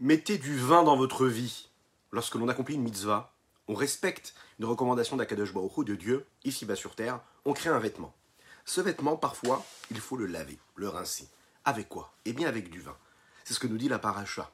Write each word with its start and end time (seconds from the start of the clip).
Mettez 0.00 0.38
du 0.38 0.56
vin 0.56 0.84
dans 0.84 0.96
votre 0.96 1.26
vie. 1.26 1.70
Lorsque 2.12 2.36
l'on 2.36 2.46
accomplit 2.46 2.76
une 2.76 2.84
mitzvah, 2.84 3.34
on 3.66 3.74
respecte 3.74 4.32
une 4.60 4.64
recommandation 4.66 5.16
d'Akadosh 5.16 5.52
Baruch 5.52 5.84
de 5.84 5.96
Dieu, 5.96 6.24
ici-bas 6.44 6.76
sur 6.76 6.94
terre, 6.94 7.20
on 7.44 7.52
crée 7.52 7.70
un 7.70 7.80
vêtement. 7.80 8.14
Ce 8.64 8.80
vêtement, 8.80 9.16
parfois, 9.16 9.66
il 9.90 9.98
faut 9.98 10.16
le 10.16 10.26
laver, 10.26 10.60
le 10.76 10.88
rincer. 10.88 11.26
Avec 11.64 11.88
quoi? 11.88 12.14
Eh 12.26 12.32
bien 12.32 12.46
avec 12.46 12.70
du 12.70 12.80
vin. 12.80 12.96
C'est 13.42 13.54
ce 13.54 13.58
que 13.58 13.66
nous 13.66 13.76
dit 13.76 13.88
la 13.88 13.98
paracha. 13.98 14.52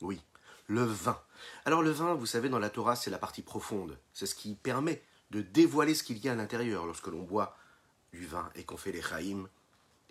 Oui, 0.00 0.20
le 0.68 0.84
vin. 0.84 1.20
Alors 1.64 1.82
le 1.82 1.90
vin, 1.90 2.14
vous 2.14 2.26
savez, 2.26 2.48
dans 2.48 2.60
la 2.60 2.70
Torah, 2.70 2.94
c'est 2.94 3.10
la 3.10 3.18
partie 3.18 3.42
profonde. 3.42 3.98
C'est 4.12 4.26
ce 4.26 4.36
qui 4.36 4.54
permet 4.54 5.02
de 5.32 5.42
dévoiler 5.42 5.96
ce 5.96 6.04
qu'il 6.04 6.18
y 6.18 6.28
a 6.28 6.32
à 6.32 6.36
l'intérieur. 6.36 6.86
Lorsque 6.86 7.08
l'on 7.08 7.22
boit 7.24 7.56
du 8.12 8.26
vin 8.26 8.48
et 8.54 8.62
qu'on 8.62 8.76
fait 8.76 8.92
les 8.92 9.02
chaïm, 9.02 9.48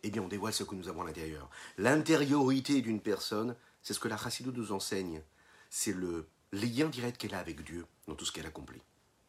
eh 0.03 0.11
bien 0.11 0.21
on 0.21 0.27
dévoile 0.27 0.51
ce 0.51 0.65
que 0.65 0.75
nous 0.75 0.89
avons 0.89 1.03
à 1.03 1.05
l'intérieur. 1.05 1.49
L'intériorité 1.77 2.81
d'une 2.81 2.99
personne, 2.99 3.55
c'est 3.83 3.93
ce 3.93 3.99
que 3.99 4.07
la 4.07 4.17
Chassidou 4.17 4.51
nous 4.51 4.71
enseigne. 4.71 5.21
C'est 5.69 5.93
le 5.93 6.25
lien 6.51 6.87
direct 6.87 7.17
qu'elle 7.17 7.35
a 7.35 7.39
avec 7.39 7.63
Dieu 7.63 7.85
dans 8.07 8.15
tout 8.15 8.25
ce 8.25 8.31
qu'elle 8.31 8.45
accomplit. 8.45 8.81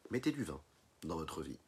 Mettez 0.09 0.31
du 0.31 0.43
vin 0.43 0.59
dans 1.03 1.17
votre 1.17 1.41
vie. 1.41 1.59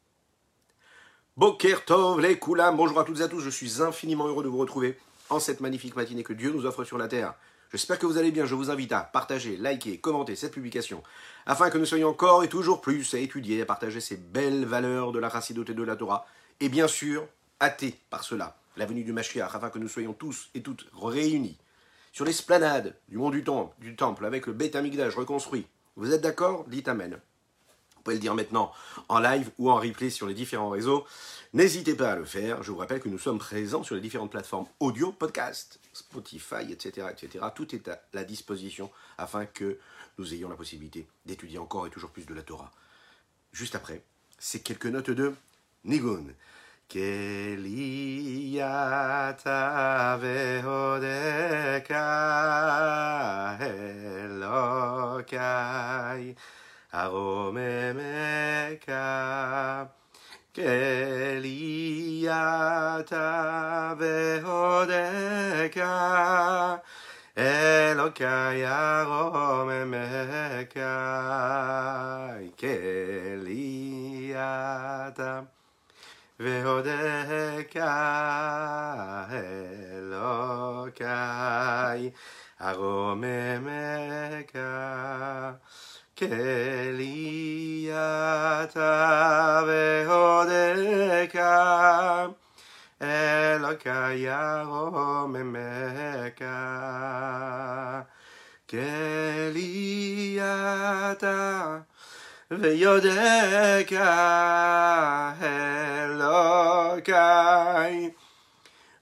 Boker 1.36 1.84
Tov, 1.84 2.20
les 2.20 2.38
Koulam, 2.38 2.76
bonjour 2.76 2.98
à 2.98 3.04
toutes 3.04 3.20
et 3.20 3.22
à 3.22 3.28
tous, 3.28 3.40
je 3.40 3.50
suis 3.50 3.82
infiniment 3.82 4.26
heureux 4.26 4.42
de 4.42 4.48
vous 4.48 4.58
retrouver 4.58 4.98
en 5.30 5.38
cette 5.38 5.60
magnifique 5.60 5.94
matinée 5.94 6.24
que 6.24 6.32
Dieu 6.32 6.50
nous 6.50 6.66
offre 6.66 6.82
sur 6.82 6.98
la 6.98 7.06
terre. 7.06 7.34
J'espère 7.70 7.98
que 7.98 8.06
vous 8.06 8.16
allez 8.16 8.32
bien, 8.32 8.46
je 8.46 8.54
vous 8.54 8.70
invite 8.70 8.92
à 8.92 9.02
partager, 9.02 9.56
liker, 9.56 10.00
commenter 10.00 10.34
cette 10.34 10.54
publication, 10.54 11.02
afin 11.44 11.68
que 11.68 11.76
nous 11.76 11.84
soyons 11.84 12.08
encore 12.08 12.42
et 12.42 12.48
toujours 12.48 12.80
plus 12.80 13.12
à 13.14 13.18
étudier, 13.18 13.60
à 13.60 13.66
partager 13.66 14.00
ces 14.00 14.16
belles 14.16 14.64
valeurs 14.64 15.12
de 15.12 15.18
la 15.18 15.28
racidote 15.28 15.70
et 15.70 15.74
de 15.74 15.82
la 15.82 15.94
Torah, 15.94 16.26
et 16.60 16.70
bien 16.70 16.88
sûr, 16.88 17.28
hâter 17.60 18.00
par 18.08 18.24
cela 18.24 18.56
la 18.76 18.86
venue 18.86 19.04
du 19.04 19.12
Mashiach, 19.12 19.54
afin 19.54 19.70
que 19.70 19.78
nous 19.78 19.88
soyons 19.88 20.14
tous 20.14 20.48
et 20.54 20.62
toutes 20.62 20.86
réunis 20.94 21.58
sur 22.18 22.24
l'esplanade 22.24 22.96
du 23.08 23.16
mont 23.16 23.30
du 23.30 23.44
temple, 23.44 24.24
avec 24.26 24.48
le 24.48 24.52
Beth 24.52 24.74
Amigdash 24.74 25.14
reconstruit. 25.14 25.68
Vous 25.94 26.12
êtes 26.12 26.20
d'accord? 26.20 26.64
Dites 26.66 26.88
Amen. 26.88 27.12
Vous 27.94 28.02
pouvez 28.02 28.16
le 28.16 28.20
dire 28.20 28.34
maintenant 28.34 28.72
en 29.08 29.20
live 29.20 29.52
ou 29.56 29.70
en 29.70 29.76
replay 29.76 30.10
sur 30.10 30.26
les 30.26 30.34
différents 30.34 30.70
réseaux. 30.70 31.06
N'hésitez 31.52 31.94
pas 31.94 32.10
à 32.10 32.16
le 32.16 32.24
faire. 32.24 32.64
Je 32.64 32.72
vous 32.72 32.78
rappelle 32.78 32.98
que 32.98 33.08
nous 33.08 33.20
sommes 33.20 33.38
présents 33.38 33.84
sur 33.84 33.94
les 33.94 34.00
différentes 34.00 34.32
plateformes 34.32 34.66
audio, 34.80 35.12
podcast, 35.12 35.78
Spotify, 35.92 36.72
etc., 36.72 37.06
etc. 37.12 37.44
Tout 37.54 37.72
est 37.72 37.86
à 37.86 38.02
la 38.12 38.24
disposition 38.24 38.90
afin 39.16 39.46
que 39.46 39.78
nous 40.18 40.34
ayons 40.34 40.48
la 40.48 40.56
possibilité 40.56 41.06
d'étudier 41.24 41.58
encore 41.60 41.86
et 41.86 41.90
toujours 41.90 42.10
plus 42.10 42.26
de 42.26 42.34
la 42.34 42.42
Torah. 42.42 42.72
Juste 43.52 43.76
après, 43.76 44.02
c'est 44.40 44.64
quelques 44.64 44.86
notes 44.86 45.10
de 45.10 45.32
Nigun. 45.84 46.24
Kelia 46.88 48.72
ta 49.36 50.16
vehodeka 50.16 52.06
elokai 54.30 55.44
aromemeka. 56.90 58.24
Kelia 60.54 61.84
ta 63.06 63.94
vehodeka 64.00 65.92
elokai 67.36 68.64
aromemeka. 68.64 69.84
Kelia 72.56 73.72
vehodeka 75.14 75.57
והודך 76.40 77.76
אלוקי, 79.90 81.04
הרוממך 82.58 84.52
כלייתה 86.18 87.22
והודך 89.66 91.36
אלוקי 93.02 94.28
הרוממך 94.28 95.58
כלייתה 98.70 99.58
ויודק 102.50 103.90
אלוקי 105.42 107.12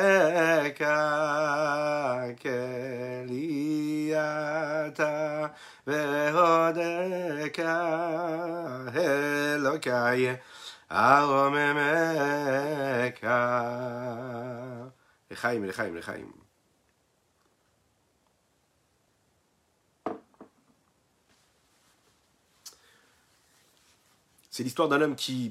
אקלי 2.33 4.13
אתה 4.17 5.47
והודקה 5.87 7.81
אלוקי 8.97 10.31
ארומם 10.93 11.79
אקה 13.09 13.63
לחיים, 15.31 15.65
לחיים, 15.65 15.97
לחיים. 15.97 16.52
C'est 24.53 24.65
l'histoire 24.65 24.91
d'un 24.91 25.01
homme 25.01 25.17
qui 25.17 25.51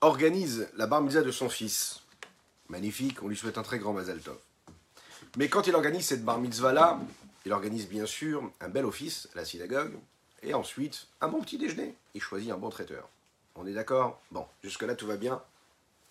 organise 0.00 0.66
la 0.76 0.86
bar 0.86 1.02
mitzvah 1.02 1.20
de 1.20 1.30
son 1.30 1.50
fils. 1.50 2.00
Magnifique, 2.70 3.22
on 3.22 3.28
lui 3.28 3.36
souhaite 3.36 3.58
un 3.58 3.62
très 3.62 3.78
grand 3.78 3.92
Mazal 3.92 4.18
Tov. 4.20 4.38
Mais 5.36 5.50
quand 5.50 5.66
il 5.66 5.74
organise 5.74 6.06
cette 6.06 6.24
bar 6.24 6.38
mitzvah-là, 6.38 7.00
il 7.44 7.52
organise 7.52 7.86
bien 7.86 8.06
sûr 8.06 8.50
un 8.62 8.70
bel 8.70 8.86
office 8.86 9.28
à 9.34 9.36
la 9.36 9.44
synagogue, 9.44 9.92
et 10.42 10.54
ensuite 10.54 11.06
un 11.20 11.28
bon 11.28 11.42
petit 11.42 11.58
déjeuner. 11.58 11.96
Il 12.14 12.22
choisit 12.22 12.50
un 12.50 12.56
bon 12.56 12.70
traiteur. 12.70 13.10
On 13.56 13.66
est 13.66 13.74
d'accord? 13.74 14.18
Bon, 14.30 14.46
jusque-là 14.62 14.94
tout 14.94 15.06
va 15.06 15.18
bien. 15.18 15.42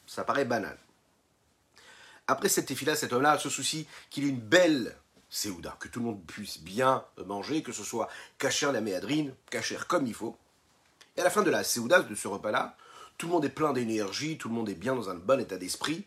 Ça 0.06 0.24
paraît 0.24 0.46
banal. 0.46 0.78
Après 2.28 2.48
cette 2.48 2.70
effila, 2.70 2.96
cet 2.96 3.12
homme-là 3.12 3.40
se 3.40 3.50
soucie 3.50 3.88
qu'il 4.12 4.26
ait 4.26 4.30
une 4.30 4.40
belle 4.40 4.96
séouda, 5.32 5.76
que 5.80 5.88
tout 5.88 6.00
le 6.00 6.06
monde 6.06 6.24
puisse 6.28 6.60
bien 6.60 7.04
manger, 7.26 7.64
que 7.64 7.72
ce 7.72 7.84
soit 7.84 8.08
cachère 8.38 8.72
la 8.72 8.82
méadrine, 8.82 9.34
cachère 9.50 9.88
comme 9.88 10.06
il 10.06 10.14
faut. 10.14 10.38
Et 11.16 11.22
à 11.22 11.24
la 11.24 11.30
fin 11.30 11.44
de 11.44 11.50
la 11.50 11.64
séouda, 11.64 12.02
de 12.02 12.16
ce 12.16 12.28
repas-là, 12.28 12.76
tout 13.18 13.28
le 13.28 13.34
monde 13.34 13.46
est 13.46 13.50
plein 13.50 13.74
d'énergie, 13.74 14.38
tout 14.38 14.50
le 14.50 14.56
monde 14.56 14.70
est 14.70 14.76
bien 14.76 14.96
dans 14.96 15.10
un 15.10 15.16
bon 15.16 15.40
état 15.40 15.58
d'esprit. 15.58 16.06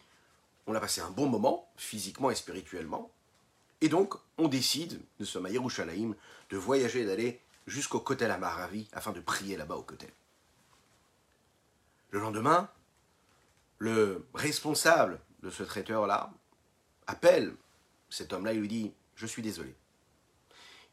On 0.67 0.75
a 0.75 0.81
passé 0.81 1.01
un 1.01 1.11
bon 1.11 1.29
moment, 1.29 1.69
physiquement 1.77 2.31
et 2.31 2.35
spirituellement. 2.35 3.11
Et 3.81 3.89
donc, 3.89 4.15
on 4.39 4.49
décide, 4.49 5.01
nous 5.21 5.27
sommes 5.27 5.47
à 5.47 5.51
Yerushalayim, 5.51 6.15
de 6.51 6.57
voyager 6.57 7.03
et 7.03 7.07
d'aller 7.07 7.41
jusqu'au 7.67 8.01
Kotel 8.01 8.31
Amaravi 8.31 8.89
afin 8.93 9.13
de 9.13 9.21
prier 9.21 9.57
là-bas 9.57 9.77
au 9.77 9.83
Kotel. 9.83 10.11
Le 12.11 12.21
lendemain, 12.21 12.69
le 13.79 14.27
responsable 14.35 15.21
de 15.43 15.51
ce 15.51 15.63
traiteur-là 15.63 16.33
appelle 17.07 17.55
cet 18.09 18.33
homme-là 18.33 18.53
et 18.53 18.57
lui 18.57 18.69
dit 18.69 18.93
Je 19.15 19.27
suis 19.27 19.43
désolé. 19.43 19.75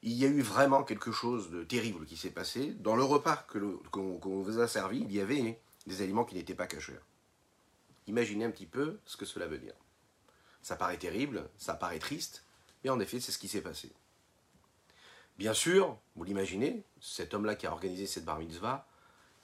Il 0.06 0.14
y 0.14 0.25
a 0.25 0.28
eu 0.28 0.41
vraiment 0.41 0.84
quelque 0.84 1.14
chose 1.14 1.50
de 1.50 1.64
terrible 1.64 2.06
qui 2.06 2.18
s'est 2.18 2.30
passé. 2.30 2.74
Dans 2.80 2.97
le 2.97 3.03
repas 3.03 3.47
qu'on 3.91 4.41
vous 4.41 4.59
a 4.59 4.68
servi, 4.68 5.00
il 5.00 5.14
y 5.14 5.22
avait 5.22 5.61
des 5.88 6.02
aliments 6.02 6.26
qui 6.26 6.35
n'étaient 6.35 6.53
pas 6.53 6.67
cachés. 6.67 7.00
Imaginez 8.08 8.44
un 8.44 8.52
petit 8.52 8.66
peu 8.66 9.00
ce 9.05 9.16
que 9.16 9.26
cela 9.26 9.47
veut 9.47 9.58
dire. 9.58 9.73
Ça 10.61 10.76
paraît 10.76 10.97
terrible, 10.97 11.50
ça 11.58 11.73
paraît 11.73 12.00
triste, 12.00 12.44
mais 12.84 12.90
en 12.90 13.00
effet, 13.00 13.22
c'est 13.22 13.32
ce 13.32 13.38
qui 13.38 13.47
s'est 13.47 13.61
passé. 13.61 13.94
Bien 15.38 15.53
sûr, 15.53 15.97
vous 16.17 16.26
l'imaginez, 16.26 16.84
cet 17.00 17.34
homme-là 17.34 17.55
qui 17.55 17.66
a 17.66 17.72
organisé 17.72 18.05
cette 18.05 18.26
bar 18.26 18.40
mitzvah 18.40 18.85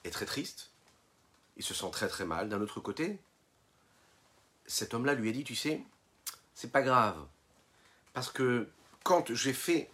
est 0.04 0.12
très 0.12 0.26
triste. 0.26 0.72
Il 1.56 1.64
se 1.64 1.74
sent 1.74 1.90
très 1.92 2.10
très 2.10 2.26
mal. 2.26 2.50
D'un 2.50 2.62
autre 2.62 2.82
côté, 2.82 3.18
cet 4.66 4.94
homme-là 4.94 5.14
lui 5.14 5.30
a 5.30 5.32
dit, 5.32 5.46
tu 5.46 5.56
sais, 5.56 5.84
c'est 6.54 6.72
pas 6.72 6.82
grave. 6.82 7.26
Parce 8.12 8.30
que 8.30 8.70
quand 9.04 9.34
j'ai 9.34 9.54
fait, 9.54 9.90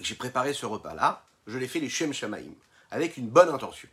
j'ai 0.00 0.14
préparé 0.14 0.52
ce 0.52 0.66
repas-là, 0.66 1.24
je 1.46 1.58
l'ai 1.58 1.68
fait 1.68 1.80
les 1.80 1.88
Shem 1.88 2.12
Shamaim, 2.12 2.54
avec 2.90 3.16
une 3.16 3.28
bonne 3.28 3.48
intention. 3.48 3.88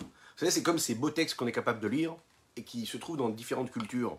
Vous 0.00 0.06
savez, 0.36 0.50
c'est 0.50 0.62
comme 0.62 0.78
ces 0.78 0.94
beaux 0.94 1.10
textes 1.10 1.36
qu'on 1.36 1.46
est 1.46 1.52
capable 1.52 1.80
de 1.80 1.88
lire 1.88 2.14
et 2.56 2.62
qui 2.62 2.86
se 2.86 2.96
trouvent 2.96 3.16
dans 3.16 3.28
différentes 3.28 3.70
cultures. 3.70 4.18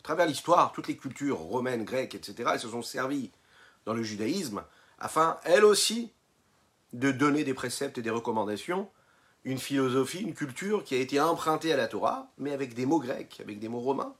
À 0.00 0.02
travers 0.02 0.26
l'histoire, 0.26 0.72
toutes 0.72 0.88
les 0.88 0.96
cultures 0.96 1.38
romaines, 1.38 1.84
grecques, 1.84 2.14
etc., 2.14 2.50
elles 2.54 2.60
se 2.60 2.68
sont 2.68 2.82
servies 2.82 3.30
dans 3.84 3.94
le 3.94 4.02
judaïsme 4.02 4.62
afin, 4.98 5.38
elles 5.44 5.64
aussi, 5.64 6.10
de 6.92 7.12
donner 7.12 7.44
des 7.44 7.54
préceptes 7.54 7.98
et 7.98 8.02
des 8.02 8.10
recommandations 8.10 8.88
une 9.44 9.58
philosophie, 9.58 10.20
une 10.20 10.34
culture 10.34 10.84
qui 10.84 10.94
a 10.94 10.98
été 10.98 11.20
empruntée 11.20 11.72
à 11.72 11.76
la 11.76 11.88
Torah, 11.88 12.28
mais 12.38 12.52
avec 12.52 12.74
des 12.74 12.86
mots 12.86 12.98
grecs, 12.98 13.40
avec 13.40 13.58
des 13.58 13.68
mots 13.68 13.80
romains, 13.80 14.14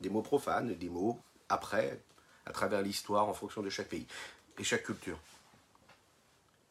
des 0.00 0.08
mots 0.08 0.22
profanes, 0.22 0.74
des 0.74 0.88
mots 0.88 1.20
après, 1.48 2.00
à 2.46 2.52
travers 2.52 2.80
l'histoire, 2.80 3.28
en 3.28 3.34
fonction 3.34 3.60
de 3.60 3.68
chaque 3.68 3.88
pays 3.88 4.06
chaque 4.64 4.84
culture. 4.84 5.18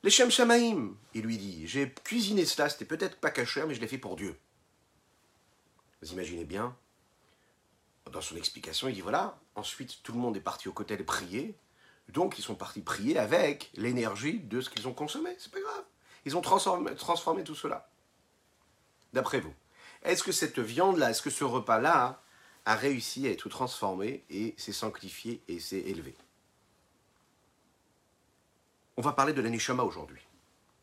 Les 0.04 0.10
Shem 0.10 0.32
Shamaim, 0.32 0.96
il 1.14 1.24
lui 1.24 1.38
dit, 1.38 1.68
j'ai 1.68 1.92
cuisiné 1.92 2.46
cela, 2.46 2.70
c'était 2.70 2.86
peut-être 2.86 3.18
pas 3.18 3.32
caché, 3.32 3.64
mais 3.66 3.76
je 3.76 3.82
l'ai 3.82 3.88
fait 3.88 3.98
pour 3.98 4.16
Dieu. 4.16 4.38
Vous 6.02 6.14
imaginez 6.14 6.46
bien, 6.46 6.76
dans 8.10 8.22
son 8.22 8.38
explication, 8.38 8.88
il 8.88 8.96
dit 8.96 9.02
voilà, 9.02 9.38
ensuite 9.56 10.02
tout 10.04 10.14
le 10.14 10.20
monde 10.20 10.38
est 10.38 10.42
parti 10.42 10.70
au 10.70 10.74
côté 10.74 10.96
de 10.96 11.04
prier, 11.04 11.56
donc 12.08 12.40
ils 12.40 12.42
sont 12.42 12.56
partis 12.56 12.82
prier 12.82 13.20
avec 13.20 13.72
l'énergie 13.76 14.40
de 14.40 14.62
ce 14.62 14.70
qu'ils 14.70 14.88
ont 14.88 14.94
consommé, 14.94 15.36
c'est 15.38 15.52
pas 15.52 15.60
grave. 15.60 15.84
Ils 16.26 16.38
ont 16.38 16.42
transformé, 16.42 16.96
transformé 16.96 17.44
tout 17.44 17.56
cela. 17.56 17.90
D'après 19.14 19.40
vous, 19.40 19.54
est-ce 20.04 20.24
que 20.24 20.32
cette 20.32 20.60
viande-là, 20.60 21.12
est-ce 21.12 21.22
que 21.22 21.30
ce 21.30 21.44
repas-là 21.44 22.22
a 22.66 22.76
réussi 22.76 23.28
à 23.28 23.32
être 23.32 23.50
transformé 23.50 24.24
et 24.30 24.56
s'est 24.58 24.72
sanctifié 24.72 25.42
et 25.48 25.60
s'est 25.60 25.80
élevé? 25.80 26.16
On 29.00 29.02
va 29.02 29.14
parler 29.14 29.32
de 29.32 29.42
l'anishama 29.42 29.84
aujourd'hui. 29.84 30.20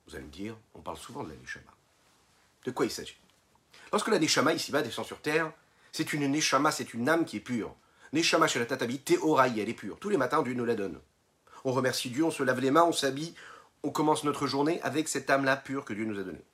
Vous 0.08 0.14
allez 0.14 0.24
me 0.24 0.30
dire, 0.30 0.56
on 0.74 0.80
parle 0.80 0.96
souvent 0.96 1.22
de 1.22 1.28
l'anishama. 1.28 1.70
De 2.64 2.70
quoi 2.70 2.86
il 2.86 2.90
s'agit? 2.90 3.18
Lorsque 3.92 4.08
l'anishama 4.08 4.54
ici-bas 4.54 4.80
descend 4.80 5.04
sur 5.04 5.20
terre, 5.20 5.52
c'est 5.92 6.14
une 6.14 6.26
neshama, 6.26 6.72
c'est 6.72 6.94
une 6.94 7.10
âme 7.10 7.26
qui 7.26 7.36
est 7.36 7.40
pure. 7.40 7.74
Neshama 8.14 8.48
chez 8.48 8.58
la 8.58 8.64
tatabi, 8.64 9.00
théoraï, 9.00 9.60
elle 9.60 9.68
est 9.68 9.74
pure. 9.74 9.98
Tous 9.98 10.08
les 10.08 10.16
matins, 10.16 10.42
Dieu 10.42 10.54
nous 10.54 10.64
la 10.64 10.74
donne. 10.74 10.98
On 11.66 11.72
remercie 11.72 12.08
Dieu, 12.08 12.24
on 12.24 12.30
se 12.30 12.42
lave 12.42 12.60
les 12.60 12.70
mains, 12.70 12.84
on 12.84 12.92
s'habille, 12.92 13.34
on 13.82 13.90
commence 13.90 14.24
notre 14.24 14.46
journée 14.46 14.80
avec 14.80 15.08
cette 15.08 15.28
âme-là 15.28 15.54
pure 15.58 15.84
que 15.84 15.92
Dieu 15.92 16.06
nous 16.06 16.18
a 16.18 16.22
donnée. 16.22 16.44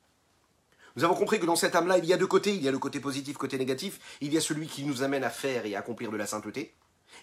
Nous 0.97 1.05
avons 1.05 1.15
compris 1.15 1.39
que 1.39 1.47
dans 1.47 1.55
cette 1.55 1.77
âme-là, 1.77 1.99
il 1.99 2.07
y 2.07 2.13
a 2.13 2.17
deux 2.17 2.27
côtés. 2.27 2.57
Il 2.57 2.63
y 2.65 2.67
a 2.67 2.73
le 2.73 2.81
côté 2.81 2.99
positif, 2.99 3.37
côté 3.37 3.57
négatif. 3.57 4.01
Il 4.21 4.33
y 4.33 4.37
a 4.37 4.41
celui 4.41 4.67
qui 4.67 4.83
nous 4.83 5.05
amène 5.05 5.23
à 5.23 5.31
faire 5.31 5.65
et 5.65 5.77
à 5.77 5.79
accomplir 5.79 6.11
de 6.11 6.17
la 6.17 6.27
sainteté. 6.27 6.75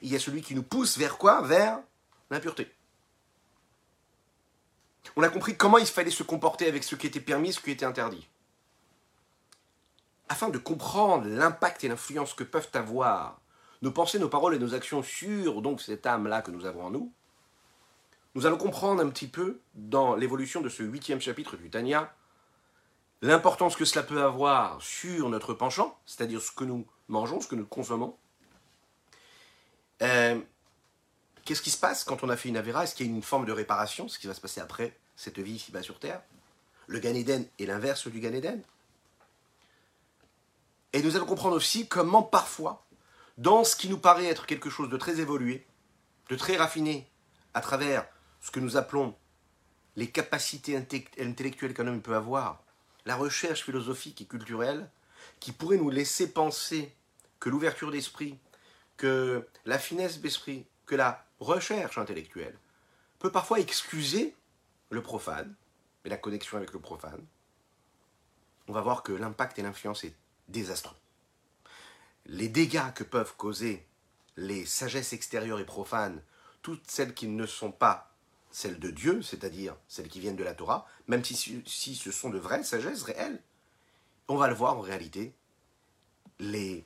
Il 0.02 0.10
y 0.10 0.16
a 0.16 0.20
celui 0.20 0.42
qui 0.42 0.56
nous 0.56 0.64
pousse 0.64 0.98
vers 0.98 1.18
quoi? 1.18 1.42
Vers 1.42 1.82
l'impureté. 2.32 2.72
On 5.16 5.24
a 5.24 5.30
compris 5.30 5.58
comment 5.58 5.78
il 5.78 5.86
fallait 5.86 6.12
se 6.12 6.24
comporter 6.24 6.68
avec 6.68 6.84
ce 6.84 6.96
qui 6.96 7.08
était 7.08 7.20
permis, 7.20 7.54
ce 7.54 7.60
qui 7.60 7.72
était 7.72 7.86
interdit. 7.86 8.28
Afin 10.30 10.50
de 10.50 10.58
comprendre 10.58 11.28
l'impact 11.28 11.84
et 11.84 11.88
l'influence 11.88 12.34
que 12.34 12.44
peuvent 12.44 12.70
avoir 12.74 13.42
nos 13.82 13.92
pensées, 13.92 14.20
nos 14.20 14.30
paroles 14.30 14.56
et 14.56 14.60
nos 14.60 14.74
actions 14.74 15.02
sur 15.02 15.62
donc 15.62 15.82
cette 15.82 16.06
âme-là 16.06 16.42
que 16.42 16.52
nous 16.52 16.66
avons 16.66 16.86
en 16.86 16.92
nous, 16.92 17.12
nous 18.36 18.46
allons 18.46 18.58
comprendre 18.58 19.02
un 19.02 19.10
petit 19.10 19.28
peu 19.28 19.60
dans 19.74 20.16
l'évolution 20.16 20.62
de 20.62 20.70
ce 20.70 20.84
huitième 20.84 21.20
chapitre 21.20 21.58
du 21.58 21.70
Tanya 21.70 22.14
l'importance 23.22 23.76
que 23.76 23.86
cela 23.86 24.04
peut 24.04 24.22
avoir 24.22 24.82
sur 24.82 25.30
notre 25.30 25.54
penchant, 25.54 25.98
c'est-à-dire 26.06 26.42
ce 26.42 26.52
que 26.52 26.64
nous 26.64 26.88
mangeons, 27.08 27.42
ce 27.42 27.48
que 27.48 27.56
nous 27.56 27.66
consommons. 27.66 28.16
Euh, 30.02 30.40
qu'est-ce 31.50 31.64
qui 31.64 31.72
se 31.72 31.80
passe 31.80 32.04
quand 32.04 32.22
on 32.22 32.30
a 32.30 32.38
fait 32.38 32.50
une 32.50 32.58
avéra 32.58 32.84
Est-ce 32.84 32.94
qu'il 32.94 33.08
y 33.08 33.10
a 33.10 33.12
une 33.12 33.24
forme 33.24 33.48
de 33.48 33.52
réparation, 33.52 34.08
ce 34.08 34.20
qui 34.20 34.28
va 34.28 34.36
se 34.36 34.40
passer 34.40 34.62
après 34.62 34.96
cette 35.16 35.40
vie 35.40 35.54
ici-bas 35.54 35.82
sur 35.82 35.98
Terre? 35.98 36.22
Le 36.86 37.00
Gan 37.00 37.16
Eden 37.16 37.44
est 37.58 37.66
l'inverse 37.66 38.08
du 38.08 38.20
Gan 38.20 38.34
Eden? 38.34 38.62
Et 40.94 41.02
nous 41.02 41.16
allons 41.16 41.26
comprendre 41.26 41.56
aussi 41.56 41.88
comment 41.88 42.22
parfois, 42.22 42.86
dans 43.40 43.64
ce 43.64 43.76
qui 43.76 43.90
nous 43.90 43.98
paraît 43.98 44.28
être 44.28 44.46
quelque 44.46 44.70
chose 44.70 44.90
de 44.90 44.98
très 44.98 45.22
évolué, 45.22 45.66
de 46.30 46.36
très 46.36 46.56
raffiné, 46.56 47.10
à 47.56 47.62
travers 47.62 48.06
ce 48.42 48.52
que 48.52 48.60
nous 48.60 48.78
appelons 48.78 49.16
les 49.96 50.12
capacités 50.12 50.78
intellectuelles 50.78 51.74
qu'un 51.74 51.88
homme 51.88 52.04
peut 52.04 52.16
avoir, 52.16 52.62
la 53.08 53.16
recherche 53.16 53.64
philosophique 53.64 54.22
et 54.22 54.26
culturelle, 54.26 54.88
qui 55.40 55.52
pourrait 55.52 55.78
nous 55.78 55.90
laisser 55.90 56.32
penser 56.32 56.94
que 57.40 57.50
l'ouverture 57.50 57.90
d'esprit, 57.90 58.38
que 58.98 59.48
la 59.66 59.80
finesse 59.80 60.22
d'esprit, 60.22 60.68
que 60.90 60.96
la 60.96 61.24
recherche 61.40 62.00
intellectuelle 62.00 62.58
peut 63.20 63.32
parfois 63.32 63.60
excuser 63.60 64.36
le 64.90 65.04
profane 65.04 65.54
et 66.04 66.10
la 66.10 66.18
connexion 66.18 66.58
avec 66.58 66.74
le 66.74 66.80
profane, 66.80 67.24
on 68.68 68.74
va 68.74 68.82
voir 68.82 69.04
que 69.04 69.12
l'impact 69.12 69.60
et 69.60 69.62
l'influence 69.62 70.04
est 70.04 70.16
désastreux. 70.48 70.98
Les 72.26 72.50
dégâts 72.50 72.92
que 72.96 73.04
peuvent 73.04 73.36
causer 73.36 73.86
les 74.36 74.66
sagesses 74.66 75.14
extérieures 75.14 75.60
et 75.60 75.66
profanes, 75.66 76.24
toutes 76.64 76.90
celles 76.90 77.14
qui 77.14 77.28
ne 77.28 77.46
sont 77.46 77.72
pas 77.72 78.12
celles 78.50 78.80
de 78.80 78.90
Dieu, 78.90 79.22
c'est-à-dire 79.22 79.76
celles 79.88 80.08
qui 80.08 80.20
viennent 80.20 80.36
de 80.36 80.44
la 80.44 80.56
Torah, 80.56 80.88
même 81.08 81.24
si, 81.24 81.62
si, 81.68 81.96
ce 81.96 82.12
sont 82.12 82.32
de 82.32 82.40
vraies 82.40 82.64
sagesses 82.64 83.04
réelles, 83.04 83.44
on 84.28 84.38
va 84.38 84.48
le 84.48 84.56
voir 84.56 84.76
en 84.76 84.82
réalité, 84.82 85.36
les, 86.40 86.84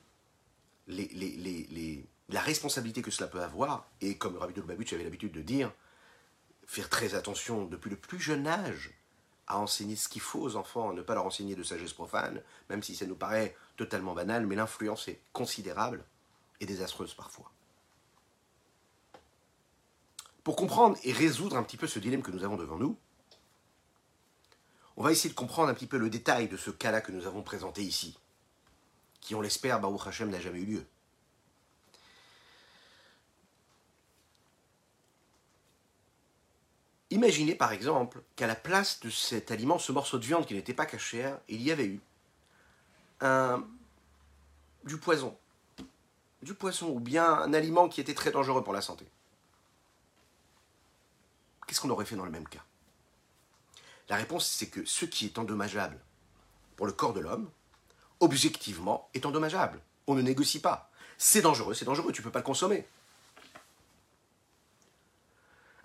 les, 0.87 1.07
les, 1.07 2.05
la 2.33 2.41
responsabilité 2.41 3.03
que 3.03 3.11
cela 3.11 3.29
peut 3.29 3.43
avoir, 3.43 3.87
et 4.01 4.17
comme 4.17 4.37
Rabbi 4.37 4.55
Lubavitch 4.55 4.91
avait 4.93 5.03
l'habitude 5.03 5.31
de 5.31 5.43
dire, 5.43 5.71
faire 6.65 6.89
très 6.89 7.13
attention 7.13 7.65
depuis 7.65 7.91
le 7.91 7.95
plus 7.95 8.19
jeune 8.19 8.47
âge 8.47 8.91
à 9.45 9.59
enseigner 9.59 9.95
ce 9.95 10.09
qu'il 10.09 10.21
faut 10.21 10.39
aux 10.39 10.55
enfants, 10.55 10.93
ne 10.93 11.03
pas 11.03 11.13
leur 11.13 11.27
enseigner 11.27 11.55
de 11.55 11.61
sagesse 11.61 11.93
profane, 11.93 12.41
même 12.71 12.81
si 12.81 12.95
ça 12.95 13.05
nous 13.05 13.15
paraît 13.15 13.55
totalement 13.77 14.15
banal, 14.15 14.47
mais 14.47 14.55
l'influence 14.55 15.07
est 15.09 15.19
considérable 15.31 16.03
et 16.59 16.65
désastreuse 16.65 17.13
parfois. 17.13 17.51
Pour 20.43 20.55
comprendre 20.55 20.97
et 21.03 21.13
résoudre 21.13 21.55
un 21.55 21.63
petit 21.63 21.77
peu 21.77 21.85
ce 21.85 21.99
dilemme 21.99 22.23
que 22.23 22.31
nous 22.31 22.43
avons 22.43 22.57
devant 22.57 22.77
nous, 22.77 22.97
on 24.97 25.03
va 25.03 25.11
essayer 25.11 25.29
de 25.29 25.35
comprendre 25.35 25.69
un 25.69 25.75
petit 25.75 25.87
peu 25.87 25.97
le 25.97 26.09
détail 26.09 26.47
de 26.47 26.57
ce 26.57 26.71
cas-là 26.71 27.01
que 27.01 27.11
nous 27.11 27.27
avons 27.27 27.43
présenté 27.43 27.83
ici, 27.83 28.17
qui, 29.21 29.35
on 29.35 29.41
l'espère, 29.41 29.79
Baruch 29.79 30.07
Hashem 30.07 30.31
n'a 30.31 30.39
jamais 30.39 30.61
eu 30.61 30.65
lieu. 30.65 30.85
Imaginez 37.13 37.55
par 37.55 37.71
exemple 37.71 38.21
qu'à 38.35 38.47
la 38.47 38.55
place 38.55 38.99
de 39.01 39.09
cet 39.09 39.51
aliment, 39.51 39.77
ce 39.77 39.91
morceau 39.91 40.17
de 40.17 40.25
viande 40.25 40.45
qui 40.45 40.55
n'était 40.55 40.73
pas 40.73 40.85
caché, 40.85 41.31
il 41.47 41.61
y 41.61 41.71
avait 41.71 41.85
eu 41.85 42.01
du 44.83 44.97
poison. 44.97 45.37
Du 46.41 46.53
poison, 46.53 46.89
ou 46.89 46.99
bien 46.99 47.25
un 47.25 47.53
aliment 47.53 47.87
qui 47.87 48.01
était 48.01 48.13
très 48.13 48.31
dangereux 48.31 48.63
pour 48.63 48.73
la 48.73 48.81
santé 48.81 49.05
qu'est-ce 51.73 51.81
qu'on 51.81 51.89
aurait 51.89 52.05
fait 52.05 52.15
dans 52.15 52.25
le 52.25 52.31
même 52.31 52.47
cas? 52.47 52.63
La 54.09 54.15
réponse, 54.15 54.45
c'est 54.45 54.67
que 54.67 54.85
ce 54.85 55.05
qui 55.05 55.25
est 55.25 55.39
endommageable 55.39 55.99
pour 56.75 56.85
le 56.85 56.91
corps 56.91 57.13
de 57.13 57.19
l'homme, 57.19 57.49
objectivement, 58.19 59.09
est 59.15 59.25
endommageable. 59.25 59.81
On 60.05 60.13
ne 60.13 60.21
négocie 60.21 60.59
pas. 60.59 60.91
C'est 61.17 61.41
dangereux, 61.41 61.73
c'est 61.73 61.85
dangereux, 61.85 62.11
tu 62.11 62.21
ne 62.21 62.25
peux 62.25 62.31
pas 62.31 62.39
le 62.39 62.45
consommer. 62.45 62.87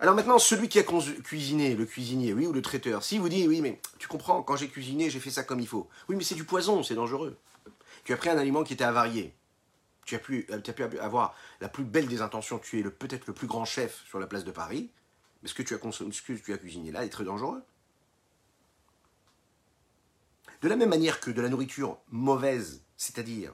Alors 0.01 0.15
maintenant, 0.15 0.39
celui 0.39 0.69
qui 0.69 0.79
a 0.79 0.83
cuisiné, 0.83 1.75
le 1.75 1.85
cuisinier, 1.85 2.31
oui, 2.33 2.47
ou 2.47 2.53
le 2.53 2.61
traiteur, 2.61 3.03
si 3.03 3.17
vous 3.17 3.27
dit, 3.27 3.47
oui, 3.47 3.59
mais 3.59 3.81
tu 3.97 4.07
comprends, 4.07 4.41
quand 4.41 4.55
j'ai 4.55 4.69
cuisiné, 4.69 5.09
j'ai 5.09 5.19
fait 5.19 5.29
ça 5.29 5.43
comme 5.43 5.59
il 5.59 5.67
faut. 5.67 5.89
Oui, 6.07 6.15
mais 6.15 6.23
c'est 6.23 6.35
du 6.35 6.45
poison, 6.45 6.83
c'est 6.83 6.95
dangereux. 6.95 7.37
Tu 8.05 8.13
as 8.13 8.17
pris 8.17 8.29
un 8.29 8.37
aliment 8.37 8.63
qui 8.63 8.73
était 8.73 8.85
avarié. 8.85 9.35
Tu 10.05 10.15
as, 10.15 10.19
pu, 10.19 10.47
pu 10.47 10.99
avoir 10.99 11.35
la 11.59 11.67
plus 11.67 11.83
belle 11.83 12.07
des 12.07 12.21
intentions, 12.21 12.59
tu 12.59 12.79
es 12.79 12.83
peut-être 12.83 13.27
le 13.27 13.33
plus 13.33 13.45
grand 13.45 13.65
chef 13.65 14.05
sur 14.07 14.19
la 14.19 14.25
place 14.25 14.45
de 14.45 14.51
Paris, 14.51 14.89
mais 15.43 15.49
tu 15.49 15.73
as 15.73 15.77
consommé, 15.77 16.13
ce 16.13 16.21
que 16.21 16.33
tu 16.33 16.53
as 16.53 16.57
cuisiné 16.57 16.91
là 16.91 17.03
est 17.03 17.09
très 17.09 17.25
dangereux. 17.25 17.61
De 20.61 20.67
la 20.67 20.77
même 20.77 20.89
manière 20.89 21.19
que 21.19 21.29
de 21.29 21.41
la 21.41 21.49
nourriture 21.49 21.97
mauvaise, 22.09 22.83
c'est-à-dire 22.97 23.53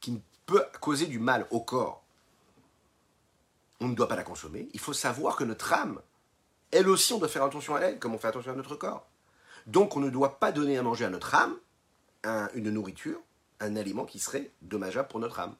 qui 0.00 0.20
peut 0.46 0.64
causer 0.80 1.06
du 1.06 1.18
mal 1.18 1.46
au 1.50 1.60
corps, 1.60 2.04
on 3.80 3.88
ne 3.88 3.94
doit 3.94 4.08
pas 4.08 4.16
la 4.16 4.24
consommer. 4.24 4.68
Il 4.72 4.80
faut 4.80 4.92
savoir 4.92 5.36
que 5.36 5.44
notre 5.44 5.72
âme, 5.72 6.00
elle 6.70 6.88
aussi, 6.88 7.12
on 7.12 7.18
doit 7.18 7.28
faire 7.28 7.44
attention 7.44 7.76
à 7.76 7.80
elle, 7.80 7.98
comme 7.98 8.14
on 8.14 8.18
fait 8.18 8.28
attention 8.28 8.52
à 8.52 8.56
notre 8.56 8.76
corps. 8.76 9.06
Donc 9.66 9.96
on 9.96 10.00
ne 10.00 10.10
doit 10.10 10.38
pas 10.38 10.52
donner 10.52 10.78
à 10.78 10.82
manger 10.82 11.04
à 11.04 11.10
notre 11.10 11.34
âme 11.34 11.56
une 12.54 12.70
nourriture, 12.70 13.20
un 13.60 13.76
aliment 13.76 14.04
qui 14.04 14.18
serait 14.18 14.50
dommageable 14.62 15.08
pour 15.08 15.20
notre 15.20 15.40
âme. 15.40 15.54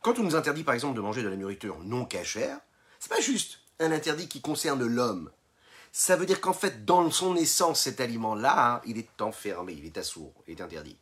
Quand 0.00 0.18
on 0.18 0.22
nous 0.22 0.36
interdit 0.36 0.62
par 0.62 0.74
exemple 0.74 0.96
de 0.96 1.00
manger 1.00 1.22
de 1.22 1.28
la 1.28 1.36
nourriture 1.36 1.78
non 1.80 2.04
cachère, 2.04 2.58
c'est 3.00 3.10
pas 3.10 3.20
juste 3.20 3.60
un 3.80 3.92
interdit 3.92 4.28
qui 4.28 4.40
concerne 4.40 4.84
l'homme. 4.86 5.30
Ça 5.92 6.16
veut 6.16 6.26
dire 6.26 6.40
qu'en 6.40 6.52
fait, 6.52 6.84
dans 6.84 7.10
son 7.10 7.34
essence, 7.36 7.80
cet 7.80 8.00
aliment-là, 8.00 8.74
hein, 8.74 8.80
il 8.86 8.98
est 8.98 9.20
enfermé, 9.20 9.72
il 9.72 9.86
est 9.86 9.98
assourd, 9.98 10.32
il 10.46 10.58
est 10.58 10.62
interdit. 10.62 10.96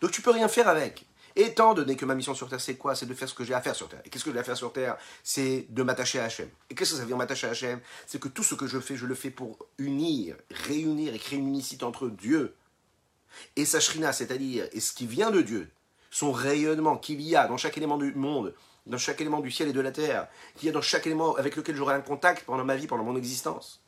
Donc 0.00 0.10
tu 0.10 0.22
peux 0.22 0.30
rien 0.30 0.48
faire 0.48 0.68
avec. 0.68 1.06
Étant 1.36 1.74
donné 1.74 1.96
que 1.96 2.04
ma 2.04 2.14
mission 2.14 2.34
sur 2.34 2.48
Terre, 2.48 2.60
c'est 2.60 2.76
quoi? 2.76 2.94
C'est 2.94 3.06
de 3.06 3.14
faire 3.14 3.28
ce 3.28 3.34
que 3.34 3.44
j'ai 3.44 3.54
à 3.54 3.60
faire 3.60 3.74
sur 3.74 3.88
Terre. 3.88 4.02
Et 4.04 4.10
qu'est-ce 4.10 4.24
que 4.24 4.32
j'ai 4.32 4.38
à 4.38 4.44
faire 4.44 4.56
sur 4.56 4.72
Terre? 4.72 4.96
C'est 5.22 5.66
de 5.70 5.82
m'attacher 5.82 6.20
à 6.20 6.24
Hachem. 6.24 6.48
Et 6.70 6.74
qu'est-ce 6.74 6.90
que 6.90 6.96
ça 6.96 7.02
veut 7.02 7.08
dire 7.08 7.16
m'attacher 7.16 7.46
à 7.46 7.50
Hachem 7.50 7.80
C'est 8.06 8.20
que 8.20 8.28
tout 8.28 8.42
ce 8.42 8.54
que 8.54 8.66
je 8.66 8.78
fais, 8.78 8.96
je 8.96 9.06
le 9.06 9.14
fais 9.14 9.30
pour 9.30 9.66
unir, 9.78 10.36
réunir 10.50 11.14
et 11.14 11.18
créer 11.18 11.38
une 11.38 11.48
unicité 11.48 11.84
entre 11.84 12.08
Dieu 12.08 12.54
et 13.56 13.64
sa 13.64 13.80
shrina, 13.80 14.12
c'est-à-dire 14.12 14.68
et 14.72 14.80
ce 14.80 14.92
qui 14.92 15.06
vient 15.06 15.30
de 15.30 15.40
Dieu, 15.40 15.70
son 16.10 16.32
rayonnement 16.32 16.96
qu'il 16.96 17.20
y 17.20 17.36
a 17.36 17.46
dans 17.46 17.56
chaque 17.56 17.76
élément 17.76 17.96
du 17.96 18.12
monde, 18.14 18.54
dans 18.86 18.98
chaque 18.98 19.20
élément 19.20 19.40
du 19.40 19.50
ciel 19.50 19.68
et 19.68 19.72
de 19.72 19.80
la 19.80 19.92
terre, 19.92 20.28
qu'il 20.56 20.66
y 20.66 20.68
a 20.68 20.72
dans 20.72 20.82
chaque 20.82 21.06
élément 21.06 21.34
avec 21.36 21.56
lequel 21.56 21.76
j'aurai 21.76 21.94
un 21.94 22.00
contact 22.00 22.44
pendant 22.44 22.64
ma 22.64 22.76
vie, 22.76 22.86
pendant 22.86 23.04
mon 23.04 23.16
existence. 23.16 23.82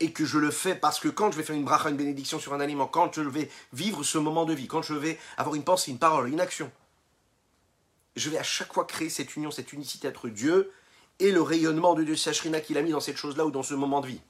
Et 0.00 0.12
que 0.12 0.24
je 0.24 0.38
le 0.38 0.50
fais 0.50 0.74
parce 0.74 0.98
que 0.98 1.08
quand 1.08 1.30
je 1.30 1.36
vais 1.36 1.42
faire 1.42 1.56
une 1.56 1.64
bracha, 1.64 1.90
une 1.90 1.96
bénédiction 1.96 2.38
sur 2.38 2.52
un 2.54 2.60
aliment, 2.60 2.86
quand 2.86 3.14
je 3.14 3.22
vais 3.22 3.50
vivre 3.72 4.02
ce 4.02 4.18
moment 4.18 4.44
de 4.44 4.52
vie, 4.52 4.66
quand 4.66 4.82
je 4.82 4.94
vais 4.94 5.18
avoir 5.36 5.54
une 5.54 5.64
pensée, 5.64 5.90
une 5.90 5.98
parole, 5.98 6.28
une 6.28 6.40
action, 6.40 6.70
je 8.16 8.30
vais 8.30 8.38
à 8.38 8.42
chaque 8.42 8.72
fois 8.72 8.86
créer 8.86 9.08
cette 9.08 9.36
union, 9.36 9.50
cette 9.50 9.72
unicité 9.72 10.08
entre 10.08 10.28
Dieu 10.28 10.72
et 11.20 11.30
le 11.30 11.42
rayonnement 11.42 11.94
de 11.94 12.02
Dieu 12.02 12.16
Sachrina 12.16 12.60
qu'il 12.60 12.78
a 12.78 12.82
mis 12.82 12.90
dans 12.90 13.00
cette 13.00 13.16
chose-là 13.16 13.46
ou 13.46 13.50
dans 13.50 13.62
ce 13.62 13.74
moment 13.74 14.00
de 14.00 14.08
vie. 14.08 14.20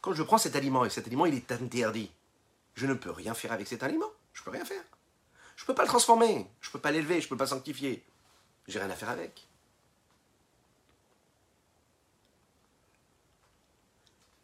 Quand 0.00 0.12
je 0.12 0.22
prends 0.22 0.38
cet 0.38 0.56
aliment 0.56 0.84
et 0.84 0.90
cet 0.90 1.06
aliment 1.06 1.26
il 1.26 1.34
est 1.34 1.52
interdit, 1.52 2.10
je 2.74 2.86
ne 2.86 2.94
peux 2.94 3.10
rien 3.10 3.34
faire 3.34 3.52
avec 3.52 3.66
cet 3.66 3.82
aliment. 3.82 4.10
Je 4.32 4.40
ne 4.40 4.44
peux 4.44 4.50
rien 4.50 4.64
faire. 4.64 4.82
Je 5.56 5.64
ne 5.64 5.66
peux 5.66 5.74
pas 5.74 5.82
le 5.82 5.88
transformer. 5.88 6.46
Je 6.60 6.68
ne 6.68 6.72
peux 6.72 6.80
pas 6.80 6.90
l'élever. 6.90 7.20
Je 7.20 7.26
ne 7.26 7.28
peux 7.28 7.36
pas 7.36 7.46
sanctifier. 7.46 8.02
J'ai 8.66 8.78
rien 8.78 8.90
à 8.90 8.96
faire 8.96 9.10
avec. 9.10 9.46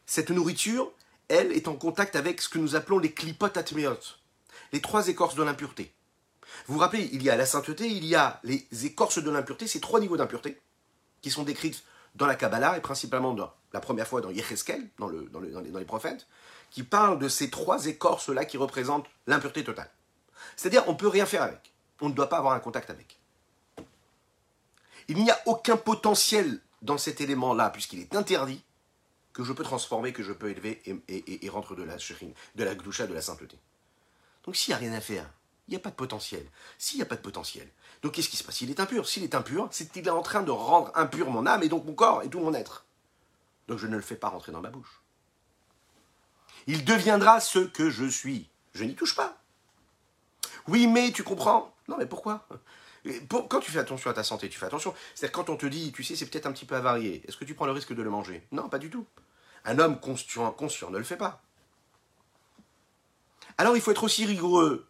Cette 0.09 0.31
nourriture, 0.31 0.91
elle, 1.29 1.53
est 1.53 1.69
en 1.69 1.77
contact 1.77 2.17
avec 2.17 2.41
ce 2.41 2.49
que 2.49 2.59
nous 2.59 2.77
appelons 2.77 2.99
les 2.99 3.13
clipotes 3.13 3.59
les 4.73 4.81
trois 4.81 5.09
écorces 5.09 5.35
de 5.35 5.43
l'impureté. 5.43 5.93
Vous 6.67 6.75
vous 6.75 6.81
rappelez, 6.81 7.11
il 7.13 7.23
y 7.23 7.29
a 7.29 7.37
la 7.37 7.45
sainteté, 7.45 7.87
il 7.87 8.07
y 8.07 8.15
a 8.15 8.41
les 8.43 8.67
écorces 8.87 9.19
de 9.19 9.31
l'impureté, 9.31 9.67
ces 9.67 9.81
trois 9.81 10.01
niveaux 10.01 10.17
d'impureté, 10.17 10.59
qui 11.21 11.31
sont 11.31 11.43
décrites 11.43 11.85
dans 12.15 12.27
la 12.27 12.37
Kabbalah 12.37 12.79
et 12.79 12.81
principalement 12.81 13.37
la 13.75 13.81
première 13.81 14.09
fois 14.09 14.23
dans 14.23 14.31
Yecheskel, 14.31 14.89
dans, 14.99 15.11
dans, 15.11 15.41
les, 15.41 15.85
prophètes, 15.85 16.27
qui 16.71 16.85
parlent 16.85 17.19
de 17.19 17.29
ces 17.29 17.51
trois 17.51 17.85
écorces-là 17.85 18.47
qui 18.47 18.57
représentent 18.57 19.07
l'impureté 19.27 19.63
totale. 19.63 19.91
C'est-à-dire, 20.57 20.85
on 20.87 20.93
ne 20.93 20.97
peut 20.97 21.09
rien 21.09 21.27
faire 21.27 21.43
avec. 21.43 21.71
On 22.01 22.09
ne 22.09 22.15
doit 22.15 22.31
pas 22.31 22.39
avoir 22.39 22.55
un 22.55 22.61
contact 22.61 22.89
avec. 22.89 23.19
Il 25.09 25.23
n'y 25.23 25.31
a 25.31 25.39
aucun 25.45 25.77
potentiel 25.77 26.63
dans 26.81 26.97
cet 26.97 27.21
élément-là, 27.21 27.69
puisqu'il 27.69 28.01
est 28.01 28.17
interdit, 28.17 28.63
que 29.39 29.45
je 29.45 29.53
peux 29.53 29.63
transformer, 29.63 30.13
que 30.13 30.25
je 30.25 30.33
peux 30.33 30.51
élever 30.51 30.83
et, 31.07 31.49
rentre 31.49 31.77
de 31.77 31.85
la 31.85 31.95
de 31.95 32.65
la 32.65 32.75
gdoucha, 32.75 33.07
de 33.07 33.15
la 33.15 33.23
sainteté. 33.23 33.57
Donc 34.45 34.57
s'il 34.57 34.73
n'y 34.73 34.75
a 34.75 34.79
rien 34.79 34.93
à 34.95 35.01
faire, 35.01 35.31
il 35.69 35.71
n'y 35.71 35.77
a 35.77 35.81
pas 35.81 35.91
de 35.91 35.95
potentiel. 35.95 36.45
S'il 36.77 36.97
n'y 36.97 37.05
a 37.05 37.07
pas 37.07 37.15
de 37.15 37.21
potentiel, 37.21 37.69
donc 38.03 38.15
qu'est-ce 38.15 38.29
qui 38.29 38.37
se 38.37 38.43
passe? 38.43 38.57
S'il 38.57 38.69
est 38.69 38.81
impur, 38.81 39.07
s'il 39.07 39.23
est 39.23 39.37
impur, 39.37 39.69
c'est 39.71 39.93
qu'il 39.93 40.05
est 40.05 40.11
en 40.11 40.23
train 40.23 40.43
de 40.43 40.51
rendre 40.51 40.91
impur 40.97 41.31
mon 41.31 41.47
âme 41.47 41.63
et 41.63 41.69
donc 41.69 41.85
mon 41.85 41.95
corps 41.95 42.25
et 42.25 42.29
tout 42.29 42.41
mon 42.41 42.53
être. 42.53 42.85
Donc 43.69 43.79
je 43.79 43.87
ne 43.87 43.95
le 43.95 44.03
fais 44.03 44.17
pas 44.17 44.29
rentrer 44.29 44.51
dans 44.51 44.61
ma 44.61 44.71
bouche. 44.71 45.03
Il 46.67 46.85
deviendra 46.85 47.39
ce 47.39 47.61
que 47.61 47.91
je 47.91 48.07
suis. 48.07 48.51
Je 48.75 48.83
n'y 48.83 48.97
touche 48.97 49.15
pas. 49.15 49.39
Oui, 50.67 50.89
mais 50.89 51.13
tu 51.13 51.23
comprends 51.23 51.73
Non, 51.87 51.95
mais 51.97 52.07
pourquoi? 52.07 52.49
Quand 53.29 53.61
tu 53.61 53.71
fais 53.71 53.79
attention 53.79 54.11
à 54.11 54.15
ta 54.15 54.25
santé, 54.25 54.49
tu 54.49 54.59
fais 54.59 54.67
attention. 54.67 54.93
C'est-à-dire 55.15 55.33
quand 55.33 55.49
on 55.49 55.57
te 55.57 55.67
dit, 55.67 55.93
tu 55.93 56.03
sais, 56.03 56.17
c'est 56.17 56.27
peut-être 56.27 56.47
un 56.47 56.53
petit 56.53 56.67
peu 56.67 56.75
avarié, 56.75 57.23
est-ce 57.29 57.37
que 57.37 57.45
tu 57.45 57.55
prends 57.55 57.67
le 57.67 57.73
risque 57.73 57.95
de 57.95 58.03
le 58.03 58.11
manger? 58.11 58.43
Non, 58.51 58.69
pas 58.69 58.81
du 58.81 58.91
tout. 58.91 59.07
Un 59.65 59.79
homme 59.79 60.01
conscient, 60.01 60.91
ne 60.91 60.99
le 60.99 61.05
fait 61.05 61.17
pas. 61.17 61.43
Alors 63.59 63.77
il 63.77 63.83
faut 63.83 63.91
être 63.91 64.05
aussi 64.05 64.25
rigoureux 64.25 64.89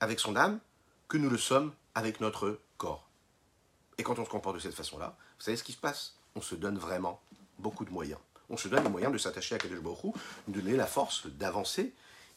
avec 0.00 0.20
son 0.20 0.36
âme 0.36 0.60
que 1.08 1.16
nous 1.16 1.30
le 1.30 1.38
sommes 1.38 1.72
avec 1.94 2.20
notre 2.20 2.60
corps. 2.76 3.08
Et 3.98 4.02
quand 4.02 4.18
on 4.18 4.24
se 4.24 4.30
comporte 4.30 4.56
de 4.56 4.60
cette 4.60 4.74
façon-là, 4.74 5.16
vous 5.38 5.44
savez 5.44 5.56
ce 5.56 5.64
qui 5.64 5.72
se 5.72 5.78
passe? 5.78 6.16
On 6.34 6.40
se 6.40 6.54
donne 6.54 6.78
vraiment 6.78 7.20
beaucoup 7.58 7.84
de 7.84 7.90
moyens. 7.90 8.20
On 8.48 8.56
se 8.56 8.68
donne 8.68 8.84
les 8.84 8.90
moyens 8.90 9.12
de 9.12 9.18
s'attacher 9.18 9.54
à 9.54 9.58
Kadesh 9.58 9.80
Baruch 9.80 10.14
de 10.48 10.60
donner 10.60 10.76
la 10.76 10.86
force 10.86 11.26
d'avancer 11.26 11.94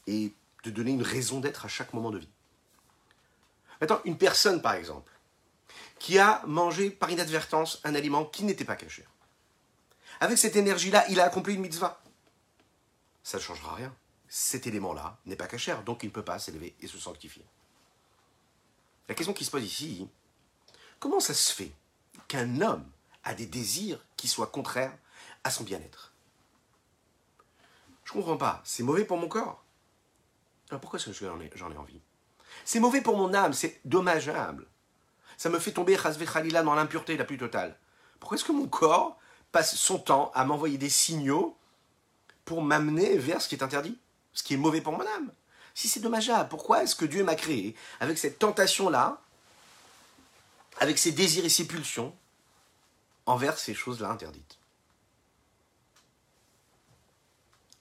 et 0.08 0.34
de 0.64 0.70
donner 0.70 0.92
une 0.92 1.04
raison 1.04 1.40
d'être 1.40 1.66
à 1.66 1.68
chaque 1.68 1.94
moment 1.94 2.12
de 2.12 2.20
vie. 2.20 2.30
Maintenant, 3.82 4.00
une 4.06 4.18
personne, 4.18 4.62
par 4.62 4.74
exemple, 4.74 5.12
qui 6.00 6.20
a 6.20 6.42
mangé 6.46 6.90
par 6.90 7.10
inadvertance 7.10 7.82
un 7.84 7.96
aliment 7.96 8.26
qui 8.26 8.44
n'était 8.44 8.66
pas 8.66 8.76
caché. 8.76 9.06
Avec 10.24 10.38
cette 10.38 10.56
énergie-là, 10.56 11.04
il 11.10 11.20
a 11.20 11.26
accompli 11.26 11.54
une 11.54 11.60
mitzvah. 11.60 12.02
Ça 13.24 13.40
ne 13.40 13.44
changera 13.44 13.76
rien. 13.76 13.94
Cet 14.30 14.68
élément-là 14.68 15.18
n'est 15.26 15.36
pas 15.36 15.48
caché, 15.48 15.76
donc 15.86 16.02
il 16.02 16.06
ne 16.06 16.12
peut 16.14 16.24
pas 16.24 16.40
s'élever 16.40 16.78
et 16.80 16.88
se 16.88 16.98
sanctifier. 16.98 17.44
La 19.10 19.16
question 19.16 19.34
qui 19.34 19.44
se 19.44 19.52
pose 19.52 19.66
ici, 19.66 20.08
comment 21.02 21.20
ça 21.20 21.34
se 21.34 21.54
fait 21.54 21.74
qu'un 22.30 22.62
homme 22.62 22.90
a 23.26 23.34
des 23.34 23.48
désirs 23.48 24.00
qui 24.16 24.30
soient 24.30 24.48
contraires 24.48 24.98
à 25.44 25.52
son 25.52 25.66
bien-être? 25.66 26.14
Je 28.06 28.14
ne 28.14 28.20
comprends 28.20 28.38
pas. 28.38 28.62
C'est 28.64 28.84
mauvais 28.84 29.04
pour 29.04 29.18
mon 29.18 29.28
corps? 29.28 29.62
Alors 30.70 30.80
pourquoi 30.80 31.00
j'en 31.00 31.42
ai, 31.42 31.78
envie? 31.78 32.00
C'est 32.64 32.80
mauvais 32.80 33.02
pour 33.02 33.18
mon 33.18 33.34
âme, 33.34 33.52
c'est 33.52 33.82
dommageable. 33.84 34.68
Ça 35.36 35.50
me 35.50 35.60
fait 35.60 35.74
tomber 35.74 35.98
dans 35.98 36.76
l'impureté 36.76 37.18
la 37.18 37.26
plus 37.26 37.38
totale. 37.38 37.78
Pourquoi 38.22 38.38
est-ce 38.38 38.46
que 38.46 38.54
mon 38.54 38.70
corps 38.70 39.20
passe 39.54 39.76
son 39.76 40.00
temps 40.00 40.32
à 40.36 40.44
m'envoyer 40.44 40.78
des 40.78 40.90
signaux 40.90 41.58
pour 42.44 42.62
m'amener 42.62 43.18
vers 43.18 43.42
ce 43.42 43.48
qui 43.48 43.56
est 43.56 43.64
interdit, 43.64 43.98
ce 44.34 44.44
qui 44.44 44.56
est 44.56 44.58
mauvais 44.58 44.82
pour 44.82 44.92
mon 44.92 45.08
âme 45.08 45.32
si 45.74 45.90
c'est 45.90 46.00
dommageable, 46.00 46.50
pourquoi 46.50 46.84
est-ce 46.84 46.96
que 46.96 47.06
Dieu 47.06 47.24
m'a 47.24 47.36
créé 47.36 47.76
avec 48.00 48.18
cette 48.18 48.40
tentation-là, 48.40 49.22
avec 50.80 50.98
ces 50.98 51.12
désirs 51.12 51.46
et 51.46 51.50
ces 51.50 51.68
pulsions, 51.68 52.16
envers 53.26 53.58
ces 53.58 53.74
choses-là 53.74 54.10
interdites? 54.10 54.60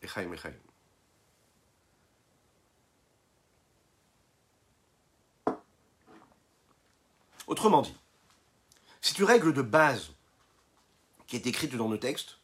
Echaim, 0.02 0.32
Echaim. 0.32 0.52
Autrement 7.46 7.82
dit, 7.82 7.96
c'est 9.00 9.18
une 9.18 9.24
règle 9.24 9.52
de 9.52 9.62
base 9.62 10.12
qui 11.32 11.36
est 11.36 11.46
écrite 11.46 11.74
dans 11.74 11.88
nos 11.88 11.96
textes 11.96 12.36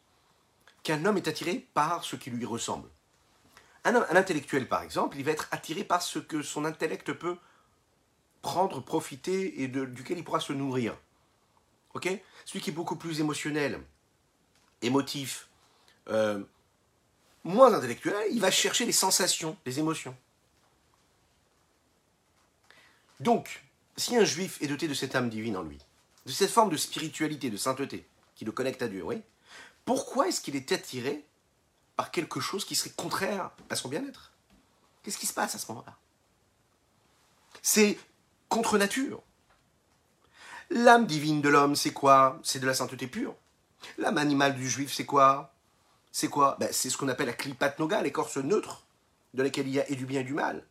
qu'un 0.81 1.05
homme 1.05 1.17
est 1.17 1.27
attiré 1.27 1.67
par 1.75 2.03
ce 2.03 2.15
qui 2.15 2.31
lui 2.31 2.43
ressemble. 2.43 2.89
Un, 3.83 3.93
intellectuel, 3.93 4.67
par 4.67 4.81
exemple, 4.81 5.15
il 5.17 5.23
va 5.23 5.29
être 5.29 5.47
attiré 5.51 5.83
par 5.83 6.01
ce 6.01 6.17
que 6.17 6.41
son 6.41 6.65
intellect 6.65 7.13
peut 7.13 7.37
prendre, 8.41 8.79
profiter 8.79 9.61
et 9.61 9.67
duquel 9.67 10.17
il 10.17 10.23
pourra 10.23 10.39
se 10.39 10.53
nourrir. 10.53 10.97
Ok? 11.93 12.09
Celui 12.45 12.61
qui 12.61 12.71
est 12.71 12.73
beaucoup 12.73 12.95
plus 12.95 13.19
émotionnel, 13.19 13.79
émotif, 14.81 15.49
euh, 16.07 16.43
moins 17.43 17.71
intellectuel, 17.71 18.15
il 18.31 18.41
va 18.41 18.49
chercher 18.49 18.87
les 18.87 18.91
sensations, 18.91 19.55
les 19.67 19.77
émotions. 19.77 20.17
Donc, 23.19 23.63
si 23.97 24.17
un 24.17 24.25
juif 24.25 24.59
est 24.63 24.67
doté 24.67 24.87
de 24.87 24.95
cette 24.95 25.13
âme 25.13 25.29
divine 25.29 25.57
en 25.57 25.61
lui, 25.61 25.77
de 26.25 26.31
cette 26.31 26.49
forme 26.49 26.71
de 26.71 26.77
spiritualité, 26.77 27.51
de 27.51 27.57
sainteté, 27.57 28.08
qui 28.39 28.45
le 28.45 28.53
connecte 28.53 28.81
à 28.81 28.87
Dieu, 28.87 29.03
oui, 29.03 29.21
pourquoi 29.83 30.29
est-ce 30.29 30.39
qu'il 30.39 30.55
est 30.55 30.71
attiré 30.71 31.25
par 31.97 32.09
quelque 32.09 32.39
chose 32.39 32.63
qui 32.63 32.73
serait 32.73 32.91
contraire 32.91 33.51
à 33.69 33.75
son 33.75 33.89
bien-être? 33.89 34.31
Qu'est-ce 35.03 35.17
qui 35.17 35.25
se 35.25 35.33
passe 35.33 35.55
à 35.55 35.57
ce 35.57 35.69
moment-là? 35.69 35.97
C'est 37.61 37.99
contre 38.47 38.77
nature. 38.77 39.21
L'âme 40.69 41.05
divine 41.05 41.41
de 41.41 41.49
l'homme, 41.49 41.75
c'est 41.75 41.91
quoi? 41.91 42.39
C'est 42.41 42.59
de 42.59 42.65
la 42.65 42.73
sainteté 42.73 43.07
pure. 43.07 43.35
L'âme 43.97 44.17
animale 44.17 44.55
du 44.55 44.69
juif, 44.69 44.93
c'est 44.93 45.05
quoi? 45.05 45.53
C'est 46.13 46.29
quoi? 46.29 46.55
Ben, 46.61 46.69
C'est 46.71 46.89
ce 46.89 46.95
qu'on 46.95 47.09
appelle 47.09 47.27
la 47.27 47.33
klipat 47.33 47.77
noga, 47.77 48.01
l'écorce 48.01 48.37
neutre, 48.37 48.85
de 49.33 49.43
laquelle 49.43 49.67
il 49.67 49.73
y 49.73 49.81
a 49.81 49.89
et 49.89 49.97
du 49.97 50.05
bien 50.05 50.21
et 50.21 50.23
du 50.23 50.33
mal. 50.33 50.65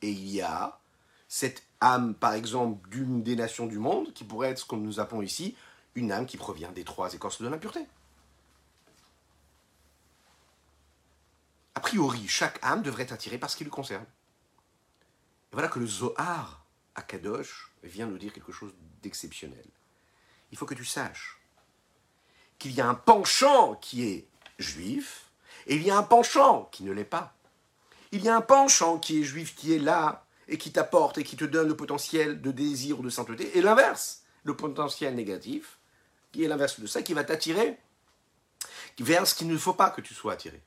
Et 0.00 0.08
il 0.08 0.30
y 0.30 0.40
a 0.40 0.80
cette 1.28 1.62
âme, 1.82 2.14
par 2.14 2.32
exemple, 2.32 2.88
d'une 2.88 3.22
des 3.22 3.36
nations 3.36 3.66
du 3.66 3.78
monde, 3.78 4.14
qui 4.14 4.24
pourrait 4.24 4.48
être 4.48 4.60
ce 4.60 4.64
que 4.64 4.76
nous 4.76 5.00
appelons 5.00 5.20
ici, 5.20 5.54
une 5.94 6.12
âme 6.12 6.26
qui 6.26 6.36
provient 6.36 6.72
des 6.72 6.84
trois 6.84 7.12
écorces 7.14 7.40
de 7.42 7.48
l'impureté. 7.48 7.86
A 11.74 11.80
priori, 11.80 12.26
chaque 12.28 12.58
âme 12.62 12.82
devrait 12.82 13.04
être 13.04 13.12
attirée 13.12 13.38
par 13.38 13.50
ce 13.50 13.56
qui 13.56 13.64
lui 13.64 13.70
concerne. 13.70 14.04
Voilà 15.52 15.68
que 15.68 15.78
le 15.78 15.86
Zohar 15.86 16.64
à 16.94 17.02
Kadosh 17.02 17.72
vient 17.82 18.06
nous 18.06 18.18
dire 18.18 18.32
quelque 18.32 18.52
chose 18.52 18.74
d'exceptionnel. 19.02 19.64
Il 20.52 20.58
faut 20.58 20.66
que 20.66 20.74
tu 20.74 20.84
saches 20.84 21.40
qu'il 22.58 22.72
y 22.72 22.80
a 22.80 22.86
un 22.86 22.94
penchant 22.94 23.74
qui 23.76 24.04
est 24.04 24.28
juif 24.58 25.30
et 25.66 25.76
il 25.76 25.82
y 25.82 25.90
a 25.90 25.96
un 25.96 26.02
penchant 26.02 26.68
qui 26.70 26.84
ne 26.84 26.92
l'est 26.92 27.04
pas. 27.04 27.34
Il 28.12 28.22
y 28.22 28.28
a 28.28 28.36
un 28.36 28.40
penchant 28.40 28.98
qui 28.98 29.20
est 29.20 29.24
juif, 29.24 29.54
qui 29.54 29.72
est 29.74 29.78
là 29.78 30.26
et 30.48 30.58
qui 30.58 30.72
t'apporte 30.72 31.18
et 31.18 31.24
qui 31.24 31.36
te 31.36 31.44
donne 31.44 31.68
le 31.68 31.76
potentiel 31.76 32.42
de 32.42 32.50
désir 32.50 33.00
ou 33.00 33.02
de 33.02 33.10
sainteté, 33.10 33.56
et 33.56 33.62
l'inverse, 33.62 34.24
le 34.42 34.56
potentiel 34.56 35.14
négatif, 35.14 35.78
qui 36.32 36.44
est 36.44 36.48
l'inverse 36.48 36.80
de 36.80 36.86
ça, 36.86 37.02
qui 37.02 37.14
va 37.14 37.24
t'attirer 37.24 37.78
vers 38.98 39.26
ce 39.26 39.34
qu'il 39.34 39.48
ne 39.48 39.56
faut 39.56 39.74
pas 39.74 39.90
que 39.90 40.00
tu 40.00 40.14
sois 40.14 40.34
attiré. 40.34 40.60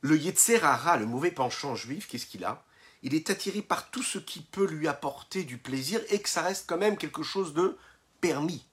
Le 0.00 0.16
Yetzerara, 0.16 0.96
le 0.96 1.06
mauvais 1.06 1.30
penchant 1.30 1.74
juif, 1.74 2.08
qu'est-ce 2.08 2.26
qu'il 2.26 2.44
a? 2.44 2.64
Il 3.02 3.14
est 3.14 3.30
attiré 3.30 3.62
par 3.62 3.90
tout 3.90 4.02
ce 4.02 4.18
qui 4.18 4.40
peut 4.40 4.66
lui 4.66 4.88
apporter 4.88 5.44
du 5.44 5.58
plaisir 5.58 6.00
et 6.08 6.20
que 6.20 6.28
ça 6.28 6.42
reste 6.42 6.64
quand 6.68 6.78
même 6.78 6.96
quelque 6.96 7.22
chose 7.22 7.54
de 7.54 7.76
permis. 8.20 8.64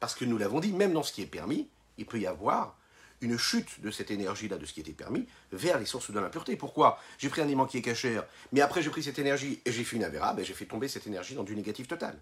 Parce 0.00 0.14
que 0.14 0.24
nous 0.24 0.38
l'avons 0.38 0.60
dit, 0.60 0.72
même 0.72 0.92
dans 0.92 1.02
ce 1.02 1.12
qui 1.12 1.22
est 1.22 1.26
permis, 1.26 1.68
il 1.98 2.06
peut 2.06 2.18
y 2.18 2.26
avoir 2.26 2.76
une 3.20 3.36
chute 3.36 3.80
de 3.80 3.90
cette 3.90 4.10
énergie-là, 4.10 4.56
de 4.56 4.64
ce 4.64 4.72
qui 4.72 4.80
était 4.80 4.92
permis, 4.92 5.26
vers 5.52 5.78
les 5.78 5.84
sources 5.84 6.10
de 6.10 6.18
l'impureté. 6.18 6.56
Pourquoi? 6.56 6.98
J'ai 7.18 7.28
pris 7.28 7.42
un 7.42 7.44
aliment 7.44 7.66
qui 7.66 7.76
est 7.76 7.82
cachère, 7.82 8.24
mais 8.52 8.62
après 8.62 8.82
j'ai 8.82 8.90
pris 8.90 9.02
cette 9.02 9.18
énergie 9.18 9.60
et 9.64 9.72
j'ai 9.72 9.84
fait 9.84 9.96
une 9.96 10.04
avéra, 10.04 10.32
ben 10.32 10.44
j'ai 10.44 10.54
fait 10.54 10.64
tomber 10.64 10.88
cette 10.88 11.06
énergie 11.06 11.34
dans 11.34 11.44
du 11.44 11.54
négatif 11.54 11.86
total. 11.86 12.18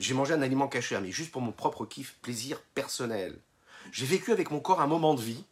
J'ai 0.00 0.14
mangé 0.14 0.32
un 0.32 0.40
aliment 0.40 0.66
caché, 0.66 0.98
mais 0.98 1.12
juste 1.12 1.30
pour 1.30 1.42
mon 1.42 1.52
propre 1.52 1.84
kiff, 1.84 2.16
plaisir 2.22 2.62
personnel. 2.74 3.38
J'ai 3.92 4.06
vécu 4.06 4.32
avec 4.32 4.50
mon 4.50 4.58
corps 4.58 4.80
un 4.80 4.86
moment 4.86 5.14
de 5.14 5.20
vie, 5.20 5.44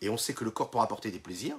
et 0.00 0.10
on 0.10 0.16
sait 0.16 0.34
que 0.34 0.42
le 0.42 0.50
corps 0.50 0.68
peut 0.68 0.80
apporter 0.80 1.12
des 1.12 1.20
plaisirs. 1.20 1.56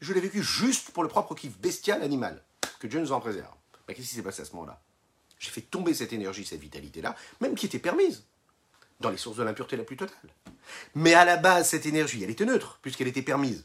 Je 0.00 0.12
l'ai 0.12 0.20
vécu 0.20 0.42
juste 0.42 0.90
pour 0.90 1.02
le 1.02 1.08
propre 1.08 1.34
kiff 1.34 1.58
bestial 1.58 2.02
animal, 2.02 2.44
que 2.78 2.86
Dieu 2.86 3.00
nous 3.00 3.12
en 3.12 3.20
préserve. 3.20 3.54
Mais 3.88 3.94
qu'est-ce 3.94 4.08
qui 4.08 4.14
s'est 4.16 4.22
passé 4.22 4.42
à 4.42 4.44
ce 4.44 4.52
moment-là? 4.52 4.82
J'ai 5.38 5.50
fait 5.50 5.62
tomber 5.62 5.94
cette 5.94 6.12
énergie, 6.12 6.44
cette 6.44 6.60
vitalité-là, 6.60 7.16
même 7.40 7.54
qui 7.54 7.64
était 7.64 7.78
permise, 7.78 8.24
dans 9.00 9.08
les 9.08 9.16
sources 9.16 9.38
de 9.38 9.44
l'impureté 9.44 9.78
la 9.78 9.84
plus 9.84 9.96
totale. 9.96 10.34
Mais 10.94 11.14
à 11.14 11.24
la 11.24 11.38
base, 11.38 11.70
cette 11.70 11.86
énergie, 11.86 12.22
elle 12.22 12.28
était 12.28 12.44
neutre, 12.44 12.80
puisqu'elle 12.82 13.08
était 13.08 13.22
permise. 13.22 13.64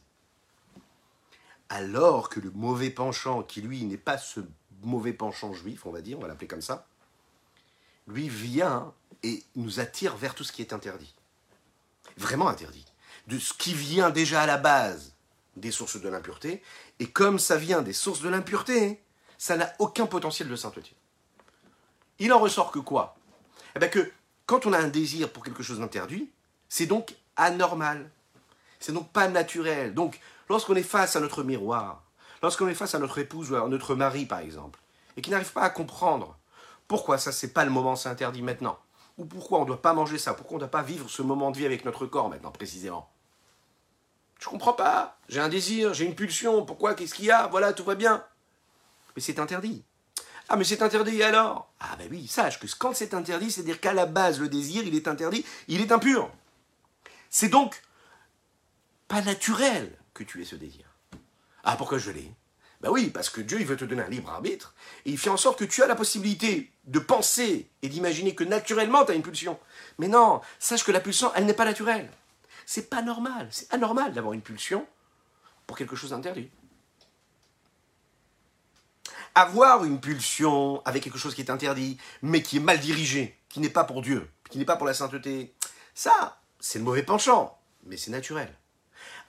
Alors 1.68 2.30
que 2.30 2.40
le 2.40 2.52
mauvais 2.52 2.90
penchant, 2.90 3.44
qui 3.44 3.62
lui 3.62 3.84
n'est 3.84 3.98
pas 3.98 4.18
ce 4.18 4.40
mauvais 4.82 5.12
penchant 5.12 5.52
juif, 5.52 5.86
on 5.86 5.92
va 5.92 6.00
dire, 6.00 6.18
on 6.18 6.22
va 6.22 6.30
l'appeler 6.30 6.48
comme 6.48 6.62
ça, 6.62 6.88
lui 8.08 8.30
vient 8.30 8.94
et 9.24 9.44
nous 9.56 9.80
attire 9.80 10.16
vers 10.16 10.36
tout 10.36 10.44
ce 10.44 10.52
qui 10.52 10.62
est 10.62 10.74
interdit. 10.74 11.14
Vraiment 12.18 12.48
interdit. 12.48 12.86
De 13.28 13.40
ce 13.40 13.54
qui 13.54 13.74
vient 13.74 14.10
déjà 14.10 14.42
à 14.42 14.46
la 14.46 14.58
base 14.58 15.14
des 15.56 15.72
sources 15.72 16.02
de 16.02 16.10
l'impureté, 16.10 16.62
et 17.00 17.10
comme 17.10 17.40
ça 17.40 17.56
vient 17.56 17.82
des 17.82 17.94
sources 17.94 18.22
de 18.22 18.30
l'impureté, 18.30 19.02
ça 19.38 19.56
n'a 19.56 19.74
aucun 19.80 20.06
potentiel 20.06 20.50
de 20.50 20.56
sainteté. 20.56 20.96
Il 22.20 22.34
en 22.34 22.40
ressort 22.40 22.72
que 22.72 22.80
quoi? 22.80 23.16
Eh 23.76 23.80
bien 23.80 23.90
que 23.90 24.12
quand 24.46 24.66
on 24.66 24.74
a 24.74 24.80
un 24.80 24.88
désir 24.88 25.32
pour 25.32 25.44
quelque 25.44 25.64
chose 25.64 25.80
d'interdit, 25.80 26.30
c'est 26.70 26.86
donc 26.86 27.16
anormal. 27.36 28.10
C'est 28.80 28.92
donc 28.92 29.12
pas 29.12 29.28
naturel. 29.28 29.94
Donc, 29.94 30.20
lorsqu'on 30.50 30.76
est 30.76 30.84
face 30.84 31.16
à 31.16 31.20
notre 31.20 31.44
miroir, 31.44 32.04
lorsqu'on 32.42 32.68
est 32.68 32.76
face 32.76 32.96
à 32.96 33.00
notre 33.00 33.20
épouse 33.20 33.52
ou 33.52 33.56
à 33.56 33.68
notre 33.68 33.96
mari, 33.96 34.26
par 34.26 34.40
exemple, 34.40 34.80
et 35.16 35.22
qui 35.22 35.30
n'arrive 35.30 35.54
pas 35.54 35.62
à 35.62 35.70
comprendre 35.70 36.38
pourquoi 36.94 37.18
ça, 37.18 37.32
c'est 37.32 37.54
pas 37.54 37.66
le 37.66 37.72
moment, 37.72 37.96
c'est 37.96 38.08
interdit 38.08 38.44
maintenant, 38.44 38.78
ou 39.18 39.26
pourquoi 39.26 39.58
on 39.58 39.62
ne 39.64 39.66
doit 39.66 39.82
pas 39.82 39.96
manger 39.96 40.20
ça, 40.20 40.36
pourquoi 40.36 40.58
on 40.58 40.60
ne 40.60 40.66
doit 40.66 40.70
pas 40.70 40.84
vivre 40.84 41.10
ce 41.10 41.24
moment 41.24 41.50
de 41.50 41.58
vie 41.58 41.66
avec 41.66 41.86
notre 41.86 42.06
corps 42.06 42.30
maintenant, 42.30 42.52
précisément? 42.52 43.10
Je 44.38 44.48
comprends 44.48 44.74
pas. 44.74 45.18
J'ai 45.28 45.40
un 45.40 45.50
désir, 45.50 45.96
j'ai 45.96 46.06
une 46.06 46.14
pulsion. 46.14 46.64
Pourquoi? 46.64 46.94
Qu'est-ce 46.94 47.16
qu'il 47.16 47.26
y 47.26 47.32
a? 47.32 47.48
Voilà, 47.48 47.74
tout 47.74 47.84
va 47.84 47.96
bien. 47.96 48.24
Mais 49.16 49.24
c'est 49.24 49.40
interdit. 49.40 49.84
Ah, 50.50 50.56
mais 50.56 50.66
c'est 50.66 50.84
interdit 50.84 51.24
alors? 51.24 51.74
Ah, 51.80 51.96
ben 51.98 52.08
oui, 52.12 52.28
sache 52.28 52.60
que 52.60 52.68
quand 52.78 52.94
c'est 52.94 53.16
interdit, 53.16 53.50
c'est-à-dire 53.50 53.80
qu'à 53.80 53.94
la 53.94 54.06
base, 54.06 54.40
le 54.40 54.48
désir, 54.48 54.84
il 54.86 54.94
est 54.94 55.08
interdit, 55.08 55.44
il 55.68 55.82
est 55.82 55.92
impur. 55.92 56.30
C'est 57.32 57.50
donc 57.50 57.82
pas 59.08 59.24
naturel 59.24 59.98
que 60.14 60.24
tu 60.24 60.44
aies 60.44 60.46
ce 60.46 60.56
désir. 60.56 60.86
Ah, 61.64 61.76
pourquoi 61.76 61.98
je 61.98 62.12
l'ai? 62.12 62.32
Ben 62.84 62.90
oui, 62.90 63.10
parce 63.10 63.30
que 63.30 63.40
Dieu, 63.40 63.62
il 63.62 63.66
veut 63.66 63.78
te 63.78 63.86
donner 63.86 64.04
un 64.04 64.10
libre 64.10 64.30
arbitre, 64.30 64.74
et 65.06 65.12
il 65.12 65.18
fait 65.18 65.30
en 65.30 65.38
sorte 65.38 65.58
que 65.58 65.64
tu 65.64 65.82
as 65.82 65.88
la 65.88 65.96
possibilité 65.96 66.70
de 66.84 67.00
penser 67.00 67.70
et 67.82 67.88
d'imaginer 67.88 68.36
que 68.36 68.44
naturellement, 68.44 69.06
tu 69.06 69.14
as 69.14 69.16
une 69.16 69.24
pulsion. 69.24 69.58
Mais 70.00 70.10
non, 70.10 70.42
sache 70.60 70.84
que 70.84 70.92
la 70.92 71.00
pulsion, 71.00 71.32
elle 71.34 71.46
n'est 71.46 71.54
pas 71.54 71.64
naturelle. 71.64 72.12
C'est 72.66 72.90
pas 72.90 73.02
normal, 73.02 73.48
c'est 73.52 73.74
anormal 73.74 74.12
d'avoir 74.12 74.34
une 74.34 74.42
pulsion 74.42 74.86
pour 75.66 75.78
quelque 75.78 75.96
chose 75.96 76.10
d'interdit. 76.10 76.50
Avoir 79.34 79.86
une 79.86 80.02
pulsion 80.02 80.82
avec 80.84 81.04
quelque 81.04 81.18
chose 81.18 81.36
qui 81.36 81.42
est 81.42 81.50
interdit, 81.50 81.98
mais 82.22 82.44
qui 82.44 82.58
est 82.58 82.60
mal 82.60 82.82
dirigé, 82.82 83.40
qui 83.48 83.62
n'est 83.62 83.70
pas 83.70 83.86
pour 83.86 84.02
Dieu, 84.02 84.30
qui 84.50 84.58
n'est 84.58 84.66
pas 84.66 84.76
pour 84.76 84.88
la 84.88 84.94
sainteté, 84.94 85.54
ça, 85.96 86.38
c'est 86.60 86.80
le 86.80 86.86
mauvais 86.86 87.04
penchant, 87.04 87.58
mais 87.86 87.96
c'est 87.96 88.12
naturel. 88.12 88.54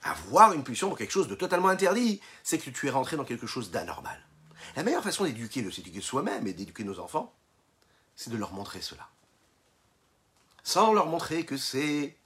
Avoir 0.03 0.53
une 0.53 0.63
pulsion 0.63 0.89
pour 0.89 0.97
quelque 0.97 1.11
chose 1.11 1.27
de 1.27 1.35
totalement 1.35 1.69
interdit, 1.69 2.21
c'est 2.43 2.57
que 2.57 2.69
tu 2.69 2.87
es 2.87 2.91
rentré 2.91 3.17
dans 3.17 3.25
quelque 3.25 3.47
chose 3.47 3.71
d'anormal. 3.71 4.19
La 4.75 4.83
meilleure 4.83 5.03
façon 5.03 5.23
d'éduquer, 5.23 5.61
de 5.61 5.69
s'éduquer 5.69 6.01
soi-même 6.01 6.47
et 6.47 6.53
d'éduquer 6.53 6.83
nos 6.83 6.99
enfants, 6.99 7.33
c'est 8.15 8.29
de 8.29 8.37
leur 8.37 8.53
montrer 8.53 8.81
cela. 8.81 9.09
Sans 10.63 10.93
leur 10.93 11.07
montrer 11.07 11.45
que 11.45 11.57
c'est 11.57 12.17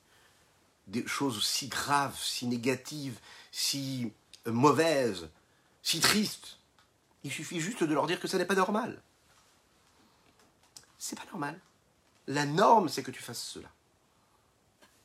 des 0.87 1.05
choses 1.05 1.45
si 1.45 1.67
graves, 1.67 2.17
si 2.19 2.47
négatives, 2.47 3.19
si 3.51 4.11
euh, 4.47 4.51
mauvaises, 4.51 5.29
si 5.83 5.99
tristes. 5.99 6.57
Il 7.23 7.31
suffit 7.31 7.59
juste 7.59 7.83
de 7.83 7.93
leur 7.93 8.07
dire 8.07 8.19
que 8.19 8.27
ça 8.27 8.37
n'est 8.37 8.45
pas 8.45 8.55
normal. 8.55 9.01
C'est 10.97 11.17
pas 11.17 11.25
normal. 11.31 11.59
La 12.27 12.45
norme, 12.45 12.89
c'est 12.89 13.03
que 13.03 13.11
tu 13.11 13.21
fasses 13.21 13.41
cela. 13.41 13.69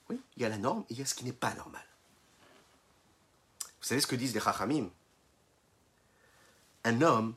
Oui, 0.08 0.20
il 0.36 0.42
y 0.42 0.46
a 0.46 0.48
la 0.48 0.58
norme 0.58 0.84
et 0.88 0.94
il 0.94 0.98
y 0.98 1.02
a 1.02 1.06
ce 1.06 1.14
qui 1.14 1.24
n'est 1.24 1.32
pas 1.32 1.54
normal. 1.54 1.84
Vous 3.84 3.88
savez 3.88 4.00
ce 4.00 4.06
que 4.06 4.16
disent 4.16 4.32
les 4.32 4.40
Chachamim? 4.40 4.88
Un 6.84 7.02
homme 7.02 7.34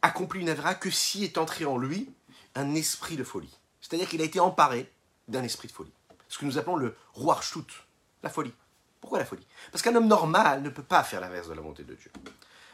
accomplit 0.00 0.40
une 0.40 0.48
avera 0.48 0.74
que 0.74 0.88
si 0.88 1.22
est 1.22 1.36
entré 1.36 1.66
en 1.66 1.76
lui 1.76 2.10
un 2.54 2.74
esprit 2.74 3.16
de 3.16 3.24
folie. 3.24 3.54
C'est-à-dire 3.82 4.08
qu'il 4.08 4.22
a 4.22 4.24
été 4.24 4.40
emparé 4.40 4.90
d'un 5.28 5.42
esprit 5.44 5.68
de 5.68 5.72
folie 5.74 5.92
ce 6.28 6.38
que 6.38 6.46
nous 6.46 6.56
appelons 6.56 6.76
le 6.76 6.96
Ruachshut, 7.12 7.66
la 8.22 8.30
folie. 8.30 8.54
Pourquoi 9.02 9.18
la 9.18 9.26
folie? 9.26 9.46
Parce 9.70 9.82
qu'un 9.82 9.94
homme 9.94 10.08
normal 10.08 10.62
ne 10.62 10.70
peut 10.70 10.82
pas 10.82 11.04
faire 11.04 11.20
l'inverse 11.20 11.48
de 11.48 11.52
la 11.52 11.60
volonté 11.60 11.84
de 11.84 11.94
Dieu. 11.94 12.10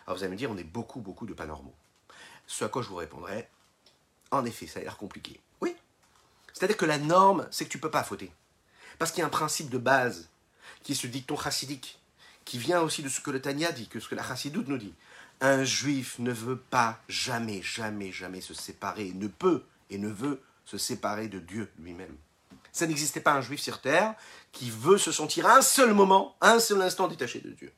Alors 0.06 0.16
vous 0.16 0.22
allez 0.22 0.32
me 0.32 0.36
dire, 0.36 0.52
on 0.52 0.56
est 0.56 0.62
beaucoup, 0.62 1.00
beaucoup 1.00 1.26
de 1.26 1.34
pas 1.34 1.46
normaux. 1.46 1.74
Ce 2.46 2.64
à 2.64 2.68
quoi 2.68 2.82
je 2.82 2.88
vous 2.88 2.94
répondrai, 2.94 3.48
en 4.30 4.44
effet, 4.44 4.68
ça 4.68 4.78
a 4.78 4.82
l'air 4.84 4.96
compliqué. 4.96 5.40
Oui. 5.60 5.74
C'est-à-dire 6.52 6.76
que 6.76 6.84
la 6.84 6.98
norme, 6.98 7.48
c'est 7.50 7.64
que 7.64 7.70
tu 7.70 7.78
ne 7.78 7.82
peux 7.82 7.90
pas 7.90 8.04
fauter. 8.04 8.32
Parce 9.00 9.10
qu'il 9.10 9.20
y 9.20 9.22
a 9.24 9.26
un 9.26 9.30
principe 9.30 9.70
de 9.70 9.78
base, 9.78 10.28
qui 10.84 10.92
est 10.92 10.94
ce 10.94 11.08
dicton 11.08 11.36
chassidique, 11.36 11.98
qui 12.44 12.58
vient 12.58 12.80
aussi 12.80 13.02
de 13.02 13.08
ce 13.08 13.20
que 13.20 13.32
le 13.32 13.40
Tanya 13.40 13.72
dit, 13.72 13.88
que 13.88 13.98
ce 13.98 14.08
que 14.08 14.14
la 14.14 14.22
chassidoute 14.22 14.68
nous 14.68 14.78
dit. 14.78 14.94
Un 15.40 15.64
juif 15.64 16.18
ne 16.20 16.30
veut 16.30 16.58
pas 16.58 17.00
jamais, 17.08 17.60
jamais, 17.62 18.12
jamais 18.12 18.40
se 18.40 18.54
séparer, 18.54 19.12
ne 19.14 19.26
peut 19.26 19.64
et 19.90 19.98
ne 19.98 20.08
veut 20.08 20.40
se 20.64 20.78
séparer 20.78 21.28
de 21.28 21.40
Dieu 21.40 21.72
lui-même. 21.78 22.16
Ça 22.70 22.86
n'existait 22.86 23.20
pas 23.20 23.32
un 23.32 23.40
juif 23.40 23.60
sur 23.60 23.80
terre 23.80 24.14
qui 24.52 24.70
veut 24.70 24.98
se 24.98 25.10
sentir 25.10 25.46
un 25.46 25.62
seul 25.62 25.94
moment, 25.94 26.36
un 26.40 26.60
seul 26.60 26.80
instant 26.82 27.08
détaché 27.08 27.40
de 27.40 27.50
Dieu. 27.50 27.72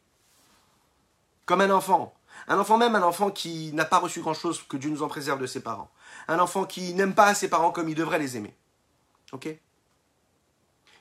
Comme 1.45 1.61
un 1.61 1.71
enfant. 1.71 2.14
Un 2.49 2.59
enfant 2.59 2.77
même, 2.77 2.95
un 2.95 3.03
enfant 3.03 3.31
qui 3.31 3.73
n'a 3.73 3.85
pas 3.85 3.99
reçu 3.99 4.21
grand-chose, 4.21 4.62
que 4.69 4.77
Dieu 4.77 4.90
nous 4.90 5.03
en 5.03 5.09
préserve 5.09 5.40
de 5.40 5.47
ses 5.47 5.61
parents. 5.61 5.90
Un 6.29 6.38
enfant 6.38 6.64
qui 6.64 6.92
n'aime 6.95 7.14
pas 7.14 7.35
ses 7.35 7.49
parents 7.49 7.73
comme 7.73 7.88
il 7.88 7.95
devrait 7.95 8.19
les 8.19 8.37
aimer. 8.37 8.55
Ok? 9.33 9.49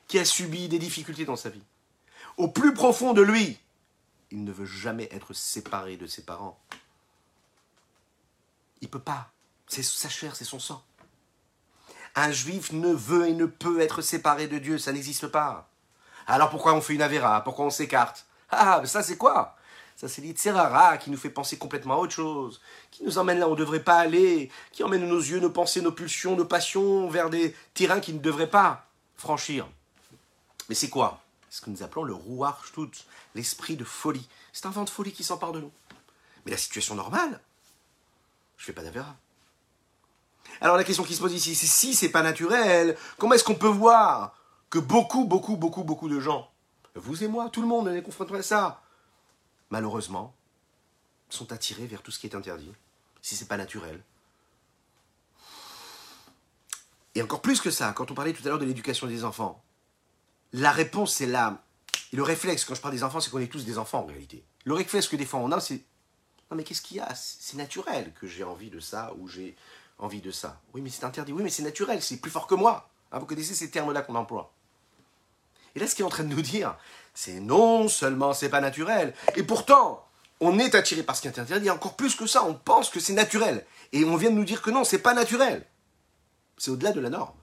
Qui 0.08 0.18
a 0.18 0.24
subi 0.24 0.68
des 0.68 0.78
difficultés 0.78 1.24
dans 1.24 1.36
sa 1.36 1.50
vie. 1.50 1.62
Au 2.36 2.48
plus 2.48 2.74
profond 2.74 3.14
de 3.14 3.22
lui, 3.22 3.58
il 4.30 4.44
ne 4.44 4.52
veut 4.52 4.66
jamais 4.66 5.08
être 5.12 5.32
séparé 5.32 5.96
de 5.96 6.06
ses 6.06 6.22
parents. 6.22 6.58
Il 8.80 8.86
ne 8.86 8.90
peut 8.90 8.98
pas. 8.98 9.30
C'est 9.66 9.82
sa 9.82 10.08
chair, 10.08 10.36
c'est 10.36 10.44
son 10.44 10.58
sang. 10.58 10.84
Un 12.14 12.30
juif 12.32 12.72
ne 12.72 12.92
veut 12.92 13.28
et 13.28 13.32
ne 13.32 13.46
peut 13.46 13.80
être 13.80 14.02
séparé 14.02 14.48
de 14.48 14.58
Dieu, 14.58 14.78
ça 14.78 14.92
n'existe 14.92 15.28
pas. 15.28 15.68
Alors 16.26 16.50
pourquoi 16.50 16.74
on 16.74 16.80
fait 16.80 16.94
une 16.94 17.02
avéra? 17.02 17.42
Pourquoi 17.42 17.66
on 17.66 17.70
s'écarte? 17.70 18.26
Ah, 18.50 18.82
ça 18.84 19.02
c'est 19.02 19.16
quoi? 19.16 19.56
Ça 19.96 20.08
c'est 20.08 20.20
l'Itzerara 20.20 20.98
qui 20.98 21.10
nous 21.10 21.16
fait 21.16 21.30
penser 21.30 21.56
complètement 21.56 21.94
à 21.94 21.98
autre 21.98 22.12
chose, 22.12 22.60
qui 22.90 23.02
nous 23.04 23.18
emmène 23.18 23.38
là 23.38 23.48
où 23.48 23.52
on 23.52 23.54
ne 23.54 23.58
devrait 23.58 23.82
pas 23.82 23.98
aller, 23.98 24.50
qui 24.72 24.84
emmène 24.84 25.06
nos 25.08 25.18
yeux, 25.18 25.40
nos 25.40 25.50
pensées, 25.50 25.80
nos 25.80 25.92
pulsions, 25.92 26.36
nos 26.36 26.44
passions 26.44 27.08
vers 27.08 27.30
des 27.30 27.54
terrains 27.74 28.00
qui 28.00 28.12
ne 28.12 28.18
devraient 28.18 28.50
pas 28.50 28.86
franchir. 29.16 29.66
Mais 30.68 30.74
c'est 30.74 30.90
quoi? 30.90 31.22
Ce 31.50 31.60
que 31.60 31.70
nous 31.70 31.82
appelons 31.82 32.04
le 32.04 32.16
Shtut, 32.64 33.04
l'esprit 33.34 33.76
de 33.76 33.84
folie. 33.84 34.28
C'est 34.52 34.66
un 34.66 34.70
vent 34.70 34.84
de 34.84 34.90
folie 34.90 35.12
qui 35.12 35.24
s'empare 35.24 35.52
de 35.52 35.60
nous. 35.60 35.72
Mais 36.44 36.52
la 36.52 36.58
situation 36.58 36.94
normale, 36.94 37.40
je 38.56 38.62
ne 38.62 38.66
fais 38.66 38.72
pas 38.72 38.82
d'avéra. 38.82 39.16
Alors 40.60 40.76
la 40.76 40.84
question 40.84 41.04
qui 41.04 41.14
se 41.14 41.20
pose 41.20 41.34
ici, 41.34 41.54
c'est 41.54 41.66
si 41.66 41.94
c'est 41.94 42.08
pas 42.08 42.22
naturel, 42.22 42.96
comment 43.18 43.34
est-ce 43.34 43.44
qu'on 43.44 43.54
peut 43.54 43.66
voir 43.66 44.36
que 44.70 44.78
beaucoup, 44.78 45.24
beaucoup, 45.24 45.56
beaucoup, 45.56 45.84
beaucoup 45.84 46.08
de 46.08 46.20
gens, 46.20 46.50
vous 46.94 47.22
et 47.22 47.28
moi, 47.28 47.50
tout 47.50 47.60
le 47.60 47.68
monde, 47.68 47.88
est 47.88 48.02
confronté 48.02 48.34
à 48.34 48.42
ça, 48.42 48.82
malheureusement, 49.70 50.34
sont 51.28 51.52
attirés 51.52 51.86
vers 51.86 52.02
tout 52.02 52.10
ce 52.10 52.18
qui 52.18 52.26
est 52.26 52.34
interdit, 52.34 52.72
si 53.20 53.36
c'est 53.36 53.48
pas 53.48 53.56
naturel. 53.56 54.02
Et 57.14 57.22
encore 57.22 57.40
plus 57.40 57.60
que 57.60 57.70
ça, 57.70 57.92
quand 57.92 58.10
on 58.10 58.14
parlait 58.14 58.32
tout 58.32 58.42
à 58.44 58.48
l'heure 58.48 58.58
de 58.58 58.64
l'éducation 58.64 59.06
des 59.06 59.24
enfants, 59.24 59.62
la 60.52 60.72
réponse 60.72 61.14
c'est 61.14 61.26
là. 61.26 61.62
Le 62.12 62.22
réflexe, 62.22 62.64
quand 62.64 62.74
je 62.74 62.80
parle 62.80 62.94
des 62.94 63.02
enfants, 63.02 63.20
c'est 63.20 63.30
qu'on 63.30 63.40
est 63.40 63.46
tous 63.46 63.64
des 63.64 63.78
enfants 63.78 64.00
en 64.00 64.06
réalité. 64.06 64.44
Le 64.64 64.74
réflexe 64.74 65.08
que 65.08 65.16
des 65.16 65.26
fois 65.26 65.40
on 65.40 65.52
a, 65.52 65.60
c'est 65.60 65.82
non 66.50 66.56
mais 66.56 66.64
qu'est-ce 66.64 66.82
qu'il 66.82 66.98
y 66.98 67.00
a? 67.00 67.14
C'est 67.14 67.56
naturel 67.56 68.12
que 68.20 68.26
j'ai 68.26 68.44
envie 68.44 68.70
de 68.70 68.80
ça 68.80 69.12
ou 69.18 69.28
j'ai 69.28 69.56
envie 69.98 70.20
de 70.20 70.30
ça. 70.30 70.60
Oui, 70.74 70.80
mais 70.80 70.90
c'est 70.90 71.04
interdit. 71.04 71.32
Oui, 71.32 71.42
mais 71.42 71.50
c'est 71.50 71.62
naturel, 71.62 72.02
c'est 72.02 72.18
plus 72.18 72.30
fort 72.30 72.46
que 72.46 72.54
moi. 72.54 72.88
Ah, 73.10 73.18
vous 73.18 73.26
connaissez 73.26 73.54
ces 73.54 73.70
termes-là 73.70 74.02
qu'on 74.02 74.14
emploie. 74.14 74.52
Et 75.74 75.78
là, 75.78 75.86
ce 75.86 75.94
qu'il 75.94 76.02
est 76.02 76.06
en 76.06 76.10
train 76.10 76.24
de 76.24 76.34
nous 76.34 76.42
dire, 76.42 76.76
c'est 77.14 77.40
non 77.40 77.88
seulement 77.88 78.32
c'est 78.32 78.48
pas 78.48 78.60
naturel, 78.60 79.14
et 79.36 79.42
pourtant, 79.42 80.06
on 80.40 80.58
est 80.58 80.74
attiré 80.74 81.02
par 81.02 81.16
ce 81.16 81.22
qui 81.22 81.28
est 81.28 81.38
interdit, 81.38 81.70
encore 81.70 81.96
plus 81.96 82.14
que 82.14 82.26
ça, 82.26 82.44
on 82.44 82.54
pense 82.54 82.90
que 82.90 83.00
c'est 83.00 83.12
naturel. 83.12 83.64
Et 83.92 84.04
on 84.04 84.16
vient 84.16 84.30
de 84.30 84.36
nous 84.36 84.44
dire 84.44 84.62
que 84.62 84.70
non, 84.70 84.84
c'est 84.84 84.98
pas 84.98 85.14
naturel. 85.14 85.66
C'est 86.58 86.70
au-delà 86.70 86.92
de 86.92 87.00
la 87.00 87.10
norme. 87.10 87.34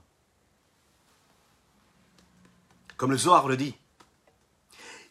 Comme 2.96 3.10
le 3.10 3.18
Zohar 3.18 3.48
le 3.48 3.56
dit. 3.56 3.76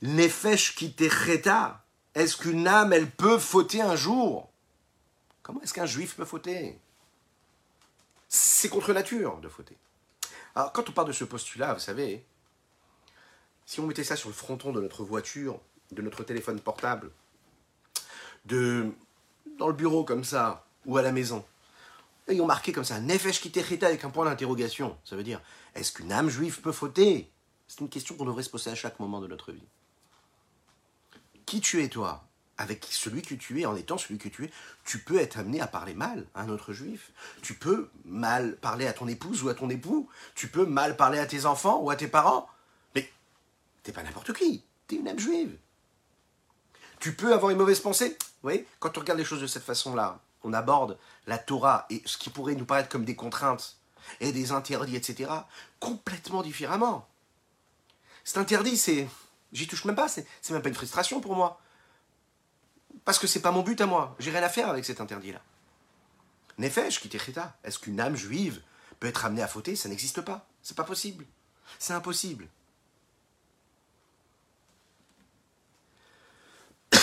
Nefesh 0.01 0.75
qui 0.75 0.95
Est-ce 0.99 2.37
qu'une 2.37 2.67
âme, 2.67 2.93
elle 2.93 3.09
peut 3.09 3.37
fauter 3.37 3.81
un 3.81 3.95
jour? 3.95 4.49
Comment 5.41 5.61
est-ce 5.61 5.73
qu'un 5.73 5.85
juif 5.85 6.15
peut 6.15 6.25
fauter? 6.25 6.79
C'est 8.29 8.69
contre 8.69 8.93
nature 8.93 9.39
de 9.41 9.49
fauter. 9.49 9.77
Alors, 10.55 10.71
quand 10.71 10.89
on 10.89 10.91
parle 10.91 11.07
de 11.07 11.13
ce 11.13 11.23
postulat, 11.23 11.73
vous 11.73 11.79
savez, 11.79 12.25
si 13.65 13.79
on 13.79 13.87
mettait 13.87 14.03
ça 14.03 14.15
sur 14.15 14.29
le 14.29 14.35
fronton 14.35 14.71
de 14.71 14.81
notre 14.81 15.03
voiture, 15.03 15.59
de 15.91 16.01
notre 16.01 16.23
téléphone 16.23 16.59
portable, 16.59 17.11
de 18.45 18.91
dans 19.57 19.67
le 19.67 19.73
bureau 19.73 20.03
comme 20.03 20.23
ça, 20.23 20.65
ou 20.85 20.97
à 20.97 21.01
la 21.01 21.11
maison, 21.11 21.45
et 22.27 22.39
on 22.39 22.45
marquait 22.45 22.71
comme 22.71 22.83
ça, 22.83 22.99
Nefesh 22.99 23.41
Kiterita 23.41 23.87
avec 23.87 24.03
un 24.05 24.09
point 24.09 24.25
d'interrogation. 24.25 24.97
Ça 25.03 25.15
veut 25.15 25.23
dire, 25.23 25.41
est-ce 25.75 25.91
qu'une 25.91 26.11
âme 26.11 26.29
juive 26.29 26.61
peut 26.61 26.71
fauter? 26.71 27.29
C'est 27.73 27.81
une 27.81 27.89
question 27.89 28.15
qu'on 28.15 28.25
devrait 28.25 28.43
se 28.43 28.51
poser 28.51 28.69
à 28.69 28.75
chaque 28.75 28.99
moment 28.99 29.19
de 29.19 29.25
notre 29.25 29.51
vie. 29.51 29.65
Qui 31.47 31.59
tu 31.59 31.83
es 31.83 31.87
toi? 31.87 32.23
Avec 32.59 32.85
celui 32.87 33.23
que 33.23 33.33
tu 33.33 33.59
es, 33.59 33.65
en 33.65 33.75
étant 33.75 33.97
celui 33.97 34.19
que 34.19 34.29
tu 34.29 34.45
es, 34.45 34.51
tu 34.85 34.99
peux 34.99 35.17
être 35.17 35.39
amené 35.39 35.59
à 35.59 35.65
parler 35.65 35.95
mal 35.95 36.27
à 36.35 36.43
un 36.43 36.49
autre 36.49 36.71
juif. 36.71 37.11
Tu 37.41 37.55
peux 37.55 37.89
mal 38.05 38.57
parler 38.57 38.85
à 38.85 38.93
ton 38.93 39.07
épouse 39.07 39.41
ou 39.41 39.49
à 39.49 39.55
ton 39.55 39.71
époux. 39.71 40.07
Tu 40.35 40.49
peux 40.49 40.67
mal 40.67 40.95
parler 40.97 41.17
à 41.17 41.25
tes 41.25 41.47
enfants 41.47 41.79
ou 41.79 41.89
à 41.89 41.95
tes 41.95 42.07
parents. 42.07 42.47
Mais 42.93 43.11
t'es 43.81 43.91
pas 43.91 44.03
n'importe 44.03 44.33
qui. 44.33 44.63
T'es 44.85 44.97
une 44.97 45.07
âme 45.07 45.17
juive. 45.17 45.57
Tu 46.99 47.15
peux 47.15 47.33
avoir 47.33 47.49
une 47.49 47.57
mauvaise 47.57 47.79
pensée. 47.79 48.09
Vous 48.09 48.49
voyez, 48.49 48.67
quand 48.77 48.95
on 48.99 49.01
regarde 49.01 49.17
les 49.17 49.25
choses 49.25 49.41
de 49.41 49.47
cette 49.47 49.63
façon-là, 49.63 50.19
on 50.43 50.53
aborde 50.53 50.99
la 51.25 51.39
Torah 51.39 51.87
et 51.89 52.03
ce 52.05 52.19
qui 52.19 52.29
pourrait 52.29 52.53
nous 52.53 52.65
paraître 52.65 52.89
comme 52.89 53.03
des 53.03 53.15
contraintes 53.15 53.77
et 54.19 54.31
des 54.31 54.51
interdits, 54.51 54.95
etc., 54.95 55.31
complètement 55.79 56.43
différemment. 56.43 57.07
C'est 58.23 58.37
interdit, 58.37 58.77
c'est. 58.77 59.07
J'y 59.51 59.67
touche 59.67 59.85
même 59.85 59.95
pas, 59.95 60.07
c'est 60.07 60.25
même 60.49 60.61
pas 60.61 60.69
une 60.69 60.75
frustration 60.75 61.21
pour 61.21 61.35
moi. 61.35 61.59
Parce 63.05 63.19
que 63.19 63.27
c'est 63.27 63.41
pas 63.41 63.51
mon 63.51 63.61
but 63.61 63.79
à 63.81 63.85
moi. 63.85 64.15
J'ai 64.19 64.31
rien 64.31 64.41
à 64.43 64.49
faire 64.49 64.69
avec 64.69 64.85
cet 64.85 65.01
interdit-là. 65.01 65.41
Nefesh, 66.57 66.99
qui 66.99 67.09
Est-ce 67.63 67.79
qu'une 67.79 67.99
âme 67.99 68.15
juive 68.15 68.61
peut 68.99 69.07
être 69.07 69.25
amenée 69.25 69.41
à 69.41 69.47
fauter? 69.47 69.75
Ça 69.75 69.89
n'existe 69.89 70.21
pas. 70.21 70.47
C'est 70.61 70.77
pas 70.77 70.83
possible. 70.83 71.25
C'est 71.79 71.93
impossible. 71.93 72.47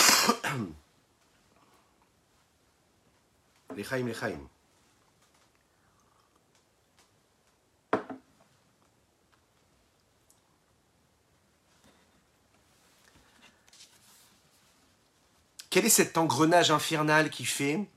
Quel 15.70 15.86
est 15.86 15.88
cet 15.88 16.18
engrenage 16.18 16.72
infernal 16.72 17.30
qui 17.30 17.44
fait 17.44 17.88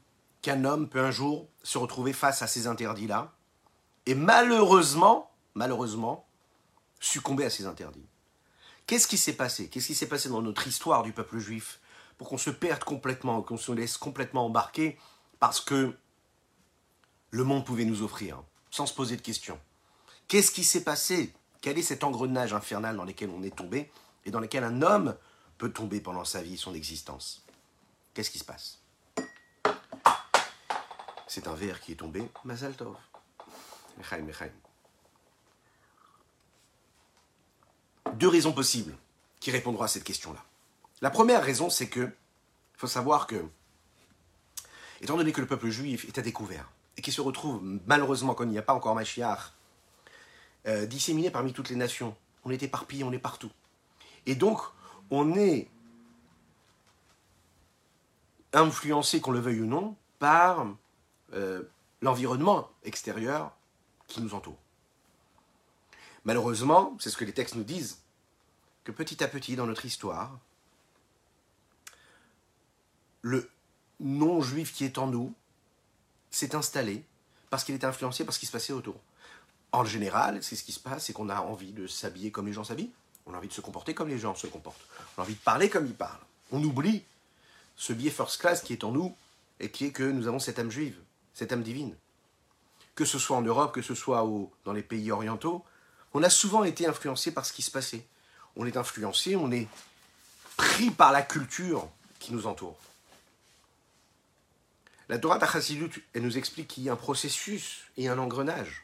qu'un 0.44 0.64
homme 0.64 0.88
peut 0.88 1.04
un 1.04 1.10
jour 1.10 1.50
se 1.64 1.80
retrouver 1.80 2.14
face 2.14 2.44
à 2.44 2.48
ces 2.48 2.68
interdits-là 2.68 3.34
et 4.06 4.14
malheureusement, 4.14 5.32
malheureusement, 5.56 6.28
succomber 7.00 7.46
à 7.46 7.50
ces 7.50 7.66
interdits? 7.66 8.06
Qu'est-ce 8.86 9.08
qui 9.08 9.18
s'est 9.18 9.34
passé? 9.34 9.70
Qu'est-ce 9.70 9.88
qui 9.88 9.96
s'est 9.96 10.08
passé 10.08 10.30
dans 10.30 10.44
notre 10.44 10.68
histoire 10.68 11.02
du 11.02 11.14
peuple 11.14 11.40
juif 11.40 11.80
pour 12.20 12.30
qu'on 12.30 12.38
se 12.38 12.52
perde 12.52 12.84
complètement, 12.84 13.42
qu'on 13.42 13.58
se 13.58 13.72
laisse 13.72 13.98
complètement 13.98 14.46
embarquer 14.46 15.00
parce 15.40 15.60
que 15.60 15.98
le 17.32 17.44
monde 17.44 17.66
pouvait 17.66 17.86
nous 17.86 18.04
offrir, 18.04 18.44
sans 18.70 18.86
se 18.86 18.94
poser 18.94 19.16
de 19.16 19.22
questions? 19.24 19.60
Qu'est-ce 20.28 20.52
qui 20.52 20.64
s'est 20.64 20.84
passé? 20.84 21.34
Quel 21.62 21.80
est 21.80 21.84
cet 21.84 22.04
engrenage 22.04 22.54
infernal 22.54 22.98
dans 22.98 23.06
lequel 23.06 23.32
on 23.32 23.42
est 23.42 23.56
tombé 23.56 23.90
et 24.26 24.32
dans 24.32 24.40
lequel 24.40 24.64
un 24.64 24.84
homme 24.84 25.16
peut 25.58 25.72
tomber 25.72 26.02
pendant 26.02 26.26
sa 26.26 26.44
vie, 26.44 26.58
son 26.58 26.76
existence? 26.76 27.43
Qu'est-ce 28.14 28.30
qui 28.30 28.40
se 28.40 28.46
passe? 28.46 28.80
C'est 31.28 31.48
un 31.48 31.56
verre 31.56 31.80
qui 31.80 31.94
est 31.94 31.96
tombé, 31.96 32.30
Mazal 32.44 32.76
Tov. 32.76 32.96
Deux 38.14 38.28
raisons 38.28 38.54
possibles 38.54 38.96
qui 39.40 39.52
répondront 39.52 39.84
à 39.84 39.88
cette 39.88 40.04
question-là. 40.04 40.44
La 41.02 41.10
première 41.10 41.44
raison, 41.44 41.70
c'est 41.70 41.90
que 41.90 42.02
il 42.02 42.78
faut 42.78 42.88
savoir 42.88 43.28
que 43.28 43.44
étant 45.02 45.18
donné 45.18 45.32
que 45.32 45.42
le 45.42 45.48
peuple 45.48 45.70
juif 45.70 46.06
est 46.06 46.18
à 46.18 46.22
découvert, 46.22 46.70
et 46.98 47.02
qu'il 47.02 47.14
se 47.14 47.22
retrouve, 47.22 47.62
malheureusement, 47.88 48.34
quand 48.34 48.44
il 48.44 48.52
n'y 48.52 48.58
a 48.58 48.64
pas 48.64 48.74
encore 48.74 48.96
Machiach, 48.96 49.54
euh, 50.68 50.86
disséminé 50.86 51.30
parmi 51.30 51.52
toutes 51.52 51.70
les 51.70 51.76
nations, 51.76 52.16
on 52.46 52.52
est 52.52 52.64
éparpillé, 52.64 53.04
on 53.04 53.12
est 53.12 53.20
partout. 53.20 53.52
Et 54.26 54.36
donc, 54.36 54.60
on 55.10 55.36
est 55.36 55.70
influencé, 58.54 59.20
qu'on 59.20 59.32
le 59.32 59.40
veuille 59.40 59.62
ou 59.62 59.66
non, 59.66 59.96
par 60.20 60.66
euh, 61.34 61.64
l'environnement 62.02 62.70
extérieur 62.84 63.52
qui 64.08 64.22
nous 64.22 64.34
entoure. 64.34 64.58
Malheureusement, 66.26 66.96
c'est 67.00 67.10
ce 67.10 67.18
que 67.18 67.26
les 67.26 67.34
textes 67.34 67.56
nous 67.56 67.64
disent, 67.64 68.00
que 68.84 68.92
petit 68.92 69.24
à 69.24 69.28
petit 69.28 69.56
dans 69.56 69.66
notre 69.66 69.86
histoire, 69.86 70.38
le 73.22 73.50
non-juif 74.00 74.74
qui 74.74 74.86
est 74.86 74.98
en 74.98 75.08
nous 75.08 75.34
s'est 76.30 76.56
installé 76.56 77.04
parce 77.50 77.64
qu'il 77.64 77.76
est 77.76 77.86
influencé 77.86 78.26
par 78.26 78.34
ce 78.34 78.40
qui 78.40 78.46
se 78.46 78.52
passait 78.52 78.74
autour. 78.74 78.96
En 79.72 79.86
général, 79.86 80.44
c'est 80.44 80.56
ce 80.56 80.64
qui 80.64 80.72
se 80.72 80.80
passe, 80.80 81.06
c'est 81.06 81.14
qu'on 81.14 81.30
a 81.30 81.40
envie 81.42 81.72
de 81.72 81.88
s'habiller 81.88 82.32
comme 82.32 82.48
les 82.48 82.54
gens 82.54 82.64
s'habillent, 82.64 82.92
on 83.26 83.34
a 83.34 83.38
envie 83.38 83.48
de 83.48 83.54
se 83.54 83.62
comporter 83.62 83.94
comme 83.94 84.10
les 84.10 84.20
gens 84.20 84.36
se 84.36 84.48
comportent, 84.48 84.86
on 85.18 85.22
a 85.22 85.24
envie 85.24 85.36
de 85.36 85.40
parler 85.40 85.70
comme 85.70 85.86
ils 85.86 85.96
parlent. 85.96 86.20
On 86.52 86.64
oublie 86.64 87.04
ce 87.76 87.94
biais 87.94 88.12
first 88.12 88.40
class 88.40 88.62
qui 88.62 88.74
est 88.74 88.84
en 88.84 88.92
nous 88.92 89.16
et 89.60 89.72
qui 89.72 89.86
est 89.86 89.92
que 89.92 90.04
nous 90.04 90.28
avons 90.28 90.40
cette 90.40 90.60
âme 90.60 90.72
juive, 90.72 90.98
cette 91.34 91.52
âme 91.52 91.64
divine. 91.64 91.96
Que 92.96 93.06
ce 93.06 93.18
soit 93.18 93.38
en 93.38 93.42
Europe, 93.42 93.74
que 93.74 93.82
ce 93.82 93.96
soit 93.96 94.28
dans 94.66 94.74
les 94.74 94.84
pays 94.84 95.12
orientaux, 95.12 95.64
on 96.14 96.22
a 96.24 96.30
souvent 96.30 96.64
été 96.64 96.86
influencé 96.86 97.34
par 97.34 97.46
ce 97.46 97.54
qui 97.54 97.62
se 97.64 97.72
passait. 97.72 98.06
On 98.56 98.66
est 98.66 98.78
influencé, 98.78 99.36
on 99.36 99.52
est 99.52 99.68
pris 100.58 100.92
par 100.92 101.12
la 101.12 101.24
culture 101.24 101.90
qui 102.20 102.34
nous 102.34 102.46
entoure. 102.46 102.78
La 105.10 105.18
Torah 105.18 105.40
Tachassidut, 105.40 106.04
elle 106.14 106.22
nous 106.22 106.38
explique 106.38 106.68
qu'il 106.68 106.84
y 106.84 106.90
a 106.90 106.94
un 106.94 106.98
processus 106.98 107.84
et 107.98 108.08
un 108.08 108.18
engrenage. 108.18 108.84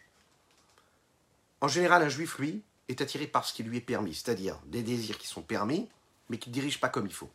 En 1.62 1.68
général, 1.68 2.04
un 2.04 2.10
juif, 2.10 2.38
lui, 2.40 2.64
est 2.88 3.02
attiré 3.02 3.28
par 3.28 3.46
ce 3.46 3.54
qui 3.54 3.64
lui 3.64 3.78
est 3.78 3.82
permis, 3.82 4.16
c'est-à-dire 4.16 4.60
des 4.66 4.82
désirs 4.82 5.18
qui 5.18 5.28
sont 5.28 5.42
permis, 5.42 5.88
mais 6.30 6.38
qui 6.38 6.50
ne 6.50 6.54
dirigent 6.54 6.80
pas 6.80 6.90
comme 6.90 7.06
il 7.06 7.14
faut. 7.14 7.30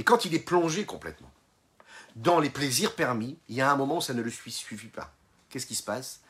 Mais 0.00 0.04
quand 0.04 0.24
il 0.24 0.34
est 0.34 0.38
plongé 0.38 0.86
complètement 0.86 1.30
dans 2.16 2.40
les 2.40 2.48
plaisirs 2.48 2.94
permis, 2.94 3.36
il 3.50 3.56
y 3.56 3.60
a 3.60 3.70
un 3.70 3.76
moment 3.76 3.98
où 3.98 4.00
ça 4.00 4.14
ne 4.14 4.22
le 4.22 4.30
suffit 4.30 4.88
pas. 4.88 5.12
Qu'est-ce 5.50 5.66
qui 5.66 5.74
se 5.74 5.82
passe? 5.82 6.22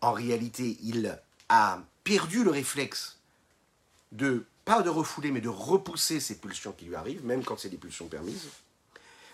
En 0.00 0.10
réalité, 0.10 0.76
il 0.82 1.20
a 1.48 1.84
perdu 2.02 2.42
le 2.42 2.50
réflexe 2.50 3.20
de, 4.10 4.44
pas 4.64 4.82
de 4.82 4.88
refouler, 4.88 5.30
mais 5.30 5.40
de 5.40 5.48
repousser 5.48 6.18
ces 6.18 6.40
pulsions 6.40 6.72
qui 6.72 6.86
lui 6.86 6.96
arrivent, 6.96 7.24
même 7.24 7.44
quand 7.44 7.56
c'est 7.60 7.68
des 7.68 7.76
pulsions 7.76 8.08
permises. 8.08 8.48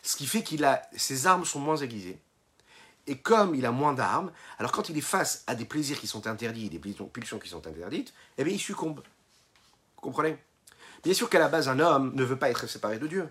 Ce 0.02 0.16
qui 0.18 0.26
fait 0.26 0.42
qu'il 0.42 0.66
a 0.66 0.82
ses 0.94 1.26
armes 1.26 1.46
sont 1.46 1.58
moins 1.58 1.78
aiguisées. 1.78 2.18
Et 3.06 3.16
comme 3.16 3.54
il 3.54 3.64
a 3.64 3.72
moins 3.72 3.94
d'armes, 3.94 4.32
alors 4.58 4.70
quand 4.70 4.90
il 4.90 4.98
est 4.98 5.00
face 5.00 5.44
à 5.46 5.54
des 5.54 5.64
plaisirs 5.64 5.98
qui 5.98 6.08
sont 6.08 6.26
interdits 6.26 6.66
et 6.66 6.68
des 6.68 6.78
pulsions 6.78 7.38
qui 7.38 7.48
sont 7.48 7.66
interdites, 7.66 8.12
eh 8.36 8.44
bien 8.44 8.52
il 8.52 8.60
succombe. 8.60 9.00
Vous 9.96 10.02
comprenez? 10.02 10.36
Bien 11.02 11.14
sûr 11.14 11.30
qu'à 11.30 11.38
la 11.38 11.48
base, 11.48 11.70
un 11.70 11.78
homme 11.78 12.14
ne 12.14 12.22
veut 12.22 12.38
pas 12.38 12.50
être 12.50 12.66
séparé 12.66 12.98
de 12.98 13.06
Dieu. 13.06 13.30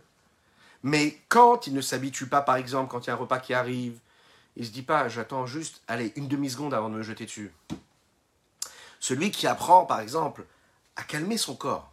Mais 0.87 1.19
quand 1.27 1.67
il 1.67 1.73
ne 1.73 1.81
s'habitue 1.81 2.27
pas, 2.27 2.41
par 2.41 2.55
exemple, 2.55 2.89
quand 2.89 3.05
il 3.05 3.07
y 3.07 3.09
a 3.09 3.13
un 3.13 3.17
repas 3.17 3.39
qui 3.39 3.53
arrive, 3.53 3.99
il 4.55 4.61
ne 4.61 4.67
se 4.67 4.71
dit 4.71 4.83
pas, 4.83 5.09
j'attends 5.09 5.45
juste, 5.45 5.81
allez, 5.89 6.13
une 6.15 6.29
demi-seconde 6.29 6.73
avant 6.73 6.87
de 6.87 6.95
me 6.95 7.03
jeter 7.03 7.25
dessus. 7.25 7.53
Celui 9.01 9.29
qui 9.29 9.47
apprend, 9.47 9.85
par 9.85 9.99
exemple, 9.99 10.45
à 10.95 11.03
calmer 11.03 11.35
son 11.35 11.57
corps. 11.57 11.91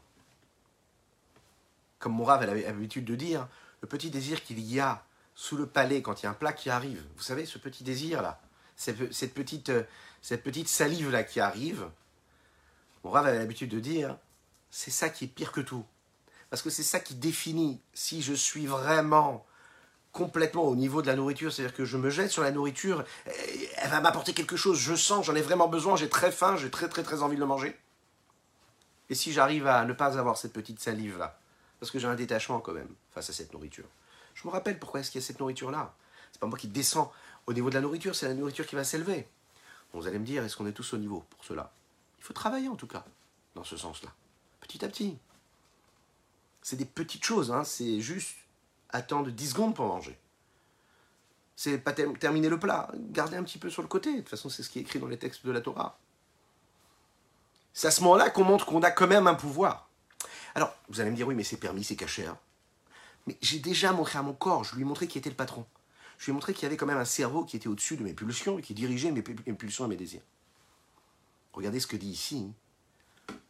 Comme 1.98 2.12
Mourav 2.12 2.40
avait 2.40 2.62
l'habitude 2.62 3.04
de 3.04 3.16
dire, 3.16 3.48
le 3.80 3.88
petit 3.88 4.10
désir 4.10 4.44
qu'il 4.44 4.60
y 4.60 4.78
a 4.78 5.04
sous 5.34 5.56
le 5.56 5.66
palais 5.66 6.00
quand 6.00 6.22
il 6.22 6.26
y 6.26 6.28
a 6.28 6.30
un 6.30 6.34
plat 6.34 6.52
qui 6.52 6.70
arrive. 6.70 7.02
Vous 7.16 7.24
savez, 7.24 7.46
ce 7.46 7.58
petit 7.58 7.82
désir-là, 7.82 8.40
cette 8.76 9.34
petite, 9.34 9.70
euh, 9.70 9.82
cette 10.22 10.44
petite 10.44 10.68
salive-là 10.68 11.24
qui 11.24 11.40
arrive, 11.40 11.90
mon 13.02 13.10
rave 13.10 13.26
avait 13.26 13.40
l'habitude 13.40 13.70
de 13.70 13.80
dire, 13.80 14.16
c'est 14.70 14.92
ça 14.92 15.08
qui 15.08 15.24
est 15.24 15.28
pire 15.28 15.50
que 15.50 15.62
tout. 15.62 15.84
Parce 16.54 16.62
que 16.62 16.70
c'est 16.70 16.84
ça 16.84 17.00
qui 17.00 17.16
définit 17.16 17.80
si 17.94 18.22
je 18.22 18.32
suis 18.32 18.64
vraiment 18.64 19.44
complètement 20.12 20.62
au 20.62 20.76
niveau 20.76 21.02
de 21.02 21.08
la 21.08 21.16
nourriture, 21.16 21.52
c'est-à-dire 21.52 21.74
que 21.74 21.84
je 21.84 21.96
me 21.96 22.10
jette 22.10 22.30
sur 22.30 22.44
la 22.44 22.52
nourriture, 22.52 23.02
elle 23.26 23.90
va 23.90 24.00
m'apporter 24.00 24.34
quelque 24.34 24.54
chose, 24.54 24.78
je 24.78 24.94
sens, 24.94 25.26
j'en 25.26 25.34
ai 25.34 25.42
vraiment 25.42 25.66
besoin, 25.66 25.96
j'ai 25.96 26.08
très 26.08 26.30
faim, 26.30 26.56
j'ai 26.56 26.70
très 26.70 26.88
très 26.88 27.02
très 27.02 27.24
envie 27.24 27.34
de 27.34 27.40
le 27.40 27.46
manger. 27.46 27.76
Et 29.10 29.16
si 29.16 29.32
j'arrive 29.32 29.66
à 29.66 29.84
ne 29.84 29.92
pas 29.94 30.16
avoir 30.16 30.36
cette 30.36 30.52
petite 30.52 30.78
salive-là, 30.78 31.40
parce 31.80 31.90
que 31.90 31.98
j'ai 31.98 32.06
un 32.06 32.14
détachement 32.14 32.60
quand 32.60 32.72
même 32.72 32.94
face 33.10 33.30
à 33.30 33.32
cette 33.32 33.52
nourriture. 33.52 33.86
Je 34.34 34.46
me 34.46 34.52
rappelle 34.52 34.78
pourquoi 34.78 35.00
est-ce 35.00 35.10
qu'il 35.10 35.20
y 35.20 35.24
a 35.24 35.26
cette 35.26 35.40
nourriture-là. 35.40 35.92
C'est 36.30 36.40
pas 36.40 36.46
moi 36.46 36.56
qui 36.56 36.68
descends 36.68 37.10
au 37.48 37.52
niveau 37.52 37.68
de 37.68 37.74
la 37.74 37.80
nourriture, 37.80 38.14
c'est 38.14 38.28
la 38.28 38.34
nourriture 38.34 38.64
qui 38.64 38.76
va 38.76 38.84
s'élever. 38.84 39.26
vous 39.92 40.06
allez 40.06 40.20
me 40.20 40.24
dire, 40.24 40.44
est-ce 40.44 40.56
qu'on 40.56 40.68
est 40.68 40.72
tous 40.72 40.94
au 40.94 40.98
niveau 40.98 41.24
pour 41.30 41.44
cela? 41.44 41.72
Il 42.20 42.22
faut 42.22 42.32
travailler 42.32 42.68
en 42.68 42.76
tout 42.76 42.86
cas, 42.86 43.04
dans 43.56 43.64
ce 43.64 43.76
sens-là. 43.76 44.10
Petit 44.60 44.84
à 44.84 44.88
petit. 44.88 45.18
C'est 46.64 46.76
des 46.76 46.86
petites 46.86 47.22
choses, 47.22 47.52
hein. 47.52 47.62
c'est 47.62 48.00
juste 48.00 48.36
attendre 48.88 49.30
10 49.30 49.50
secondes 49.50 49.74
pour 49.74 49.84
manger. 49.84 50.18
c'est 51.56 51.76
pas 51.76 51.92
terminer 51.92 52.48
le 52.48 52.58
plat, 52.58 52.90
garder 53.10 53.36
un 53.36 53.42
petit 53.42 53.58
peu 53.58 53.68
sur 53.68 53.82
le 53.82 53.88
côté. 53.88 54.12
De 54.12 54.20
toute 54.20 54.30
façon, 54.30 54.48
c'est 54.48 54.62
ce 54.62 54.70
qui 54.70 54.78
est 54.78 54.82
écrit 54.82 54.98
dans 54.98 55.06
les 55.06 55.18
textes 55.18 55.44
de 55.44 55.52
la 55.52 55.60
Torah. 55.60 55.98
C'est 57.74 57.88
à 57.88 57.90
ce 57.90 58.00
moment-là 58.00 58.30
qu'on 58.30 58.44
montre 58.44 58.64
qu'on 58.64 58.80
a 58.80 58.90
quand 58.90 59.06
même 59.06 59.26
un 59.26 59.34
pouvoir. 59.34 59.90
Alors, 60.54 60.74
vous 60.88 61.02
allez 61.02 61.10
me 61.10 61.16
dire, 61.16 61.28
oui, 61.28 61.34
mais 61.34 61.44
c'est 61.44 61.58
permis, 61.58 61.84
c'est 61.84 61.96
caché. 61.96 62.26
Hein. 62.26 62.38
Mais 63.26 63.36
j'ai 63.42 63.58
déjà 63.58 63.92
montré 63.92 64.18
à 64.18 64.22
mon 64.22 64.32
corps, 64.32 64.64
je 64.64 64.74
lui 64.74 64.82
ai 64.82 64.84
montré 64.86 65.06
qui 65.06 65.18
était 65.18 65.28
le 65.28 65.36
patron. 65.36 65.66
Je 66.16 66.24
lui 66.24 66.30
ai 66.30 66.32
montré 66.32 66.54
qu'il 66.54 66.62
y 66.62 66.66
avait 66.66 66.78
quand 66.78 66.86
même 66.86 66.96
un 66.96 67.04
cerveau 67.04 67.44
qui 67.44 67.58
était 67.58 67.68
au-dessus 67.68 67.98
de 67.98 68.04
mes 68.04 68.14
pulsions 68.14 68.58
et 68.58 68.62
qui 68.62 68.72
dirigeait 68.72 69.10
mes, 69.10 69.20
pulsions 69.20 69.84
et 69.84 69.88
mes 69.88 69.96
désirs. 69.96 70.22
Regardez 71.52 71.78
ce 71.78 71.86
que 71.86 71.96
dit 71.96 72.08
ici 72.08 72.50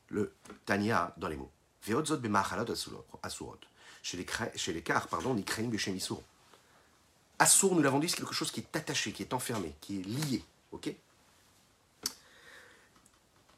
le 0.08 0.34
Tanya 0.66 1.14
dans 1.16 1.28
les 1.28 1.36
mots. 1.36 1.52
Chez 4.02 4.16
les, 4.16 4.26
chez 4.56 4.72
les 4.72 4.82
cars, 4.82 5.08
pardon, 5.08 5.34
ni 5.34 5.44
chez 5.78 5.92
Missour. 5.92 6.22
Assour, 7.38 7.74
nous 7.74 7.82
l'avons 7.82 7.98
dit, 7.98 8.08
c'est 8.08 8.16
quelque 8.16 8.34
chose 8.34 8.50
qui 8.50 8.60
est 8.60 8.76
attaché, 8.76 9.12
qui 9.12 9.22
est 9.22 9.32
enfermé, 9.32 9.74
qui 9.80 10.00
est 10.00 10.04
lié. 10.04 10.44
Ok? 10.72 10.94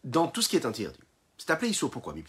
Dans 0.04 0.28
tout 0.28 0.42
ce 0.42 0.48
qui 0.48 0.56
est 0.56 0.64
interdit. 0.64 1.00
C'est 1.38 1.50
appelé 1.50 1.70
Issour 1.70 1.90
pourquoi? 1.90 2.14
Même 2.14 2.24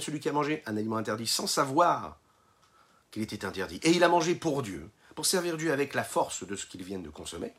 celui 0.00 0.20
qui 0.20 0.28
a 0.28 0.32
mangé 0.32 0.62
un 0.66 0.76
aliment 0.76 0.96
interdit 0.96 1.26
sans 1.26 1.46
savoir 1.46 2.18
qu'il 3.10 3.22
était 3.22 3.44
interdit, 3.44 3.76
et 3.82 3.92
il 3.92 4.02
a 4.02 4.08
mangé 4.08 4.34
pour 4.34 4.62
Dieu, 4.62 4.90
pour 5.14 5.26
servir 5.26 5.56
Dieu 5.56 5.72
avec 5.72 5.94
la 5.94 6.02
force 6.02 6.44
de 6.44 6.56
ce 6.56 6.66
qu'il 6.66 6.82
vient 6.82 6.98
de 6.98 7.08
consommer, 7.08 7.54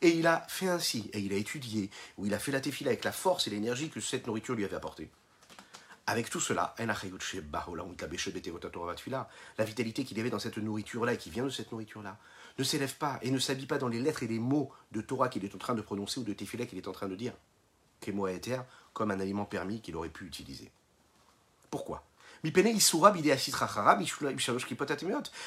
et 0.00 0.10
il 0.10 0.26
a 0.26 0.44
fait 0.48 0.68
ainsi, 0.68 1.10
et 1.12 1.20
il 1.20 1.32
a 1.32 1.36
étudié, 1.36 1.90
ou 2.16 2.26
il 2.26 2.34
a 2.34 2.38
fait 2.38 2.52
la 2.52 2.60
tefila 2.60 2.90
avec 2.90 3.04
la 3.04 3.12
force 3.12 3.46
et 3.46 3.50
l'énergie 3.50 3.90
que 3.90 4.00
cette 4.00 4.26
nourriture 4.26 4.54
lui 4.54 4.64
avait 4.64 4.76
apportée. 4.76 5.10
Avec 6.06 6.30
tout 6.30 6.40
cela, 6.40 6.74
la 6.78 6.94
vitalité 9.64 10.04
qu'il 10.04 10.16
y 10.16 10.20
avait 10.20 10.30
dans 10.30 10.38
cette 10.38 10.56
nourriture-là 10.56 11.12
et 11.12 11.18
qui 11.18 11.28
vient 11.28 11.44
de 11.44 11.50
cette 11.50 11.70
nourriture-là, 11.70 12.16
ne 12.58 12.64
s'élève 12.64 12.96
pas 12.96 13.18
et 13.20 13.30
ne 13.30 13.38
s'habille 13.38 13.66
pas 13.66 13.76
dans 13.76 13.88
les 13.88 14.00
lettres 14.00 14.22
et 14.22 14.26
les 14.26 14.38
mots 14.38 14.72
de 14.90 15.02
Torah 15.02 15.28
qu'il 15.28 15.44
est 15.44 15.54
en 15.54 15.58
train 15.58 15.74
de 15.74 15.82
prononcer 15.82 16.20
ou 16.20 16.24
de 16.24 16.32
tefila 16.32 16.64
qu'il 16.64 16.78
est 16.78 16.88
en 16.88 16.92
train 16.92 17.08
de 17.08 17.14
dire. 17.14 17.34
Comme 18.94 19.10
un 19.10 19.20
aliment 19.20 19.44
permis 19.44 19.82
qu'il 19.82 19.96
aurait 19.96 20.08
pu 20.08 20.24
utiliser. 20.24 20.70
Pourquoi? 21.70 22.04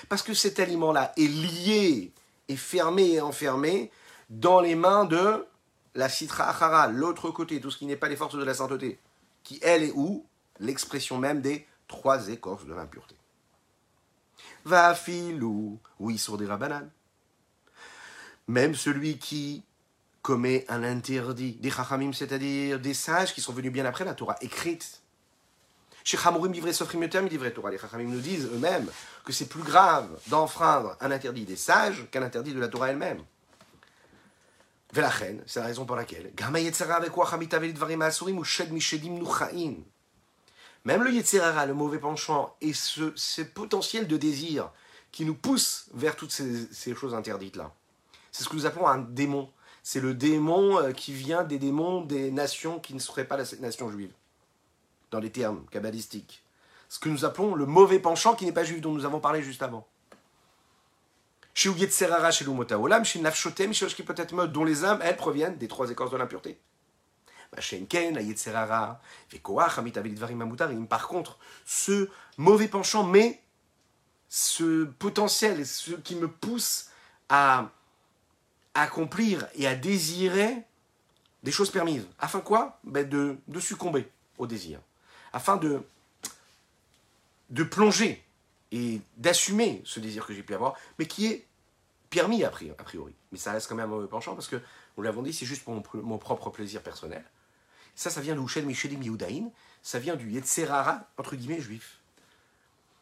Parce 0.10 0.24
que 0.24 0.34
cet 0.34 0.60
aliment-là 0.60 1.14
est 1.18 1.28
lié, 1.28 2.12
est 2.48 2.56
fermé 2.56 3.14
et 3.14 3.22
enfermé 3.22 3.92
dans 4.32 4.62
les 4.62 4.76
mains 4.76 5.06
de 5.06 5.46
la 5.94 6.10
citra 6.10 6.50
achara, 6.50 6.88
l'autre 6.88 7.30
côté, 7.30 7.60
tout 7.60 7.70
ce 7.70 7.78
qui 7.78 7.86
n'est 7.86 7.98
pas 7.98 8.08
les 8.08 8.16
forces 8.16 8.36
de 8.36 8.44
la 8.44 8.54
sainteté, 8.54 9.00
qui 9.44 9.60
elle 9.62 9.84
est 9.84 9.92
où? 9.94 10.26
L'expression 10.60 11.18
même 11.18 11.42
des 11.42 11.68
trois 11.88 12.30
écorces 12.30 12.66
de 12.66 12.74
l'impureté. 12.74 13.16
Va 14.64 14.96
filou, 14.96 15.80
oui, 16.00 16.18
sur 16.18 16.38
des 16.38 16.46
rabanan. 16.46 16.90
Même 18.48 18.74
celui 18.74 19.18
qui 19.18 19.64
commet 20.22 20.66
un 20.70 20.84
interdit, 20.84 21.54
des 21.54 21.72
chachamim, 21.72 22.14
c'est-à-dire 22.14 22.80
des 22.80 22.94
sages 22.94 23.34
qui 23.34 23.42
sont 23.42 23.54
venus 23.54 23.72
bien 23.72 23.86
après 23.86 24.06
la 24.06 24.14
Torah 24.14 24.38
écrite, 24.42 25.02
chez 26.04 26.18
livré 26.52 26.74
Sofrim 26.74 27.04
Yotem, 27.04 27.28
livré 27.28 27.54
Torah. 27.54 27.70
Les 27.70 27.78
Chachamim 27.78 28.10
nous 28.10 28.22
disent 28.22 28.46
eux-mêmes 28.46 28.90
que 29.24 29.34
c'est 29.34 29.48
plus 29.48 29.62
grave 29.62 30.08
d'enfreindre 30.28 30.96
un 31.00 31.12
interdit 31.12 31.46
des 31.46 31.56
sages 31.56 32.08
qu'un 32.12 32.24
interdit 32.24 32.54
de 32.54 32.60
la 32.60 32.68
Torah 32.68 32.90
elle-même. 32.90 33.24
C'est 34.94 35.60
la 35.60 35.66
raison 35.66 35.86
pour 35.86 35.96
laquelle. 35.96 36.32
Même 40.84 41.04
le 41.04 41.12
Yetzerara, 41.12 41.66
le 41.66 41.74
mauvais 41.74 42.00
penchant, 42.00 42.56
et 42.60 42.74
ce, 42.74 43.14
ce 43.16 43.42
potentiel 43.42 44.08
de 44.08 44.18
désir 44.18 44.72
qui 45.12 45.26
nous 45.26 45.36
pousse 45.36 45.88
vers 45.94 46.16
toutes 46.16 46.32
ces, 46.32 46.66
ces 46.74 46.96
choses 46.96 47.14
interdites-là. 47.14 47.74
C'est 48.32 48.44
ce 48.44 48.50
que 48.50 48.56
nous 48.56 48.66
appelons 48.66 48.88
un 48.88 48.98
démon. 48.98 49.50
C'est 49.84 50.00
le 50.00 50.14
démon 50.14 50.80
euh, 50.80 50.92
qui 50.92 51.14
vient 51.14 51.44
des 51.44 51.60
démons 51.60 52.02
des 52.02 52.32
nations 52.32 52.80
qui 52.80 52.94
ne 52.94 53.00
seraient 53.00 53.26
pas 53.26 53.38
la 53.38 53.44
nation 53.60 53.92
juive 53.92 54.14
dans 55.12 55.20
les 55.20 55.32
termes 55.32 55.66
kabbalistiques. 55.70 56.44
Ce 56.90 57.00
que 57.00 57.10
nous 57.10 57.26
appelons 57.26 57.56
le 57.56 57.66
mauvais 57.66 58.00
penchant 58.00 58.36
qui 58.36 58.46
n'est 58.46 58.52
pas 58.52 58.64
juif, 58.64 58.82
dont 58.82 58.92
nous 58.92 59.06
avons 59.06 59.20
parlé 59.20 59.42
juste 59.44 59.62
avant. 59.62 59.88
Chez 61.54 61.70
chez 62.32 62.46
Lumotaolam, 62.46 63.04
chez 63.04 63.20
Nafshotem, 63.20 63.74
chez 63.74 63.88
dont 64.48 64.64
les 64.64 64.86
âmes, 64.86 65.00
elles, 65.04 65.18
proviennent 65.18 65.58
des 65.58 65.68
trois 65.68 65.90
écorces 65.90 66.12
de 66.12 66.18
l'impureté. 66.18 66.60
Par 70.90 71.08
contre, 71.08 71.38
ce 71.66 72.10
mauvais 72.38 72.68
penchant, 72.68 73.04
mais 73.04 73.42
ce 74.30 74.86
potentiel, 74.86 75.66
ce 75.66 75.92
qui 75.92 76.16
me 76.16 76.30
pousse 76.30 76.90
à 77.28 77.70
accomplir 78.74 79.48
et 79.56 79.68
à 79.68 79.76
désirer 79.76 80.64
des 81.44 81.52
choses 81.52 81.72
permises. 81.72 82.08
Afin 82.20 82.40
quoi? 82.40 82.80
Ben 82.86 83.08
de, 83.08 83.36
de 83.48 83.60
succomber 83.60 84.10
au 84.38 84.48
désir 84.48 84.80
afin 85.34 85.58
de, 85.58 85.82
de 87.50 87.64
plonger 87.64 88.24
et 88.72 89.02
d'assumer 89.18 89.82
ce 89.86 90.00
désir 90.00 90.26
que 90.26 90.34
j'ai 90.34 90.44
pu 90.44 90.54
avoir, 90.54 90.76
mais 90.98 91.06
qui 91.06 91.28
est 91.28 91.48
permis 92.10 92.44
a 92.44 92.50
priori. 92.50 93.16
Mais 93.32 93.38
ça 93.38 93.52
reste 93.52 93.68
quand 93.68 93.76
même 93.76 93.86
un 93.86 93.90
mauvais 93.90 94.08
penchant 94.08 94.36
parce 94.36 94.48
que, 94.48 94.62
nous 94.98 95.04
l'avons 95.04 95.22
dit, 95.22 95.34
c'est 95.34 95.46
juste 95.46 95.64
pour 95.64 95.74
mon, 95.96 96.18
propre 96.18 96.50
plaisir 96.50 96.82
personnel. 96.82 97.24
Ça, 97.96 98.10
ça 98.10 98.22
vient 98.22 98.36
de 98.36 98.42
Ushen 98.42 98.66
Mishedim 98.66 99.02
Yehudaïn, 99.02 99.52
ça 99.82 100.00
vient 100.00 100.16
du 100.16 100.30
Yetzerara, 100.32 101.08
entre 101.18 101.36
guillemets, 101.36 101.62
juif. 101.62 102.00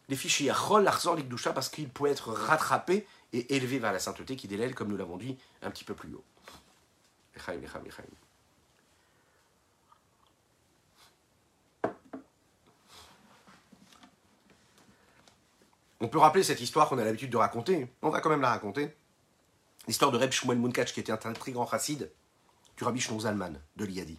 Les 0.07 0.15
fichiers 0.15 0.47
Yachol, 0.47 0.83
l'Arzor, 0.83 1.15
l'Ikdusha, 1.15 1.53
parce 1.53 1.69
qu'il 1.69 1.89
peut 1.89 2.07
être 2.07 2.31
rattrapé 2.31 3.05
et 3.33 3.55
élevé 3.55 3.77
vers 3.77 3.93
la 3.93 3.99
sainteté 3.99 4.35
qui 4.35 4.47
délèle, 4.47 4.73
comme 4.73 4.89
nous 4.89 4.97
l'avons 4.97 5.17
dit 5.17 5.37
un 5.61 5.69
petit 5.69 5.83
peu 5.83 5.93
plus 5.93 6.13
haut. 6.13 6.23
On 16.01 16.07
peut 16.07 16.19
rappeler 16.19 16.43
cette 16.43 16.61
histoire 16.61 16.87
qu'on 16.87 16.97
a 16.97 17.03
l'habitude 17.03 17.29
de 17.29 17.37
raconter. 17.37 17.91
On 18.01 18.09
va 18.09 18.21
quand 18.21 18.29
même 18.29 18.41
la 18.41 18.49
raconter. 18.49 18.95
L'histoire 19.87 20.11
de 20.11 20.17
Reb 20.17 20.31
Shmuel 20.31 20.59
Munkach, 20.59 20.93
qui 20.93 20.99
était 20.99 21.11
un 21.11 21.33
très 21.33 21.51
grand 21.51 21.67
chassid 21.67 22.09
du 22.77 22.83
Rabbi 22.83 22.99
Shnon 22.99 23.21
Zalman 23.21 23.59
de 23.75 23.85
l'Iyadi. 23.85 24.17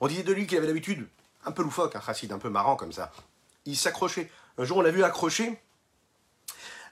On 0.00 0.08
disait 0.08 0.22
de 0.22 0.32
lui 0.32 0.46
qu'il 0.46 0.58
avait 0.58 0.66
l'habitude, 0.66 1.08
un 1.44 1.52
peu 1.52 1.62
loufoque, 1.62 1.96
un 1.96 2.00
chassid 2.00 2.30
un 2.32 2.38
peu 2.38 2.50
marrant 2.50 2.76
comme 2.76 2.92
ça. 2.92 3.12
Il 3.64 3.76
s'accrochait. 3.76 4.30
Un 4.58 4.64
jour, 4.64 4.78
on 4.78 4.82
l'a 4.82 4.90
vu 4.90 5.02
accroché 5.04 5.58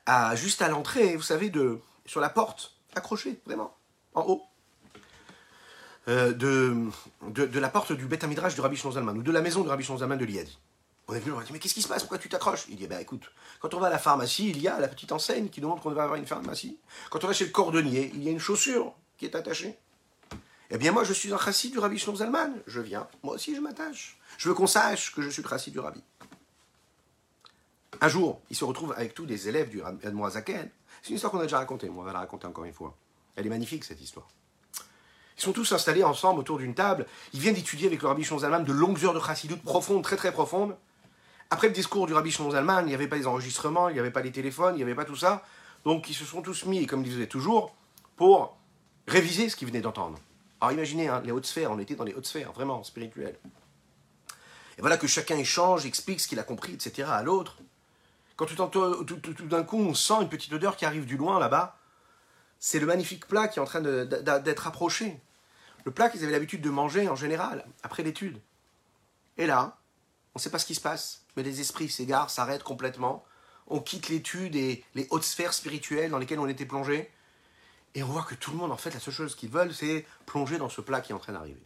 à, 0.07 0.35
juste 0.37 0.63
à 0.63 0.69
l'entrée, 0.69 1.17
vous 1.17 1.23
savez, 1.23 1.51
de, 1.51 1.81
sur 2.07 2.21
la 2.21 2.31
porte, 2.31 2.77
accroché, 2.95 3.41
vraiment, 3.47 3.77
en 4.15 4.23
haut. 4.23 4.43
Euh, 6.09 6.33
de, 6.33 7.59
la 7.59 7.69
porte 7.69 7.93
du 7.93 8.07
Beth 8.07 8.25
Midrash 8.25 8.55
du 8.55 8.61
Rabbi 8.61 8.77
Shnon 8.77 8.93
Zalman, 8.93 9.17
ou 9.19 9.23
de 9.23 9.33
la 9.33 9.41
maison 9.41 9.63
du 9.63 9.69
Rabbi 9.69 9.85
Shnon 9.85 9.99
Zalman 9.99 10.19
de 10.19 10.25
l'Iyadi. 10.25 10.59
On 11.07 11.15
est 11.15 11.21
venu, 11.21 11.33
on 11.33 11.39
a 11.39 11.45
dit, 11.45 11.53
mais 11.53 11.59
qu'est-ce 11.59 11.75
qui 11.75 11.83
se 11.83 11.89
passe? 11.89 12.03
Pourquoi 12.03 12.19
tu 12.19 12.29
t'accroches? 12.31 12.65
Il 12.69 12.77
dit, 12.77 12.87
ben 12.87 12.99
écoute, 12.99 13.31
quand 13.61 13.75
on 13.75 13.79
va 13.79 13.89
à 13.89 13.91
la 13.91 13.99
pharmacie, 13.99 14.49
il 14.49 14.63
y 14.63 14.69
a 14.69 14.81
la 14.81 14.89
petite 14.89 15.13
enseigne 15.13 15.49
qui 15.49 15.61
montre 15.61 15.83
qu'on 15.83 15.91
va 15.91 16.05
avoir 16.05 16.19
une 16.19 16.27
pharmacie. 16.27 16.79
Quand 17.11 17.23
on 17.25 17.27
va 17.27 17.35
chez 17.35 17.45
le 17.45 17.51
cordonnier, 17.51 18.11
il 18.15 18.23
y 18.23 18.29
a 18.29 18.31
une 18.31 18.39
chaussure 18.39 18.95
qui 19.19 19.27
est 19.27 19.37
attachée. 19.37 19.79
Eh 20.71 20.79
bien, 20.79 20.93
moi, 20.93 21.05
je 21.05 21.13
suis 21.13 21.33
un 21.33 21.39
chassid 21.39 21.73
du 21.73 21.79
rabbi 21.79 21.99
Shlomo 21.99 22.19
Zalman. 22.19 22.55
Je 22.67 22.81
viens, 22.81 23.07
moi 23.23 23.35
aussi, 23.35 23.55
je 23.55 23.61
m'attache. 23.61 24.19
Je 24.39 24.49
veux 24.49 24.55
qu'on 24.55 24.67
sache 24.67 25.15
que 25.15 25.21
je 25.21 25.29
suis 25.29 25.43
le 25.43 25.49
chassid 25.49 25.73
du 25.73 25.79
rabbi. 25.79 26.03
Un 28.01 28.09
jour, 28.09 28.41
il 28.51 28.57
se 28.57 28.65
retrouve 28.65 28.93
avec 28.97 29.15
tous 29.15 29.27
les 29.27 29.47
élèves 29.49 29.69
du 29.69 29.83
Zaken. 30.31 30.71
C'est 31.03 31.11
une 31.11 31.17
histoire 31.17 31.31
qu'on 31.31 31.39
a 31.39 31.43
déjà 31.43 31.59
racontée, 31.59 31.91
moi, 31.91 32.03
on 32.03 32.07
va 32.07 32.15
la 32.15 32.21
raconter 32.21 32.47
encore 32.47 32.65
une 32.65 32.73
fois. 32.73 32.97
Elle 33.37 33.47
est 33.47 33.51
magnifique, 33.51 33.85
cette 33.85 34.01
histoire. 34.01 34.27
Ils 35.37 35.43
sont 35.43 35.53
tous 35.53 35.71
installés 35.73 36.03
ensemble 36.03 36.41
autour 36.41 36.59
d'une 36.59 36.75
table. 36.75 37.07
Ils 37.35 37.41
viennent 37.41 37.55
d'étudier 37.55 37.89
avec 37.89 38.01
le 38.01 38.09
rabbi 38.09 38.25
Shlomo 38.25 38.41
Zalman 38.41 38.65
de 38.65 38.73
longues 38.73 39.05
heures 39.05 39.15
de 39.15 39.21
chassidoute 39.21 39.63
profondes, 39.63 40.03
très 40.03 40.17
très 40.17 40.33
profondes. 40.33 40.77
Après 41.51 41.69
le 41.69 41.73
discours 41.73 42.07
du 42.07 42.15
rabbi 42.15 42.31
Shlomo 42.31 42.53
Zalman, 42.53 42.83
il 42.83 42.87
n'y 42.87 42.95
avait 42.95 43.09
pas 43.09 43.17
les 43.17 43.27
enregistrements, 43.27 43.89
il 43.89 43.95
n'y 43.95 44.01
avait 44.01 44.11
pas 44.11 44.23
les 44.23 44.33
téléphones, 44.33 44.75
il 44.75 44.79
n'y 44.79 44.83
avait 44.83 44.95
pas 44.95 45.05
tout 45.05 45.17
ça. 45.17 45.45
Donc 45.85 46.09
ils 46.09 46.15
se 46.15 46.25
sont 46.25 46.43
tous 46.43 46.65
mis, 46.65 46.87
comme 46.87 47.05
ils 47.05 47.13
faisaient 47.13 47.27
toujours, 47.27 47.75
pour 48.17 48.57
réviser 49.07 49.49
ce 49.49 49.57
qu'ils 49.57 49.69
venaient 49.69 49.81
d'entendre. 49.81 50.19
Alors 50.61 50.73
imaginez, 50.73 51.09
hein, 51.09 51.23
les 51.25 51.33
hautes 51.33 51.47
sphères, 51.47 51.71
on 51.71 51.79
était 51.79 51.95
dans 51.95 52.05
les 52.05 52.15
hautes 52.15 52.27
sphères, 52.27 52.53
vraiment 52.53 52.83
spirituelles. 52.83 53.39
Et 54.79 54.81
voilà 54.81 54.97
que 54.97 55.07
chacun 55.07 55.37
échange, 55.37 55.87
explique 55.87 56.21
ce 56.21 56.29
qu'il 56.29 56.39
a 56.39 56.43
compris, 56.43 56.73
etc. 56.73 57.09
à 57.11 57.23
l'autre. 57.23 57.59
Quand 58.37 58.47
tout 58.47 59.47
d'un 59.47 59.63
coup 59.63 59.79
on 59.79 59.95
sent 59.95 60.23
une 60.23 60.29
petite 60.29 60.53
odeur 60.53 60.77
qui 60.77 60.85
arrive 60.85 61.07
du 61.07 61.17
loin 61.17 61.39
là-bas, 61.39 61.77
c'est 62.59 62.81
le 62.81 62.87
magnifique 62.87 63.29
plat 63.29 63.47
qui 63.47 63.59
est 63.59 63.63
en 63.63 63.67
train 63.67 63.81
d'être 63.81 64.67
approché. 64.67 65.21
Le 65.85 65.93
plat 65.93 66.09
qu'ils 66.09 66.23
avaient 66.25 66.33
l'habitude 66.33 66.63
de 66.63 66.71
manger 66.71 67.09
en 67.09 67.15
général, 67.15 67.67
après 67.83 68.03
l'étude. 68.03 68.41
Et 69.37 69.47
là, 69.47 69.77
on 70.35 70.39
ne 70.39 70.41
sait 70.41 70.51
pas 70.51 70.59
ce 70.59 70.67
qui 70.67 70.75
se 70.75 70.81
passe, 70.81 71.24
mais 71.37 71.43
les 71.43 71.61
esprits 71.61 71.89
s'égarent, 71.89 72.31
s'arrêtent 72.31 72.63
complètement. 72.63 73.25
On 73.67 73.81
quitte 73.81 74.09
l'étude 74.09 74.57
et 74.57 74.85
les 74.95 75.07
hautes 75.11 75.25
sphères 75.25 75.55
spirituelles 75.55 76.11
dans 76.11 76.19
lesquelles 76.19 76.39
on 76.39 76.49
était 76.49 76.67
plongé. 76.67 77.11
Et 77.95 78.03
on 78.03 78.09
voit 78.09 78.23
que 78.23 78.35
tout 78.35 78.51
le 78.51 78.57
monde, 78.57 78.73
en 78.73 78.77
fait, 78.77 78.93
la 78.93 79.01
seule 79.01 79.15
chose 79.15 79.35
qu'ils 79.35 79.51
veulent, 79.51 79.73
c'est 79.73 80.05
plonger 80.27 80.59
dans 80.59 80.69
ce 80.69 80.81
plat 80.81 81.01
qui 81.01 81.13
est 81.13 81.15
en 81.15 81.19
train 81.19 81.33
d'arriver. 81.33 81.63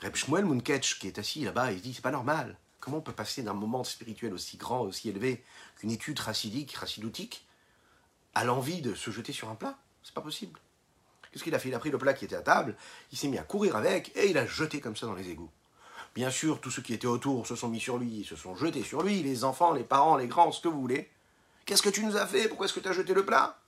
Reb 0.00 0.16
Shmuel 0.16 0.44
Munketch, 0.44 0.98
qui 0.98 1.08
est 1.08 1.18
assis 1.18 1.44
là-bas, 1.44 1.72
il 1.72 1.80
dit 1.80 1.94
c'est 1.94 2.02
pas 2.02 2.10
normal. 2.10 2.56
Comment 2.80 2.98
on 2.98 3.02
peut 3.02 3.12
passer 3.12 3.42
d'un 3.42 3.52
moment 3.52 3.84
spirituel 3.84 4.32
aussi 4.34 4.56
grand, 4.56 4.80
aussi 4.80 5.08
élevé 5.08 5.44
qu'une 5.76 5.92
étude 5.92 6.18
racidique, 6.18 6.74
racidoutique, 6.74 7.46
à 8.34 8.44
l'envie 8.44 8.82
de 8.82 8.94
se 8.94 9.10
jeter 9.10 9.32
sur 9.32 9.48
un 9.50 9.54
plat? 9.54 9.78
C'est 10.02 10.14
pas 10.14 10.20
possible. 10.20 10.58
Qu'est-ce 11.30 11.44
qu'il 11.44 11.54
a 11.54 11.58
fait? 11.58 11.68
Il 11.68 11.74
a 11.74 11.78
pris 11.78 11.90
le 11.90 11.98
plat 11.98 12.14
qui 12.14 12.24
était 12.24 12.36
à 12.36 12.42
table, 12.42 12.76
il 13.12 13.18
s'est 13.18 13.28
mis 13.28 13.38
à 13.38 13.44
courir 13.44 13.76
avec 13.76 14.14
et 14.16 14.30
il 14.30 14.36
a 14.36 14.46
jeté 14.46 14.80
comme 14.80 14.96
ça 14.96 15.06
dans 15.06 15.14
les 15.14 15.30
égouts. 15.30 15.50
Bien 16.14 16.30
sûr, 16.30 16.60
tous 16.60 16.70
ceux 16.70 16.82
qui 16.82 16.92
étaient 16.92 17.06
autour 17.06 17.46
se 17.46 17.56
sont 17.56 17.68
mis 17.68 17.80
sur 17.80 17.96
lui, 17.96 18.24
se 18.24 18.36
sont 18.36 18.54
jetés 18.54 18.82
sur 18.82 19.02
lui, 19.02 19.22
les 19.22 19.44
enfants, 19.44 19.72
les 19.72 19.84
parents, 19.84 20.16
les 20.16 20.26
grands, 20.26 20.52
ce 20.52 20.60
que 20.60 20.68
vous 20.68 20.80
voulez. 20.80 21.08
Qu'est-ce 21.64 21.82
que 21.82 21.88
tu 21.88 22.04
nous 22.04 22.16
as 22.16 22.26
fait? 22.26 22.48
Pourquoi 22.48 22.66
est-ce 22.66 22.74
que 22.74 22.80
tu 22.80 22.88
as 22.88 22.92
jeté 22.92 23.14
le 23.14 23.24
plat? 23.24 23.58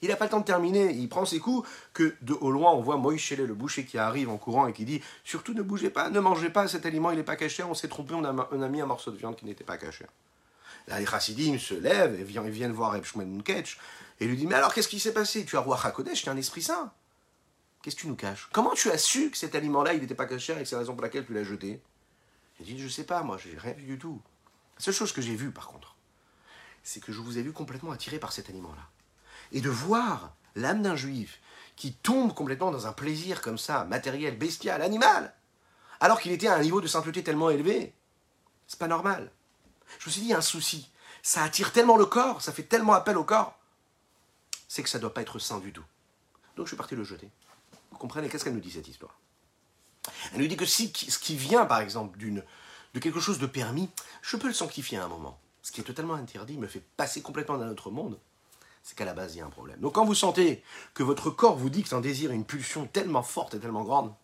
Il 0.00 0.08
n'a 0.08 0.16
pas 0.16 0.26
le 0.26 0.30
temps 0.30 0.40
de 0.40 0.44
terminer, 0.44 0.92
il 0.92 1.08
prend 1.08 1.24
ses 1.24 1.40
coups, 1.40 1.68
que 1.92 2.14
de 2.22 2.32
au 2.34 2.52
loin 2.52 2.70
on 2.70 2.80
voit 2.80 2.96
Moïse 2.96 3.30
le 3.30 3.52
boucher 3.54 3.84
qui 3.84 3.98
arrive 3.98 4.28
en 4.28 4.36
courant 4.36 4.68
et 4.68 4.72
qui 4.72 4.84
dit 4.84 5.02
Surtout 5.24 5.54
ne 5.54 5.62
bougez 5.62 5.90
pas, 5.90 6.08
ne 6.10 6.20
mangez 6.20 6.50
pas, 6.50 6.68
cet 6.68 6.86
aliment 6.86 7.10
il 7.10 7.16
n'est 7.16 7.24
pas 7.24 7.34
caché, 7.34 7.64
on 7.64 7.74
s'est 7.74 7.88
trompé, 7.88 8.14
on 8.14 8.24
a, 8.24 8.68
mis 8.68 8.80
un 8.80 8.86
morceau 8.86 9.10
de 9.10 9.16
viande 9.16 9.34
qui 9.34 9.44
n'était 9.44 9.64
pas 9.64 9.76
caché. 9.76 10.06
Là, 10.86 11.00
les 11.00 11.06
chassidim 11.06 11.58
se 11.58 11.74
lèvent 11.74 12.18
et 12.20 12.22
viennent, 12.22 12.72
voir 12.72 12.92
Reb 12.92 13.04
Shmuel 13.04 13.28
et 14.20 14.26
lui 14.26 14.36
dit 14.36 14.46
Mais 14.46 14.54
alors 14.54 14.72
qu'est-ce 14.72 14.88
qui 14.88 15.00
s'est 15.00 15.12
passé? 15.12 15.44
Tu 15.44 15.56
as 15.56 15.60
roi 15.60 15.78
Hakodesh, 15.82 16.22
tu 16.22 16.28
es 16.28 16.32
un 16.32 16.36
esprit 16.36 16.62
saint. 16.62 16.92
Qu'est-ce 17.88 17.96
que 17.96 18.02
tu 18.02 18.08
nous 18.08 18.16
caches? 18.16 18.50
Comment 18.52 18.74
tu 18.74 18.90
as 18.90 18.98
su 18.98 19.30
que 19.30 19.38
cet 19.38 19.54
aliment-là, 19.54 19.94
il 19.94 20.02
n'était 20.02 20.14
pas 20.14 20.26
caché 20.26 20.52
et 20.52 20.58
que 20.58 20.66
c'est 20.66 20.74
la 20.74 20.80
raison 20.80 20.92
pour 20.92 21.00
laquelle 21.00 21.24
tu 21.24 21.32
l'as 21.32 21.42
jeté? 21.42 21.80
Il 22.60 22.66
dit, 22.66 22.78
je 22.78 22.86
sais 22.86 23.04
pas, 23.04 23.22
moi, 23.22 23.38
j'ai 23.38 23.56
rien 23.56 23.72
vu 23.72 23.84
du 23.84 23.98
tout. 23.98 24.20
La 24.76 24.84
seule 24.84 24.92
chose 24.92 25.10
que 25.10 25.22
j'ai 25.22 25.34
vue, 25.34 25.52
par 25.52 25.68
contre, 25.68 25.96
c'est 26.82 27.00
que 27.00 27.14
je 27.14 27.20
vous 27.22 27.38
ai 27.38 27.42
vu 27.42 27.50
complètement 27.50 27.90
attiré 27.90 28.18
par 28.18 28.32
cet 28.32 28.50
aliment-là. 28.50 28.82
Et 29.52 29.62
de 29.62 29.70
voir 29.70 30.34
l'âme 30.54 30.82
d'un 30.82 30.96
juif 30.96 31.40
qui 31.76 31.94
tombe 31.94 32.34
complètement 32.34 32.70
dans 32.70 32.86
un 32.86 32.92
plaisir 32.92 33.40
comme 33.40 33.56
ça, 33.56 33.84
matériel, 33.84 34.36
bestial, 34.36 34.82
animal, 34.82 35.32
alors 36.00 36.20
qu'il 36.20 36.32
était 36.32 36.48
à 36.48 36.56
un 36.56 36.60
niveau 36.60 36.82
de 36.82 36.88
sainteté 36.88 37.24
tellement 37.24 37.48
élevé, 37.48 37.94
c'est 38.66 38.78
pas 38.78 38.86
normal. 38.86 39.32
Je 39.98 40.08
me 40.08 40.12
suis 40.12 40.20
dit, 40.20 40.26
il 40.26 40.30
y 40.32 40.34
a 40.34 40.38
un 40.38 40.42
souci. 40.42 40.90
Ça 41.22 41.42
attire 41.42 41.72
tellement 41.72 41.96
le 41.96 42.04
corps, 42.04 42.42
ça 42.42 42.52
fait 42.52 42.64
tellement 42.64 42.92
appel 42.92 43.16
au 43.16 43.24
corps, 43.24 43.58
c'est 44.68 44.82
que 44.82 44.90
ça 44.90 44.98
ne 44.98 45.00
doit 45.00 45.14
pas 45.14 45.22
être 45.22 45.38
sain 45.38 45.58
du 45.58 45.72
tout. 45.72 45.86
Donc 46.54 46.66
je 46.66 46.72
suis 46.72 46.76
parti 46.76 46.94
le 46.94 47.04
jeter. 47.04 47.30
Comprenez 47.98 48.28
Qu'est-ce 48.28 48.44
qu'elle 48.44 48.54
nous 48.54 48.60
dit 48.60 48.70
cette 48.70 48.88
histoire? 48.88 49.18
Elle 50.32 50.40
nous 50.40 50.46
dit 50.46 50.56
que 50.56 50.66
si 50.66 50.92
ce 50.92 51.18
qui 51.18 51.36
vient, 51.36 51.66
par 51.66 51.80
exemple, 51.80 52.18
d'une, 52.18 52.42
de 52.94 53.00
quelque 53.00 53.20
chose 53.20 53.38
de 53.38 53.46
permis, 53.46 53.90
je 54.22 54.36
peux 54.36 54.48
le 54.48 54.54
sanctifier 54.54 54.98
à 54.98 55.04
un 55.04 55.08
moment. 55.08 55.38
Ce 55.62 55.72
qui 55.72 55.80
est 55.80 55.84
totalement 55.84 56.14
interdit 56.14 56.56
me 56.56 56.66
fait 56.66 56.82
passer 56.96 57.20
complètement 57.20 57.58
dans 57.58 57.64
un 57.64 57.70
autre 57.70 57.90
monde. 57.90 58.18
C'est 58.82 58.96
qu'à 58.96 59.04
la 59.04 59.12
base, 59.12 59.34
il 59.34 59.38
y 59.38 59.40
a 59.42 59.46
un 59.46 59.50
problème. 59.50 59.80
Donc 59.80 59.96
quand 59.96 60.04
vous 60.04 60.14
sentez 60.14 60.62
que 60.94 61.02
votre 61.02 61.30
corps 61.30 61.56
vous 61.56 61.68
dit 61.68 61.82
que 61.82 61.94
un 61.94 62.00
désir, 62.00 62.30
une 62.30 62.44
pulsion 62.44 62.86
tellement 62.86 63.22
forte 63.22 63.54
et 63.54 63.58
tellement 63.58 63.84
grande, 63.84 64.14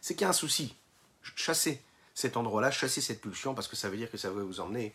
c'est 0.00 0.14
qu'il 0.14 0.22
y 0.22 0.26
a 0.26 0.30
un 0.30 0.32
souci. 0.32 0.74
Chassez 1.36 1.82
cet 2.14 2.36
endroit-là, 2.36 2.70
chassez 2.70 3.00
cette 3.00 3.20
pulsion, 3.20 3.54
parce 3.54 3.68
que 3.68 3.76
ça 3.76 3.90
veut 3.90 3.96
dire 3.96 4.10
que 4.10 4.16
ça 4.16 4.30
va 4.30 4.42
vous 4.42 4.60
emmener 4.60 4.94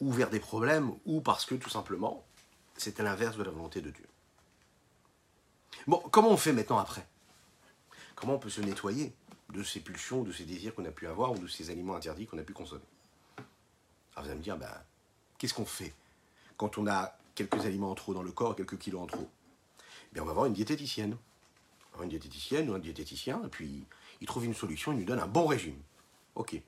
ou 0.00 0.10
vers 0.10 0.30
des 0.30 0.40
problèmes, 0.40 0.92
ou 1.04 1.20
parce 1.20 1.44
que 1.46 1.54
tout 1.54 1.70
simplement, 1.70 2.24
c'est 2.76 2.98
à 2.98 3.02
l'inverse 3.02 3.36
de 3.36 3.42
la 3.42 3.50
volonté 3.50 3.80
de 3.80 3.90
Dieu. 3.90 4.06
Bon, 5.86 6.02
comment 6.10 6.30
on 6.30 6.36
fait 6.36 6.52
maintenant 6.52 6.78
après? 6.78 7.06
Comment 8.14 8.34
on 8.34 8.38
peut 8.38 8.50
se 8.50 8.60
nettoyer 8.60 9.12
de 9.52 9.62
ces 9.62 9.80
pulsions, 9.80 10.22
de 10.22 10.32
ces 10.32 10.44
désirs 10.44 10.74
qu'on 10.74 10.84
a 10.84 10.90
pu 10.90 11.06
avoir 11.06 11.32
ou 11.32 11.38
de 11.38 11.46
ces 11.46 11.70
aliments 11.70 11.94
interdits 11.94 12.26
qu'on 12.26 12.38
a 12.38 12.42
pu 12.42 12.52
consommer 12.52 12.84
Alors 14.14 14.24
vous 14.24 14.30
allez 14.30 14.38
me 14.38 14.44
dire, 14.44 14.56
bah, 14.56 14.84
qu'est-ce 15.38 15.54
qu'on 15.54 15.66
fait 15.66 15.94
quand 16.56 16.78
on 16.78 16.86
a 16.86 17.16
quelques 17.34 17.66
aliments 17.66 17.90
en 17.90 17.94
trop 17.94 18.14
dans 18.14 18.22
le 18.22 18.32
corps, 18.32 18.56
quelques 18.56 18.78
kilos 18.78 19.02
en 19.02 19.06
trop? 19.06 19.28
Eh 19.78 20.14
Bien, 20.14 20.22
on 20.22 20.26
va 20.26 20.32
voir 20.32 20.46
une 20.46 20.52
diététicienne. 20.52 21.16
une 22.02 22.08
diététicienne 22.08 22.70
ou 22.70 22.74
un 22.74 22.78
diététicien, 22.78 23.42
et 23.44 23.48
puis 23.48 23.84
il 24.20 24.26
trouve 24.26 24.44
une 24.44 24.54
solution, 24.54 24.92
il 24.92 24.98
nous 24.98 25.04
donne 25.04 25.20
un 25.20 25.26
bon 25.26 25.46
régime. 25.46 25.80
Ok. 26.34 26.60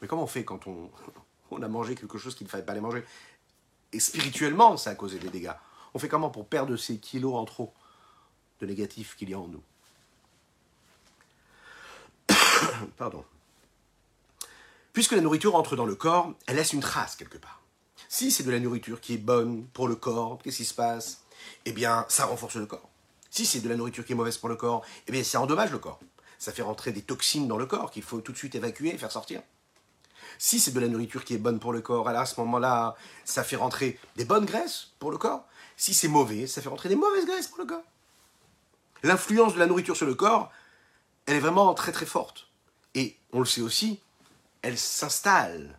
Mais 0.00 0.08
comment 0.08 0.24
on 0.24 0.28
fait 0.28 0.44
quand 0.44 0.66
on, 0.66 0.90
on 1.50 1.62
a 1.62 1.68
mangé 1.68 1.94
quelque 1.94 2.18
chose 2.18 2.34
qu'il 2.34 2.46
ne 2.46 2.50
fallait 2.50 2.64
pas 2.64 2.72
aller 2.72 2.80
manger? 2.80 3.04
Et 3.92 4.00
spirituellement, 4.00 4.76
ça 4.76 4.90
a 4.90 4.94
causé 4.94 5.18
des 5.18 5.28
dégâts. 5.28 5.52
On 5.94 5.98
fait 5.98 6.08
comment 6.08 6.30
pour 6.30 6.48
perdre 6.48 6.76
ces 6.76 6.98
kilos 6.98 7.34
en 7.34 7.44
trop 7.44 7.72
de 8.60 8.66
négatif 8.66 9.14
qu'il 9.16 9.30
y 9.30 9.34
a 9.34 9.38
en 9.38 9.48
nous? 9.48 9.62
Pardon. 12.96 13.24
Puisque 14.92 15.12
la 15.12 15.20
nourriture 15.20 15.56
entre 15.56 15.76
dans 15.76 15.86
le 15.86 15.94
corps, 15.94 16.32
elle 16.46 16.56
laisse 16.56 16.72
une 16.72 16.80
trace 16.80 17.16
quelque 17.16 17.38
part. 17.38 17.60
Si 18.08 18.30
c'est 18.30 18.44
de 18.44 18.50
la 18.50 18.60
nourriture 18.60 19.00
qui 19.00 19.14
est 19.14 19.18
bonne 19.18 19.66
pour 19.72 19.88
le 19.88 19.96
corps, 19.96 20.38
qu'est-ce 20.42 20.58
qui 20.58 20.64
se 20.64 20.74
passe? 20.74 21.22
Eh 21.64 21.72
bien, 21.72 22.06
ça 22.08 22.26
renforce 22.26 22.56
le 22.56 22.66
corps. 22.66 22.88
Si 23.30 23.44
c'est 23.44 23.60
de 23.60 23.68
la 23.68 23.76
nourriture 23.76 24.04
qui 24.04 24.12
est 24.12 24.16
mauvaise 24.16 24.38
pour 24.38 24.48
le 24.48 24.54
corps, 24.54 24.84
eh 25.08 25.12
bien, 25.12 25.24
ça 25.24 25.40
endommage 25.40 25.72
le 25.72 25.78
corps. 25.78 25.98
Ça 26.38 26.52
fait 26.52 26.62
rentrer 26.62 26.92
des 26.92 27.02
toxines 27.02 27.48
dans 27.48 27.56
le 27.56 27.66
corps 27.66 27.90
qu'il 27.90 28.04
faut 28.04 28.20
tout 28.20 28.30
de 28.30 28.36
suite 28.36 28.54
évacuer 28.54 28.94
et 28.94 28.98
faire 28.98 29.10
sortir. 29.10 29.42
Si 30.38 30.60
c'est 30.60 30.72
de 30.72 30.80
la 30.80 30.88
nourriture 30.88 31.24
qui 31.24 31.34
est 31.34 31.38
bonne 31.38 31.58
pour 31.58 31.72
le 31.72 31.80
corps, 31.80 32.08
alors 32.08 32.22
à 32.22 32.26
ce 32.26 32.38
moment-là, 32.40 32.94
ça 33.24 33.42
fait 33.42 33.56
rentrer 33.56 33.98
des 34.16 34.24
bonnes 34.24 34.44
graisses 34.44 34.92
pour 34.98 35.10
le 35.10 35.18
corps. 35.18 35.44
Si 35.76 35.94
c'est 35.94 36.08
mauvais, 36.08 36.46
ça 36.46 36.62
fait 36.62 36.68
rentrer 36.68 36.88
des 36.88 36.96
mauvaises 36.96 37.26
graisses 37.26 37.48
pour 37.48 37.58
le 37.58 37.66
corps. 37.66 37.84
L'influence 39.02 39.54
de 39.54 39.58
la 39.58 39.66
nourriture 39.66 39.96
sur 39.96 40.06
le 40.06 40.14
corps, 40.14 40.50
elle 41.26 41.36
est 41.36 41.40
vraiment 41.40 41.72
très 41.74 41.92
très 41.92 42.06
forte. 42.06 42.48
Et 42.94 43.16
on 43.32 43.40
le 43.40 43.46
sait 43.46 43.60
aussi, 43.60 44.00
elle 44.62 44.78
s'installe, 44.78 45.78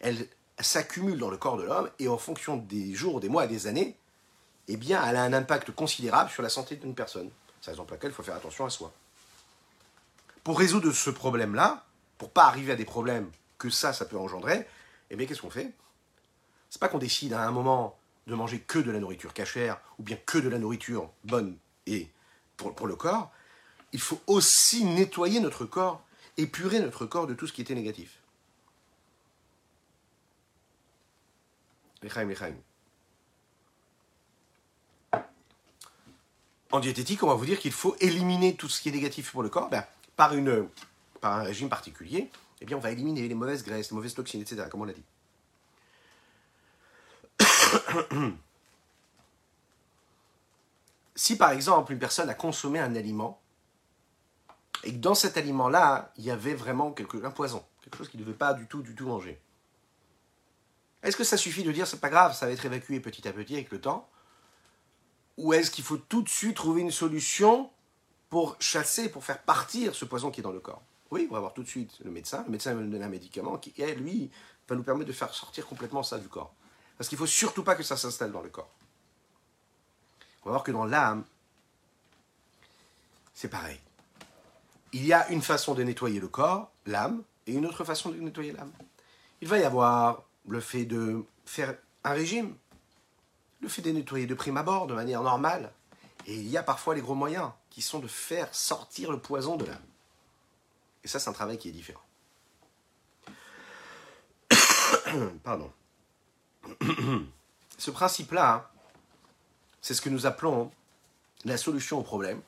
elle 0.00 0.28
s'accumule 0.58 1.18
dans 1.18 1.30
le 1.30 1.36
corps 1.36 1.56
de 1.56 1.62
l'homme 1.62 1.90
et 1.98 2.08
en 2.08 2.18
fonction 2.18 2.56
des 2.56 2.94
jours, 2.94 3.20
des 3.20 3.28
mois 3.28 3.46
des 3.46 3.66
années, 3.66 3.96
eh 4.68 4.76
bien, 4.76 5.04
elle 5.06 5.16
a 5.16 5.22
un 5.22 5.32
impact 5.32 5.70
considérable 5.70 6.30
sur 6.30 6.42
la 6.42 6.48
santé 6.48 6.76
d'une 6.76 6.94
personne. 6.94 7.30
C'est 7.60 7.68
la 7.68 7.72
raison 7.74 7.84
pour 7.84 7.94
laquelle 7.94 8.10
il 8.10 8.14
faut 8.14 8.22
faire 8.22 8.34
attention 8.34 8.64
à 8.64 8.70
soi. 8.70 8.92
Pour 10.42 10.58
résoudre 10.58 10.90
ce 10.92 11.10
problème-là, 11.10 11.84
pour 12.18 12.30
pas 12.30 12.46
arriver 12.46 12.72
à 12.72 12.76
des 12.76 12.84
problèmes 12.84 13.30
que 13.58 13.70
ça, 13.70 13.92
ça 13.92 14.04
peut 14.04 14.18
engendrer, 14.18 14.66
eh 15.10 15.16
bien, 15.16 15.26
qu'est-ce 15.26 15.42
qu'on 15.42 15.50
fait? 15.50 15.72
C'est 16.68 16.80
pas 16.80 16.88
qu'on 16.88 16.98
décide 16.98 17.32
à 17.32 17.46
un 17.46 17.52
moment 17.52 17.96
de 18.26 18.34
manger 18.34 18.60
que 18.60 18.78
de 18.78 18.90
la 18.90 18.98
nourriture 18.98 19.32
cachère 19.32 19.80
ou 19.98 20.02
bien 20.02 20.16
que 20.16 20.38
de 20.38 20.48
la 20.48 20.58
nourriture 20.58 21.10
bonne 21.24 21.56
et 21.86 22.10
pour 22.56 22.86
le 22.86 22.96
corps. 22.96 23.30
Il 23.92 24.00
faut 24.00 24.20
aussi 24.26 24.84
nettoyer 24.84 25.40
notre 25.40 25.64
corps 25.64 26.06
épurer 26.36 26.80
notre 26.80 27.06
corps 27.06 27.26
de 27.26 27.34
tout 27.34 27.46
ce 27.46 27.52
qui 27.52 27.60
était 27.62 27.74
négatif. 27.74 28.18
En 36.72 36.80
diététique, 36.80 37.22
on 37.22 37.28
va 37.28 37.34
vous 37.34 37.46
dire 37.46 37.58
qu'il 37.58 37.72
faut 37.72 37.96
éliminer 38.00 38.54
tout 38.54 38.68
ce 38.68 38.80
qui 38.80 38.90
est 38.90 38.92
négatif 38.92 39.32
pour 39.32 39.42
le 39.42 39.48
corps 39.48 39.68
ben, 39.70 39.84
par, 40.14 40.34
une, 40.34 40.68
par 41.20 41.32
un 41.38 41.42
régime 41.42 41.68
particulier. 41.68 42.30
Eh 42.60 42.64
bien, 42.64 42.76
on 42.76 42.80
va 42.80 42.90
éliminer 42.90 43.26
les 43.26 43.34
mauvaises 43.34 43.64
graisses, 43.64 43.90
les 43.90 43.96
mauvaises 43.96 44.14
toxines, 44.14 44.40
etc., 44.40 44.66
comme 44.70 44.82
on 44.82 44.84
l'a 44.84 44.92
dit. 44.92 45.02
si 51.14 51.36
par 51.36 51.50
exemple 51.50 51.92
une 51.92 51.98
personne 51.98 52.30
a 52.30 52.34
consommé 52.34 52.78
un 52.78 52.94
aliment 52.94 53.40
et 54.86 54.92
que 54.92 54.98
dans 54.98 55.16
cet 55.16 55.36
aliment-là, 55.36 56.12
il 56.16 56.24
y 56.24 56.30
avait 56.30 56.54
vraiment 56.54 56.92
quelque, 56.92 57.22
un 57.24 57.32
poison, 57.32 57.64
quelque 57.82 57.98
chose 57.98 58.08
qu'il 58.08 58.20
ne 58.20 58.24
devait 58.24 58.36
pas 58.36 58.54
du 58.54 58.68
tout, 58.68 58.82
du 58.82 58.94
tout 58.94 59.06
manger. 59.06 59.40
Est-ce 61.02 61.16
que 61.16 61.24
ça 61.24 61.36
suffit 61.36 61.64
de 61.64 61.72
dire 61.72 61.88
c'est 61.88 62.00
pas 62.00 62.08
grave, 62.08 62.36
ça 62.36 62.46
va 62.46 62.52
être 62.52 62.64
évacué 62.64 63.00
petit 63.00 63.26
à 63.26 63.32
petit 63.32 63.54
avec 63.54 63.72
le 63.72 63.80
temps? 63.80 64.08
Ou 65.38 65.52
est-ce 65.52 65.72
qu'il 65.72 65.82
faut 65.82 65.96
tout 65.96 66.22
de 66.22 66.28
suite 66.28 66.54
trouver 66.54 66.82
une 66.82 66.92
solution 66.92 67.68
pour 68.30 68.56
chasser, 68.60 69.08
pour 69.08 69.24
faire 69.24 69.42
partir 69.42 69.92
ce 69.96 70.04
poison 70.04 70.30
qui 70.30 70.38
est 70.38 70.44
dans 70.44 70.52
le 70.52 70.60
corps? 70.60 70.82
Oui, 71.10 71.26
on 71.30 71.34
va 71.34 71.40
voir 71.40 71.52
tout 71.52 71.64
de 71.64 71.68
suite 71.68 71.98
le 72.04 72.12
médecin. 72.12 72.44
Le 72.44 72.52
médecin 72.52 72.72
va 72.72 72.80
nous 72.80 72.90
donner 72.90 73.04
un 73.04 73.08
médicament 73.08 73.58
qui, 73.58 73.74
lui, 73.96 74.30
va 74.68 74.76
nous 74.76 74.84
permettre 74.84 75.08
de 75.08 75.12
faire 75.12 75.34
sortir 75.34 75.66
complètement 75.66 76.04
ça 76.04 76.18
du 76.18 76.28
corps. 76.28 76.54
Parce 76.96 77.08
qu'il 77.08 77.16
ne 77.16 77.20
faut 77.20 77.26
surtout 77.26 77.64
pas 77.64 77.74
que 77.74 77.82
ça 77.82 77.96
s'installe 77.96 78.30
dans 78.30 78.42
le 78.42 78.50
corps. 78.50 78.70
On 80.44 80.46
va 80.46 80.52
voir 80.52 80.62
que 80.62 80.70
dans 80.70 80.84
l'âme, 80.84 81.24
c'est 83.34 83.48
pareil 83.48 83.80
il 84.92 85.04
y 85.04 85.12
a 85.12 85.28
une 85.30 85.42
façon 85.42 85.74
de 85.74 85.82
nettoyer 85.82 86.20
le 86.20 86.28
corps, 86.28 86.70
l'âme, 86.86 87.22
et 87.46 87.52
une 87.52 87.66
autre 87.66 87.84
façon 87.84 88.10
de 88.10 88.16
nettoyer 88.16 88.52
l'âme. 88.52 88.72
Il 89.40 89.48
va 89.48 89.58
y 89.58 89.64
avoir 89.64 90.22
le 90.48 90.60
fait 90.60 90.84
de 90.84 91.24
faire 91.44 91.76
un 92.04 92.12
régime, 92.12 92.56
le 93.60 93.68
fait 93.68 93.82
de 93.82 93.90
nettoyer 93.90 94.26
de 94.26 94.34
prime 94.34 94.56
abord, 94.56 94.86
de 94.86 94.94
manière 94.94 95.22
normale, 95.22 95.72
et 96.26 96.34
il 96.34 96.48
y 96.48 96.56
a 96.56 96.62
parfois 96.62 96.94
les 96.94 97.00
gros 97.00 97.14
moyens, 97.14 97.50
qui 97.70 97.82
sont 97.82 97.98
de 97.98 98.08
faire 98.08 98.52
sortir 98.54 99.12
le 99.12 99.18
poison 99.18 99.56
de 99.56 99.66
l'âme. 99.66 99.82
Et 101.04 101.08
ça, 101.08 101.18
c'est 101.18 101.30
un 101.30 101.34
travail 101.34 101.58
qui 101.58 101.68
est 101.68 101.72
différent. 101.72 102.00
Pardon. 105.44 105.70
Ce 107.78 107.90
principe-là, 107.90 108.70
c'est 109.80 109.94
ce 109.94 110.00
que 110.00 110.08
nous 110.08 110.26
appelons 110.26 110.70
la 111.44 111.56
solution 111.56 111.98
au 111.98 112.02
problème 112.02 112.40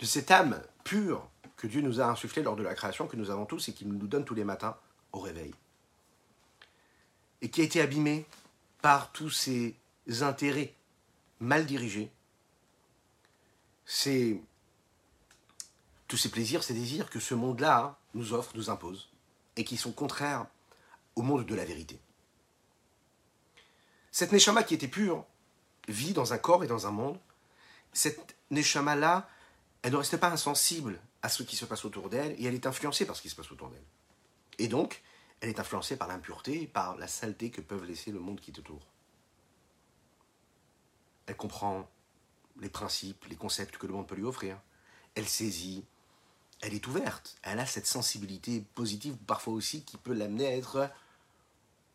de 0.00 0.06
cette 0.06 0.30
âme 0.30 0.60
pure 0.84 1.28
que 1.56 1.66
Dieu 1.66 1.80
nous 1.80 2.00
a 2.00 2.06
insufflé 2.06 2.42
lors 2.42 2.56
de 2.56 2.62
la 2.62 2.74
création, 2.74 3.06
que 3.06 3.16
nous 3.16 3.30
avons 3.30 3.46
tous 3.46 3.68
et 3.68 3.72
qu'il 3.72 3.88
nous 3.88 4.06
donne 4.06 4.24
tous 4.24 4.34
les 4.34 4.44
matins 4.44 4.76
au 5.12 5.20
réveil. 5.20 5.54
Et 7.42 7.50
qui 7.50 7.60
a 7.60 7.64
été 7.64 7.80
abîmée 7.80 8.26
par 8.82 9.10
tous 9.12 9.30
ces 9.30 9.74
intérêts 10.20 10.74
mal 11.40 11.66
dirigés, 11.66 12.10
tous 16.08 16.16
ces 16.16 16.30
plaisirs, 16.30 16.62
ces 16.62 16.74
désirs 16.74 17.10
que 17.10 17.20
ce 17.20 17.34
monde-là 17.34 17.98
nous 18.14 18.32
offre, 18.32 18.52
nous 18.54 18.70
impose, 18.70 19.08
et 19.56 19.64
qui 19.64 19.76
sont 19.76 19.92
contraires 19.92 20.46
au 21.16 21.22
monde 21.22 21.44
de 21.46 21.54
la 21.54 21.64
vérité. 21.64 21.98
Cette 24.10 24.32
Neshama 24.32 24.62
qui 24.62 24.74
était 24.74 24.88
pure 24.88 25.24
vit 25.88 26.12
dans 26.12 26.32
un 26.32 26.38
corps 26.38 26.64
et 26.64 26.66
dans 26.66 26.86
un 26.86 26.90
monde. 26.90 27.18
Cette 27.92 28.36
Neshama-là, 28.50 29.28
elle 29.84 29.92
ne 29.92 29.98
reste 29.98 30.16
pas 30.16 30.30
insensible 30.30 30.98
à 31.20 31.28
ce 31.28 31.42
qui 31.42 31.56
se 31.56 31.66
passe 31.66 31.84
autour 31.84 32.08
d'elle 32.08 32.32
et 32.38 32.46
elle 32.46 32.54
est 32.54 32.66
influencée 32.66 33.04
par 33.04 33.16
ce 33.16 33.20
qui 33.20 33.28
se 33.28 33.36
passe 33.36 33.52
autour 33.52 33.68
d'elle. 33.68 33.84
Et 34.58 34.66
donc, 34.66 35.02
elle 35.40 35.50
est 35.50 35.60
influencée 35.60 35.98
par 35.98 36.08
l'impureté, 36.08 36.66
par 36.66 36.96
la 36.96 37.06
saleté 37.06 37.50
que 37.50 37.60
peuvent 37.60 37.84
laisser 37.84 38.10
le 38.10 38.18
monde 38.18 38.40
qui 38.40 38.50
autour. 38.58 38.80
Elle 41.26 41.36
comprend 41.36 41.86
les 42.60 42.70
principes, 42.70 43.26
les 43.26 43.36
concepts 43.36 43.76
que 43.76 43.86
le 43.86 43.92
monde 43.92 44.06
peut 44.06 44.14
lui 44.14 44.24
offrir. 44.24 44.58
Elle 45.16 45.28
saisit, 45.28 45.84
elle 46.62 46.72
est 46.72 46.86
ouverte. 46.86 47.36
Elle 47.42 47.60
a 47.60 47.66
cette 47.66 47.86
sensibilité 47.86 48.64
positive, 48.74 49.16
parfois 49.26 49.52
aussi, 49.52 49.84
qui 49.84 49.98
peut 49.98 50.14
l'amener 50.14 50.46
à 50.46 50.56
être 50.56 50.90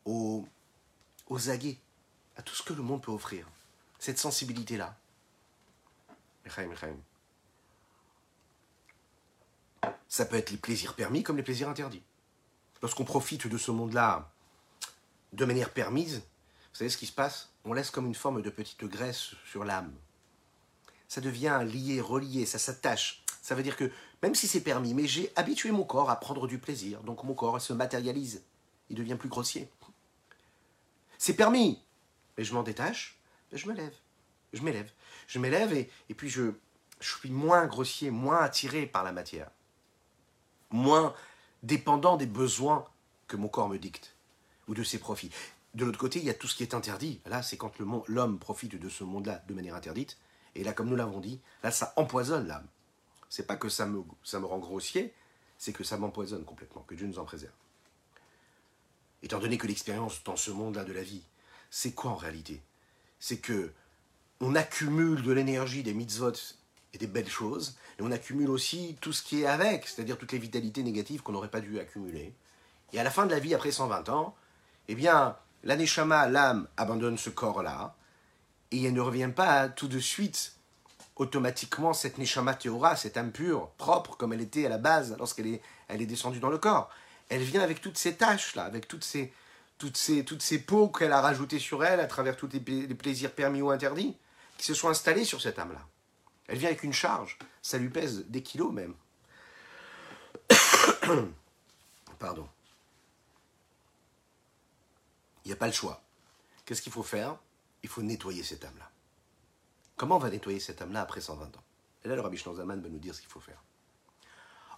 aux, 0.05 0.47
aux 1.25 1.49
aguets, 1.49 1.79
à 2.37 2.43
tout 2.43 2.53
ce 2.53 2.61
que 2.61 2.73
le 2.73 2.83
monde 2.83 3.01
peut 3.01 3.11
offrir. 3.11 3.47
Cette 3.97 4.19
sensibilité-là. 4.19 4.95
Ça 10.09 10.25
peut 10.25 10.35
être 10.35 10.51
les 10.51 10.57
plaisirs 10.57 10.95
permis 10.95 11.23
comme 11.23 11.37
les 11.37 11.43
plaisirs 11.43 11.69
interdits. 11.69 12.03
Lorsqu'on 12.81 13.05
profite 13.05 13.47
de 13.47 13.57
ce 13.57 13.71
monde-là 13.71 14.31
de 15.33 15.45
manière 15.45 15.71
permise, 15.71 16.17
vous 16.17 16.77
savez 16.77 16.89
ce 16.89 16.97
qui 16.97 17.05
se 17.05 17.13
passe? 17.13 17.49
On 17.63 17.73
laisse 17.73 17.91
comme 17.91 18.07
une 18.07 18.15
forme 18.15 18.41
de 18.41 18.49
petite 18.49 18.83
graisse 18.83 19.35
sur 19.49 19.63
l'âme. 19.63 19.93
Ça 21.07 21.21
devient 21.21 21.61
lié, 21.65 22.01
relié, 22.01 22.45
ça 22.45 22.59
s'attache. 22.59 23.23
Ça 23.41 23.55
veut 23.55 23.63
dire 23.63 23.77
que 23.77 23.91
même 24.21 24.35
si 24.35 24.47
c'est 24.47 24.61
permis, 24.61 24.93
mais 24.93 25.07
j'ai 25.07 25.31
habitué 25.35 25.71
mon 25.71 25.83
corps 25.83 26.09
à 26.09 26.19
prendre 26.19 26.47
du 26.47 26.57
plaisir, 26.57 27.01
donc 27.03 27.23
mon 27.23 27.33
corps 27.33 27.61
se 27.61 27.73
matérialise, 27.73 28.43
il 28.89 28.97
devient 28.97 29.15
plus 29.15 29.29
grossier. 29.29 29.69
C'est 31.17 31.35
permis, 31.35 31.81
mais 32.37 32.43
je 32.43 32.53
m'en 32.53 32.63
détache, 32.63 33.19
je 33.51 33.67
me 33.67 33.73
lève, 33.73 33.95
je 34.53 34.61
m'élève. 34.61 34.91
Je 35.27 35.37
m'élève 35.37 35.73
et, 35.73 36.13
puis 36.15 36.29
je 36.29 36.53
suis 36.99 37.29
moins 37.29 37.67
grossier, 37.67 38.09
moins 38.09 38.39
attiré 38.39 38.87
par 38.87 39.03
la 39.03 39.11
matière, 39.11 39.51
moins 40.71 41.13
dépendant 41.63 42.17
des 42.17 42.25
besoins 42.25 42.85
que 43.27 43.37
mon 43.37 43.47
corps 43.47 43.69
me 43.69 43.77
dicte 43.77 44.15
ou 44.67 44.73
de 44.73 44.83
ses 44.83 44.99
profits. 44.99 45.31
De 45.73 45.85
l'autre 45.85 45.99
côté, 45.99 46.19
il 46.19 46.25
y 46.25 46.29
a 46.29 46.33
tout 46.33 46.47
ce 46.47 46.55
qui 46.55 46.63
est 46.63 46.73
interdit. 46.73 47.21
Là, 47.25 47.43
c'est 47.43 47.57
quand 47.57 47.71
l'homme 47.79 48.39
profite 48.39 48.75
de 48.75 48.89
ce 48.89 49.03
monde-là 49.03 49.43
de 49.47 49.53
manière 49.53 49.75
interdite. 49.75 50.17
Et 50.55 50.63
là, 50.63 50.73
comme 50.73 50.89
nous 50.89 50.95
l'avons 50.95 51.19
dit, 51.19 51.39
là, 51.63 51.71
ça 51.71 51.93
empoisonne 51.95 52.47
l'âme. 52.47 52.67
C'est 53.29 53.45
pas 53.45 53.55
que 53.55 53.69
ça 53.69 53.85
me, 53.85 54.03
ça 54.23 54.39
me 54.39 54.45
rend 54.45 54.57
grossier, 54.57 55.13
c'est 55.57 55.73
que 55.73 55.83
ça 55.83 55.97
m'empoisonne 55.97 56.43
complètement, 56.43 56.81
que 56.81 56.95
Dieu 56.95 57.05
nous 57.05 57.19
en 57.19 57.25
préserve. 57.25 57.53
Étant 59.21 59.39
donné 59.39 59.57
que 59.57 59.67
l'expérience 59.67 60.23
dans 60.23 60.35
ce 60.35 60.49
monde-là 60.49 60.85
de 60.85 60.93
la 60.93 61.03
vie, 61.03 61.23
c'est 61.69 61.91
quoi 61.91 62.11
en 62.11 62.15
réalité? 62.15 62.63
C'est 63.19 63.39
que 63.39 63.71
on 64.39 64.55
accumule 64.55 65.21
de 65.21 65.31
l'énergie 65.31 65.83
des 65.83 65.93
mitzvot 65.93 66.33
et 66.93 66.97
des 66.97 67.07
belles 67.07 67.29
choses, 67.29 67.77
et 67.99 68.01
on 68.01 68.11
accumule 68.11 68.49
aussi 68.49 68.97
tout 69.01 69.13
ce 69.13 69.21
qui 69.21 69.41
est 69.41 69.45
avec, 69.45 69.87
c'est-à-dire 69.87 70.17
toutes 70.17 70.31
les 70.31 70.39
vitalités 70.39 70.83
négatives 70.83 71.21
qu'on 71.21 71.31
n'aurait 71.31 71.49
pas 71.49 71.61
dû 71.61 71.79
accumuler. 71.79 72.33
Et 72.93 72.99
à 72.99 73.03
la 73.03 73.11
fin 73.11 73.25
de 73.25 73.31
la 73.31 73.39
vie, 73.39 73.53
après 73.53 73.71
120 73.71 74.09
ans, 74.09 74.35
eh 74.87 74.95
bien, 74.95 75.35
l'aneshama, 75.63 76.27
l'âme, 76.27 76.67
abandonne 76.77 77.17
ce 77.17 77.29
corps-là, 77.29 77.95
et 78.71 78.83
elle 78.83 78.93
ne 78.93 79.01
revient 79.01 79.31
pas 79.35 79.69
tout 79.69 79.87
de 79.87 79.99
suite 79.99 80.55
automatiquement 81.15 81.93
cette 81.93 82.17
neshama 82.17 82.53
théora, 82.53 82.95
cette 82.95 83.17
âme 83.17 83.31
pure, 83.31 83.69
propre 83.77 84.15
comme 84.15 84.33
elle 84.33 84.41
était 84.41 84.65
à 84.65 84.69
la 84.69 84.77
base 84.77 85.15
lorsqu'elle 85.19 85.47
est, 85.47 85.61
elle 85.89 86.01
est 86.01 86.05
descendue 86.05 86.39
dans 86.39 86.49
le 86.49 86.57
corps. 86.57 86.89
Elle 87.27 87.41
vient 87.41 87.61
avec 87.61 87.81
toutes 87.81 87.97
ces 87.97 88.15
tâches 88.15 88.55
là, 88.55 88.63
avec 88.63 88.87
toutes 88.87 89.03
ces, 89.03 89.31
peaux 90.65 90.87
qu'elle 90.87 91.11
a 91.11 91.21
rajoutées 91.21 91.59
sur 91.59 91.83
elle 91.83 91.99
à 91.99 92.07
travers 92.07 92.37
tous 92.37 92.49
les, 92.53 92.87
les 92.87 92.95
plaisirs 92.95 93.33
permis 93.33 93.61
ou 93.61 93.69
interdits, 93.69 94.15
qui 94.57 94.65
se 94.65 94.73
sont 94.73 94.89
installés 94.89 95.25
sur 95.25 95.41
cette 95.41 95.59
âme 95.59 95.73
là. 95.73 95.85
Elle 96.49 96.57
vient 96.57 96.69
avec 96.69 96.81
une 96.83 96.93
charge, 96.93 97.37
ça 97.61 97.77
lui 97.77 97.89
pèse 97.89 98.25
des 98.27 98.41
kilos 98.41 98.73
même. 98.73 98.95
Pardon. 102.19 102.49
Il 105.45 105.49
n'y 105.49 105.53
a 105.53 105.55
pas 105.55 105.67
le 105.67 105.73
choix. 105.73 106.01
Qu'est-ce 106.65 106.81
qu'il 106.81 106.91
faut 106.91 107.03
faire? 107.03 107.37
Il 107.83 107.89
faut 107.89 108.01
nettoyer 108.01 108.41
cette 108.41 108.65
âme-là. 108.65 108.89
Comment 109.95 110.15
on 110.15 110.19
va 110.19 110.31
nettoyer 110.31 110.59
cette 110.59 110.81
âme-là 110.81 111.01
après 111.01 111.21
120 111.21 111.45
ans? 111.45 111.63
Et 112.03 112.07
là, 112.07 112.15
le 112.15 112.21
Rabbi 112.21 112.37
Schnozalman 112.37 112.81
va 112.81 112.89
nous 112.89 112.97
dire 112.97 113.13
ce 113.13 113.21
qu'il 113.21 113.29
faut 113.29 113.39
faire. 113.39 113.61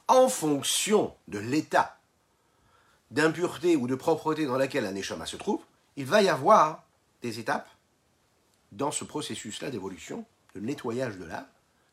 En 0.09 0.27
fonction 0.27 1.15
de 1.29 1.39
l'état 1.39 1.99
d'impureté 3.11 3.77
ou 3.77 3.87
de 3.87 3.95
propreté 3.95 4.45
dans 4.45 4.57
laquelle 4.57 4.85
un 4.85 4.91
neshama 4.91 5.25
se 5.25 5.37
trouve, 5.37 5.63
il 5.95 6.05
va 6.05 6.21
y 6.21 6.27
avoir 6.27 6.83
des 7.21 7.39
étapes 7.39 7.69
dans 8.73 8.91
ce 8.91 9.05
processus-là 9.05 9.69
d'évolution, 9.69 10.25
de 10.55 10.59
nettoyage 10.59 11.17
de 11.17 11.25
l'âme, 11.25 11.47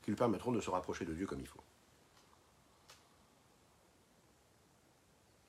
qui 0.08 0.12
lui 0.12 0.16
permettront 0.16 0.52
de 0.52 0.60
se 0.62 0.70
rapprocher 0.70 1.04
de 1.04 1.12
Dieu 1.12 1.26
comme 1.26 1.40
il 1.40 1.46
faut. 1.46 1.60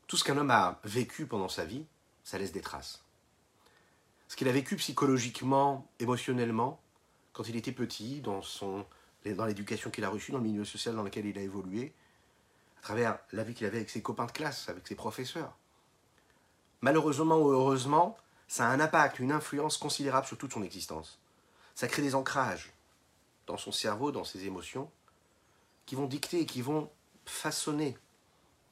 Tout 0.06 0.18
ce 0.18 0.26
qu'un 0.26 0.38
homme 0.38 0.52
a 0.52 0.82
vécu 0.84 1.26
pendant 1.26 1.48
sa 1.48 1.64
vie, 1.64 1.86
ça 2.26 2.38
laisse 2.38 2.52
des 2.52 2.60
traces. 2.60 3.02
Ce 4.28 4.36
qu'il 4.36 4.50
a 4.50 4.52
vécu 4.52 4.76
psychologiquement, 4.76 5.90
émotionnellement, 6.02 6.82
quand 7.32 7.48
il 7.48 7.56
était 7.56 7.72
petit, 7.72 8.20
dans, 8.20 8.42
son, 8.42 8.86
dans 9.26 9.46
l'éducation 9.46 9.92
qu'il 9.92 10.04
a 10.04 10.10
reçue, 10.10 10.34
dans 10.34 10.40
le 10.40 10.44
milieu 10.44 10.66
social 10.66 10.94
dans 10.94 11.04
lequel 11.04 11.26
il 11.26 11.38
a 11.38 11.42
évolué, 11.42 11.94
à 12.80 12.82
travers 12.82 13.18
la 13.32 13.46
vie 13.46 13.54
qu'il 13.54 13.66
avait 13.66 13.78
avec 13.78 13.90
ses 13.90 14.02
copains 14.02 14.26
de 14.26 14.34
classe, 14.34 14.68
avec 14.68 14.86
ses 14.86 14.96
professeurs. 14.96 15.56
Malheureusement 16.82 17.38
ou 17.38 17.50
heureusement, 17.50 18.18
ça 18.50 18.68
a 18.68 18.74
un 18.74 18.82
impact, 18.82 19.20
une 19.20 19.32
influence 19.32 19.78
considérable 19.78 20.28
sur 20.28 20.38
toute 20.38 20.52
son 20.52 20.64
existence. 20.64 21.18
Ça 21.76 21.88
crée 21.88 22.02
des 22.02 22.14
ancrages 22.14 22.74
dans 23.50 23.58
son 23.58 23.72
cerveau, 23.72 24.12
dans 24.12 24.24
ses 24.24 24.46
émotions, 24.46 24.92
qui 25.88 25.96
vont 25.96 26.06
dicter, 26.06 26.46
qui 26.46 26.62
vont 26.62 26.90
façonner 27.26 27.98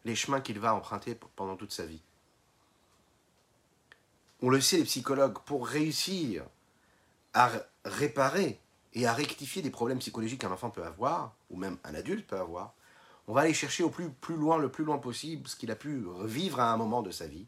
les 0.05 0.15
chemins 0.15 0.39
qu'il 0.39 0.59
va 0.59 0.75
emprunter 0.75 1.17
pendant 1.36 1.55
toute 1.55 1.73
sa 1.73 1.86
vie. 1.86 2.01
On 4.43 4.49
le 4.49 4.61
sait, 4.61 4.78
les 4.78 4.84
psychologues, 4.84 5.39
pour 5.45 5.67
réussir 5.67 6.43
à 7.34 7.49
réparer 7.86 8.59
et 8.93 9.07
à 9.07 9.13
rectifier 9.13 9.63
des 9.63 9.71
problèmes 9.71 9.97
psychologiques 9.97 10.41
qu'un 10.41 10.51
enfant 10.51 10.69
peut 10.69 10.84
avoir, 10.84 11.34
ou 11.49 11.57
même 11.57 11.80
un 11.84 11.95
adulte 11.95 12.28
peut 12.28 12.38
avoir, 12.38 12.75
on 13.28 13.34
va 13.34 13.41
aller 13.41 13.55
chercher 13.55 13.84
au 13.84 13.89
plus, 13.89 14.11
plus 14.11 14.36
loin, 14.36 14.59
le 14.59 14.69
plus 14.69 14.86
loin 14.86 14.99
possible, 14.99 15.47
ce 15.47 15.55
qu'il 15.55 15.71
a 15.71 15.75
pu 15.75 16.05
vivre 16.23 16.59
à 16.59 16.71
un 16.71 16.78
moment 16.78 17.01
de 17.01 17.09
sa 17.09 17.25
vie, 17.25 17.47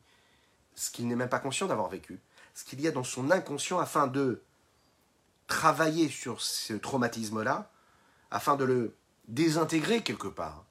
ce 0.73 0.89
qu'il 0.89 1.07
n'est 1.07 1.15
même 1.15 1.29
pas 1.29 1.39
conscient 1.39 1.67
d'avoir 1.67 1.89
vécu, 1.89 2.19
ce 2.55 2.65
qu'il 2.65 2.81
y 2.81 2.87
a 2.87 2.91
dans 2.91 3.03
son 3.03 3.29
inconscient 3.29 3.77
afin 3.77 4.07
de 4.07 4.41
travailler 5.49 6.07
sur 6.07 6.39
ce 6.41 6.73
traumatisme-là, 6.73 7.69
afin 8.31 8.55
de 8.55 8.63
le 8.63 8.95
désintégrer 9.27 10.01
quelque 10.03 10.27
part, 10.27 10.63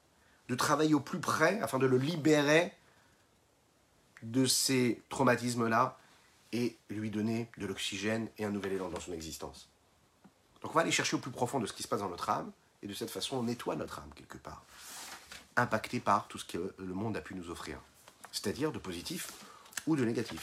de 0.47 0.55
travailler 0.55 0.95
au 0.95 0.99
plus 1.01 1.19
près 1.19 1.61
afin 1.61 1.77
de 1.77 1.85
le 1.85 1.97
libérer 1.97 2.73
de 4.23 4.45
ces 4.45 5.03
traumatismes-là 5.09 5.99
et 6.53 6.77
lui 6.89 7.11
donner 7.11 7.51
de 7.57 7.67
l'oxygène 7.67 8.29
et 8.37 8.45
un 8.45 8.49
nouvel 8.49 8.73
élan 8.73 8.89
dans 8.89 8.99
son 8.99 9.13
existence. 9.13 9.69
Donc 10.61 10.71
on 10.71 10.73
va 10.73 10.81
aller 10.81 10.91
chercher 10.91 11.15
au 11.17 11.19
plus 11.19 11.31
profond 11.31 11.59
de 11.59 11.67
ce 11.67 11.73
qui 11.73 11.83
se 11.83 11.87
passe 11.87 11.99
dans 11.99 12.09
notre 12.09 12.29
âme, 12.29 12.51
et 12.81 12.87
de 12.87 12.93
cette 12.93 13.11
façon 13.11 13.37
on 13.37 13.43
nettoie 13.43 13.75
notre 13.75 13.99
âme 13.99 14.09
quelque 14.15 14.37
part, 14.37 14.63
impacté 15.57 15.99
par 15.99 16.27
tout 16.27 16.37
ce 16.37 16.45
que 16.45 16.73
le 16.77 16.93
monde 16.93 17.15
a 17.17 17.21
pu 17.21 17.35
nous 17.35 17.49
offrir, 17.49 17.79
c'est-à-dire 18.31 18.71
de 18.71 18.79
positif 18.79 19.31
ou 19.85 19.95
de 19.95 20.05
négatif. 20.05 20.41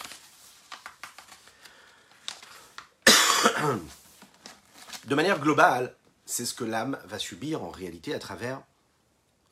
De 5.07 5.15
manière 5.15 5.39
globale, 5.39 5.95
c'est 6.25 6.45
ce 6.45 6.53
que 6.53 6.65
l'âme 6.65 6.99
va 7.05 7.21
subir 7.21 7.63
en 7.63 7.71
réalité 7.71 8.13
à 8.13 8.19
travers 8.19 8.61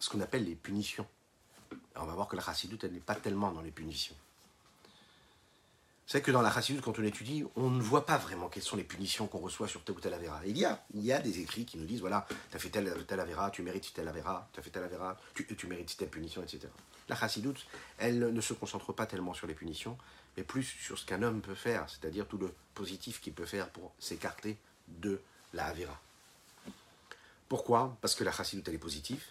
ce 0.00 0.10
qu'on 0.10 0.20
appelle 0.20 0.44
les 0.44 0.56
punitions. 0.56 1.06
on 1.94 2.06
va 2.06 2.14
voir 2.14 2.26
que 2.26 2.34
la 2.34 2.42
chassidoute, 2.42 2.82
elle 2.82 2.92
n'est 2.92 2.98
pas 2.98 3.14
tellement 3.14 3.52
dans 3.52 3.60
les 3.60 3.70
punitions. 3.70 4.16
C'est 6.08 6.22
que 6.22 6.32
dans 6.32 6.42
la 6.42 6.50
chassidoute, 6.50 6.82
quand 6.82 6.98
on 6.98 7.04
étudie, 7.04 7.44
on 7.54 7.70
ne 7.70 7.80
voit 7.80 8.04
pas 8.04 8.18
vraiment 8.18 8.48
quelles 8.48 8.64
sont 8.64 8.76
les 8.76 8.82
punitions 8.82 9.28
qu'on 9.28 9.38
reçoit 9.38 9.68
sur 9.68 9.84
telle 9.84 9.94
ou 9.94 10.00
telle 10.00 10.14
avéra. 10.14 10.40
Il 10.44 10.58
y 10.58 10.64
a, 10.64 10.84
il 10.92 11.04
y 11.04 11.12
a 11.12 11.20
des 11.20 11.38
écrits 11.38 11.64
qui 11.64 11.78
nous 11.78 11.86
disent, 11.86 12.00
voilà, 12.00 12.26
tu 12.50 12.56
as 12.56 12.58
fait 12.58 12.70
telle, 12.70 12.92
telle 13.06 13.20
avéra, 13.20 13.52
tu 13.52 13.62
mérites 13.62 13.92
telle 13.94 14.08
avéra, 14.08 14.48
tu 14.52 14.58
as 14.58 14.62
fait 14.64 14.70
telle 14.70 14.82
avéra, 14.82 15.16
tu, 15.34 15.46
tu 15.46 15.68
mérites 15.68 15.96
telle 15.96 16.10
punition, 16.10 16.42
etc. 16.42 16.66
La 17.08 17.14
chassidoute, 17.14 17.64
elle 17.98 18.18
ne 18.18 18.40
se 18.40 18.54
concentre 18.54 18.92
pas 18.92 19.06
tellement 19.06 19.34
sur 19.34 19.46
les 19.46 19.54
punitions, 19.54 19.96
mais 20.36 20.42
plus 20.42 20.64
sur 20.64 20.98
ce 20.98 21.06
qu'un 21.06 21.22
homme 21.22 21.40
peut 21.42 21.54
faire, 21.54 21.88
c'est-à-dire 21.88 22.26
tout 22.26 22.38
le 22.38 22.52
positif 22.74 23.20
qu'il 23.20 23.34
peut 23.34 23.46
faire 23.46 23.70
pour 23.70 23.92
s'écarter 24.00 24.58
de 24.88 25.20
la 25.54 25.66
avéra. 25.66 25.98
Pourquoi? 27.48 27.96
Parce 28.00 28.14
que 28.14 28.24
la 28.24 28.32
chassidoute, 28.32 28.68
elle 28.68 28.74
est 28.74 28.78
positive. 28.78 29.24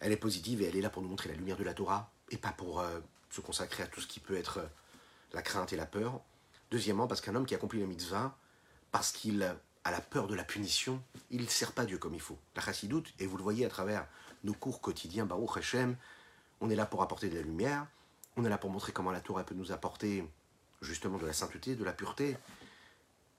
Elle 0.00 0.12
est 0.12 0.16
positive 0.16 0.62
et 0.62 0.66
elle 0.66 0.76
est 0.76 0.80
là 0.80 0.90
pour 0.90 1.02
nous 1.02 1.08
montrer 1.08 1.28
la 1.28 1.36
lumière 1.36 1.56
de 1.56 1.64
la 1.64 1.74
Torah 1.74 2.10
et 2.30 2.36
pas 2.36 2.52
pour 2.52 2.80
euh, 2.80 3.00
se 3.30 3.40
consacrer 3.40 3.82
à 3.82 3.86
tout 3.86 4.00
ce 4.00 4.06
qui 4.06 4.20
peut 4.20 4.36
être 4.36 4.58
euh, 4.58 4.66
la 5.32 5.42
crainte 5.42 5.72
et 5.72 5.76
la 5.76 5.86
peur. 5.86 6.20
Deuxièmement, 6.70 7.06
parce 7.06 7.20
qu'un 7.20 7.34
homme 7.34 7.46
qui 7.46 7.54
accomplit 7.54 7.80
la 7.80 7.86
mitzvah, 7.86 8.36
parce 8.92 9.12
qu'il 9.12 9.42
a 9.42 9.90
la 9.90 10.00
peur 10.00 10.26
de 10.26 10.34
la 10.34 10.44
punition, 10.44 11.02
il 11.30 11.42
ne 11.42 11.48
sert 11.48 11.72
pas 11.72 11.84
Dieu 11.84 11.98
comme 11.98 12.14
il 12.14 12.20
faut. 12.20 12.38
La 12.56 12.62
chassidoute, 12.62 13.12
et 13.18 13.26
vous 13.26 13.36
le 13.36 13.42
voyez 13.42 13.64
à 13.64 13.68
travers 13.68 14.06
nos 14.44 14.54
cours 14.54 14.80
quotidiens, 14.80 15.26
Baruch 15.26 15.56
Hashem, 15.56 15.96
on 16.60 16.70
est 16.70 16.76
là 16.76 16.86
pour 16.86 17.02
apporter 17.02 17.28
de 17.28 17.36
la 17.36 17.42
lumière, 17.42 17.86
On 18.36 18.44
est 18.44 18.48
là 18.48 18.58
pour 18.58 18.70
montrer 18.70 18.92
comment 18.92 19.10
la 19.10 19.20
Torah 19.20 19.44
peut 19.44 19.56
nous 19.56 19.72
apporter 19.72 20.24
justement 20.82 21.18
de 21.18 21.26
la 21.26 21.32
sainteté, 21.32 21.74
de 21.74 21.84
la 21.84 21.92
pureté, 21.92 22.36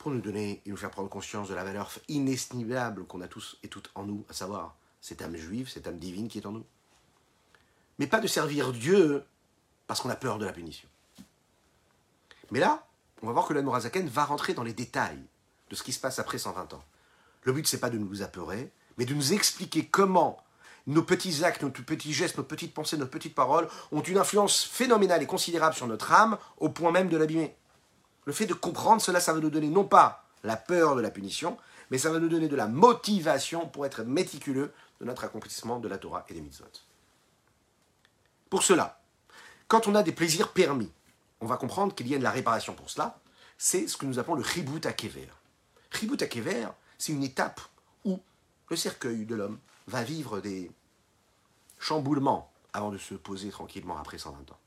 pour 0.01 0.11
nous 0.11 0.19
donner 0.19 0.63
et 0.65 0.69
nous 0.71 0.77
faire 0.77 0.89
prendre 0.89 1.09
conscience 1.09 1.47
de 1.47 1.53
la 1.53 1.63
valeur 1.63 1.91
inestimable 2.07 3.05
qu'on 3.05 3.21
a 3.21 3.27
tous 3.27 3.59
et 3.61 3.67
toutes 3.67 3.91
en 3.93 4.03
nous, 4.03 4.25
à 4.29 4.33
savoir 4.33 4.75
cette 4.99 5.21
âme 5.21 5.35
juive, 5.35 5.69
cette 5.69 5.85
âme 5.85 5.99
divine 5.99 6.27
qui 6.27 6.39
est 6.39 6.45
en 6.47 6.53
nous. 6.53 6.65
Mais 7.99 8.07
pas 8.07 8.19
de 8.19 8.25
servir 8.25 8.71
Dieu 8.71 9.23
parce 9.85 10.01
qu'on 10.01 10.09
a 10.09 10.15
peur 10.15 10.39
de 10.39 10.45
la 10.45 10.53
punition. 10.53 10.89
Mais 12.49 12.59
là, 12.59 12.87
on 13.21 13.27
va 13.27 13.33
voir 13.33 13.45
que 13.45 13.53
l'Anmorazaken 13.53 14.07
va 14.07 14.25
rentrer 14.25 14.55
dans 14.55 14.63
les 14.63 14.73
détails 14.73 15.23
de 15.69 15.75
ce 15.75 15.83
qui 15.83 15.93
se 15.93 15.99
passe 15.99 16.17
après 16.17 16.39
120 16.39 16.73
ans. 16.73 16.83
Le 17.43 17.53
but, 17.53 17.67
c'est 17.67 17.79
pas 17.79 17.91
de 17.91 17.99
nous 17.99 18.23
apeurer, 18.23 18.71
mais 18.97 19.05
de 19.05 19.13
nous 19.13 19.33
expliquer 19.33 19.85
comment 19.85 20.43
nos 20.87 21.03
petits 21.03 21.45
actes, 21.45 21.61
nos 21.61 21.69
petits 21.69 22.11
gestes, 22.11 22.39
nos 22.39 22.43
petites 22.43 22.73
pensées, 22.73 22.97
nos 22.97 23.05
petites 23.05 23.35
paroles 23.35 23.67
ont 23.91 24.01
une 24.01 24.17
influence 24.17 24.63
phénoménale 24.63 25.21
et 25.21 25.27
considérable 25.27 25.75
sur 25.75 25.85
notre 25.85 26.11
âme 26.11 26.39
au 26.57 26.69
point 26.69 26.91
même 26.91 27.07
de 27.07 27.17
l'abîmer. 27.17 27.55
Le 28.25 28.33
fait 28.33 28.45
de 28.45 28.53
comprendre 28.53 29.01
cela, 29.01 29.19
ça 29.19 29.33
va 29.33 29.39
nous 29.39 29.49
donner 29.49 29.69
non 29.69 29.83
pas 29.83 30.25
la 30.43 30.57
peur 30.57 30.95
de 30.95 31.01
la 31.01 31.11
punition, 31.11 31.57
mais 31.89 31.97
ça 31.97 32.11
va 32.11 32.19
nous 32.19 32.29
donner 32.29 32.47
de 32.47 32.55
la 32.55 32.67
motivation 32.67 33.67
pour 33.67 33.85
être 33.85 34.03
méticuleux 34.03 34.73
de 34.99 35.05
notre 35.05 35.23
accomplissement 35.23 35.79
de 35.79 35.87
la 35.87 35.97
Torah 35.97 36.25
et 36.29 36.33
des 36.33 36.41
mitzvot. 36.41 36.65
Pour 38.49 38.63
cela, 38.63 39.01
quand 39.67 39.87
on 39.87 39.95
a 39.95 40.03
des 40.03 40.11
plaisirs 40.11 40.51
permis, 40.51 40.91
on 41.39 41.47
va 41.47 41.57
comprendre 41.57 41.95
qu'il 41.95 42.07
y 42.07 42.15
a 42.15 42.17
de 42.17 42.23
la 42.23 42.31
réparation 42.31 42.73
pour 42.73 42.89
cela. 42.89 43.19
C'est 43.57 43.87
ce 43.87 43.97
que 43.97 44.05
nous 44.05 44.19
appelons 44.19 44.35
le 44.35 44.43
ribut 44.43 44.85
à 44.85 44.93
kever. 44.93 45.27
Ribut 45.91 46.21
à 46.21 46.27
kever, 46.27 46.67
c'est 46.97 47.13
une 47.13 47.23
étape 47.23 47.61
où 48.05 48.19
le 48.69 48.75
cercueil 48.75 49.25
de 49.25 49.35
l'homme 49.35 49.59
va 49.87 50.03
vivre 50.03 50.39
des 50.39 50.71
chamboulements 51.79 52.51
avant 52.73 52.91
de 52.91 52.97
se 52.97 53.15
poser 53.15 53.49
tranquillement 53.49 53.97
après 53.97 54.17
120 54.17 54.51
ans. 54.51 54.59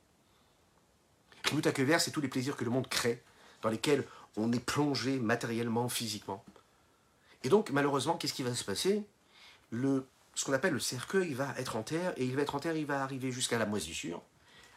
Ribut 1.45 1.67
à 1.67 1.73
kever, 1.73 1.99
c'est 1.99 2.11
tous 2.11 2.21
les 2.21 2.29
plaisirs 2.29 2.57
que 2.57 2.65
le 2.65 2.71
monde 2.71 2.89
crée, 2.89 3.23
dans 3.65 3.71
lesquels 3.71 4.05
on 4.37 4.53
est 4.53 4.61
plongé 4.61 5.19
matériellement, 5.19 5.89
physiquement. 5.89 6.45
Et 7.43 7.49
donc, 7.49 7.71
malheureusement, 7.71 8.15
qu'est-ce 8.17 8.35
qui 8.35 8.43
va 8.43 8.55
se 8.55 8.63
passer? 8.63 9.03
Le, 9.71 10.07
Ce 10.35 10.45
qu'on 10.45 10.53
appelle 10.53 10.75
le 10.75 10.81
cercueil 10.81 11.33
va 11.33 11.55
être 11.57 11.77
en 11.77 11.83
terre, 11.83 12.13
et 12.17 12.25
il 12.25 12.37
va 12.37 12.43
être 12.43 12.55
en 12.55 12.61
terre, 12.61 12.77
il 12.77 12.87
va 12.87 13.03
arriver 13.03 13.33
jusqu'à 13.33 13.59
la 13.59 13.67
moisissure 13.67 14.23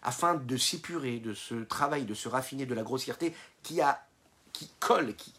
afin 0.03 0.35
de 0.35 0.57
s'épurer 0.57 1.19
de 1.19 1.33
ce 1.33 1.55
travail, 1.55 2.05
de 2.05 2.13
se 2.13 2.29
raffiner 2.29 2.65
de 2.65 2.73
la 2.73 2.83
grossièreté 2.83 3.35
qui, 3.61 3.81
a, 3.81 4.07
qui 4.53 4.69
colle 4.79 5.15
qui, 5.15 5.33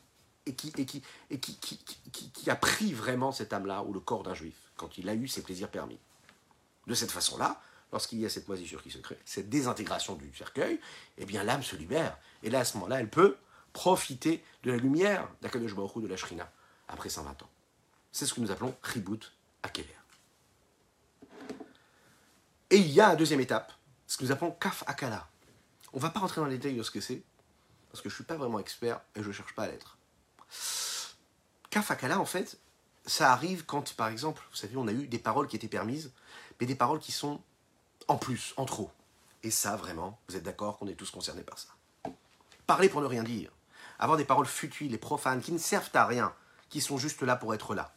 et, 0.47 0.55
qui, 0.55 0.73
et, 0.77 0.85
qui, 0.85 1.03
et 1.31 1.39
qui, 1.39 1.57
qui, 1.57 2.31
qui, 2.31 2.51
a 2.51 2.57
pris 2.57 2.93
vraiment 2.93 3.33
cette 3.33 3.53
âme-là, 3.53 3.83
ou 3.85 3.95
le 3.95 4.01
corps 4.01 4.25
d'un 4.25 4.35
juif, 4.35 4.57
quand 4.77 4.99
il 4.99 5.09
a 5.09 5.15
eu 5.15 5.27
ses 5.27 5.43
plaisirs 5.43 5.71
permis. 5.71 5.99
De 6.87 6.95
cette 6.95 7.13
façon-là, 7.13 7.63
lorsqu'il 7.93 8.21
y 8.21 8.27
a 8.27 8.29
cette 8.29 8.49
moisissure 8.49 8.83
qui 8.83 8.91
se 8.91 8.99
crée, 8.99 9.19
cette 9.25 9.49
désintégration 9.49 10.15
du 10.15 10.35
cercueil, 10.35 10.81
eh 11.17 11.25
bien 11.25 11.45
l'âme 11.45 11.63
se 11.63 11.77
libère. 11.77 12.19
Et 12.43 12.51
là, 12.51 12.61
à 12.61 12.65
ce 12.65 12.77
moment-là, 12.77 13.01
elle 13.01 13.11
peut 13.11 13.37
profiter 13.73 14.43
de 14.63 14.73
la 14.73 14.77
lumière 14.77 15.29
d'Akadosh 15.41 15.75
Baruch 15.75 16.03
de 16.03 16.09
la 16.09 16.17
Shrina, 16.17 16.51
après 16.89 17.09
120 17.09 17.43
ans. 17.43 17.51
C'est 18.13 18.27
ce 18.27 18.35
que 18.35 18.41
nous 18.41 18.51
appelons 18.51 18.75
Ribut 18.83 19.21
Akever. 19.63 19.95
Et 22.71 22.77
il 22.77 22.89
y 22.89 23.01
a 23.01 23.11
une 23.11 23.17
deuxième 23.17 23.41
étape, 23.41 23.73
ce 24.07 24.17
que 24.19 24.25
nous 24.25 24.33
appelons 24.33 24.51
kaf 24.53 24.85
akala. 24.87 25.29
On 25.93 25.97
ne 25.97 26.03
va 26.03 26.11
pas 26.11 26.21
rentrer 26.21 26.41
dans 26.41 26.47
les 26.47 26.59
détails 26.59 26.77
de 26.77 26.83
ce 26.83 26.91
que 26.91 27.01
c'est, 27.01 27.23
parce 27.91 28.03
que 28.03 28.11
je 28.11 28.15
ne 28.15 28.17
suis 28.17 28.25
pas 28.25 28.37
vraiment 28.37 28.59
expert 28.59 29.01
et 29.15 29.23
je 29.23 29.29
ne 29.29 29.33
cherche 29.33 29.55
pas 29.55 29.65
à 29.65 29.69
l'être. 29.69 29.97
Kaf 31.71 31.91
akala, 31.91 32.21
en 32.21 32.27
fait, 32.27 32.59
ça 33.07 33.33
arrive 33.33 33.65
quand, 33.65 33.95
par 33.95 34.09
exemple, 34.09 34.43
vous 34.51 34.57
savez, 34.57 34.77
on 34.77 34.87
a 34.87 34.93
eu 34.93 35.07
des 35.07 35.19
paroles 35.19 35.49
qui 35.49 35.57
étaient 35.57 35.69
permises, 35.69 36.13
mais 36.61 36.67
des 36.67 36.75
paroles 36.75 36.99
qui 36.99 37.13
sont 37.13 37.41
en 38.09 38.17
plus, 38.17 38.55
en 38.57 38.65
trop. 38.65 38.91
Et 39.43 39.51
ça, 39.51 39.77
vraiment, 39.77 40.19
vous 40.29 40.37
êtes 40.37 40.43
d'accord 40.43 40.79
qu'on 40.79 40.89
est 40.89 40.95
tous 40.95 41.11
concernés 41.11 41.43
par 41.43 41.59
ça. 41.59 41.69
Parler 42.67 42.89
pour 42.89 43.01
ne 43.01 43.07
rien 43.07 43.23
dire. 43.23 43.51
Avoir 43.99 44.19
des 44.19 44.25
paroles 44.25 44.47
futiles 44.47 44.95
et 44.95 44.99
profanes 44.99 45.41
qui 45.41 45.53
ne 45.53 45.59
servent 45.59 45.91
à 45.95 46.07
rien, 46.07 46.35
qui 46.69 46.81
sont 46.81 46.99
juste 46.99 47.23
là 47.23 47.37
pour 47.37 47.55
être 47.55 47.75
là. 47.75 47.95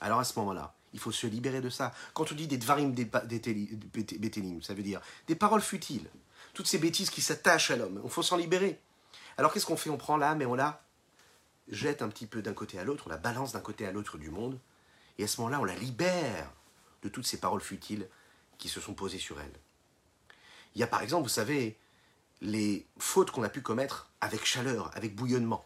Alors 0.00 0.20
à 0.20 0.24
ce 0.24 0.38
moment-là, 0.38 0.74
il 0.92 1.00
faut 1.00 1.12
se 1.12 1.26
libérer 1.26 1.60
de 1.60 1.70
ça. 1.70 1.92
Quand 2.14 2.30
on 2.30 2.34
dit 2.34 2.46
des 2.46 2.58
dvarim 2.58 2.92
betelim, 2.92 4.62
ça 4.62 4.74
veut 4.74 4.82
dire 4.82 5.00
des 5.26 5.34
paroles 5.34 5.62
futiles. 5.62 6.08
Toutes 6.54 6.66
ces 6.66 6.78
bêtises 6.78 7.10
qui 7.10 7.22
s'attachent 7.22 7.70
à 7.70 7.76
l'homme. 7.76 8.00
Il 8.04 8.10
faut 8.10 8.22
s'en 8.22 8.36
libérer. 8.36 8.80
Alors 9.38 9.52
qu'est-ce 9.52 9.66
qu'on 9.66 9.76
fait? 9.76 9.90
On 9.90 9.96
prend 9.96 10.16
l'âme 10.16 10.42
et 10.42 10.46
on 10.46 10.54
la 10.54 10.82
jette 11.68 12.02
un 12.02 12.08
petit 12.08 12.26
peu 12.26 12.42
d'un 12.42 12.52
côté 12.52 12.78
à 12.78 12.84
l'autre, 12.84 13.04
on 13.06 13.10
la 13.10 13.16
balance 13.16 13.52
d'un 13.52 13.60
côté 13.60 13.86
à 13.86 13.92
l'autre 13.92 14.18
du 14.18 14.30
monde. 14.30 14.58
Et 15.18 15.24
à 15.24 15.28
ce 15.28 15.40
moment-là, 15.40 15.60
on 15.60 15.64
la 15.64 15.76
libère 15.76 16.50
de 17.02 17.08
toutes 17.08 17.26
ces 17.26 17.38
paroles 17.38 17.60
futiles 17.60 18.08
qui 18.58 18.68
se 18.68 18.80
sont 18.80 18.94
posées 18.94 19.18
sur 19.18 19.40
elle. 19.40 19.52
Il 20.74 20.80
y 20.80 20.84
a 20.84 20.86
par 20.86 21.02
exemple, 21.02 21.24
vous 21.24 21.28
savez, 21.28 21.78
les 22.40 22.86
fautes 22.98 23.30
qu'on 23.30 23.42
a 23.42 23.48
pu 23.48 23.62
commettre 23.62 24.10
avec 24.20 24.44
chaleur, 24.44 24.90
avec 24.96 25.14
bouillonnement. 25.14 25.64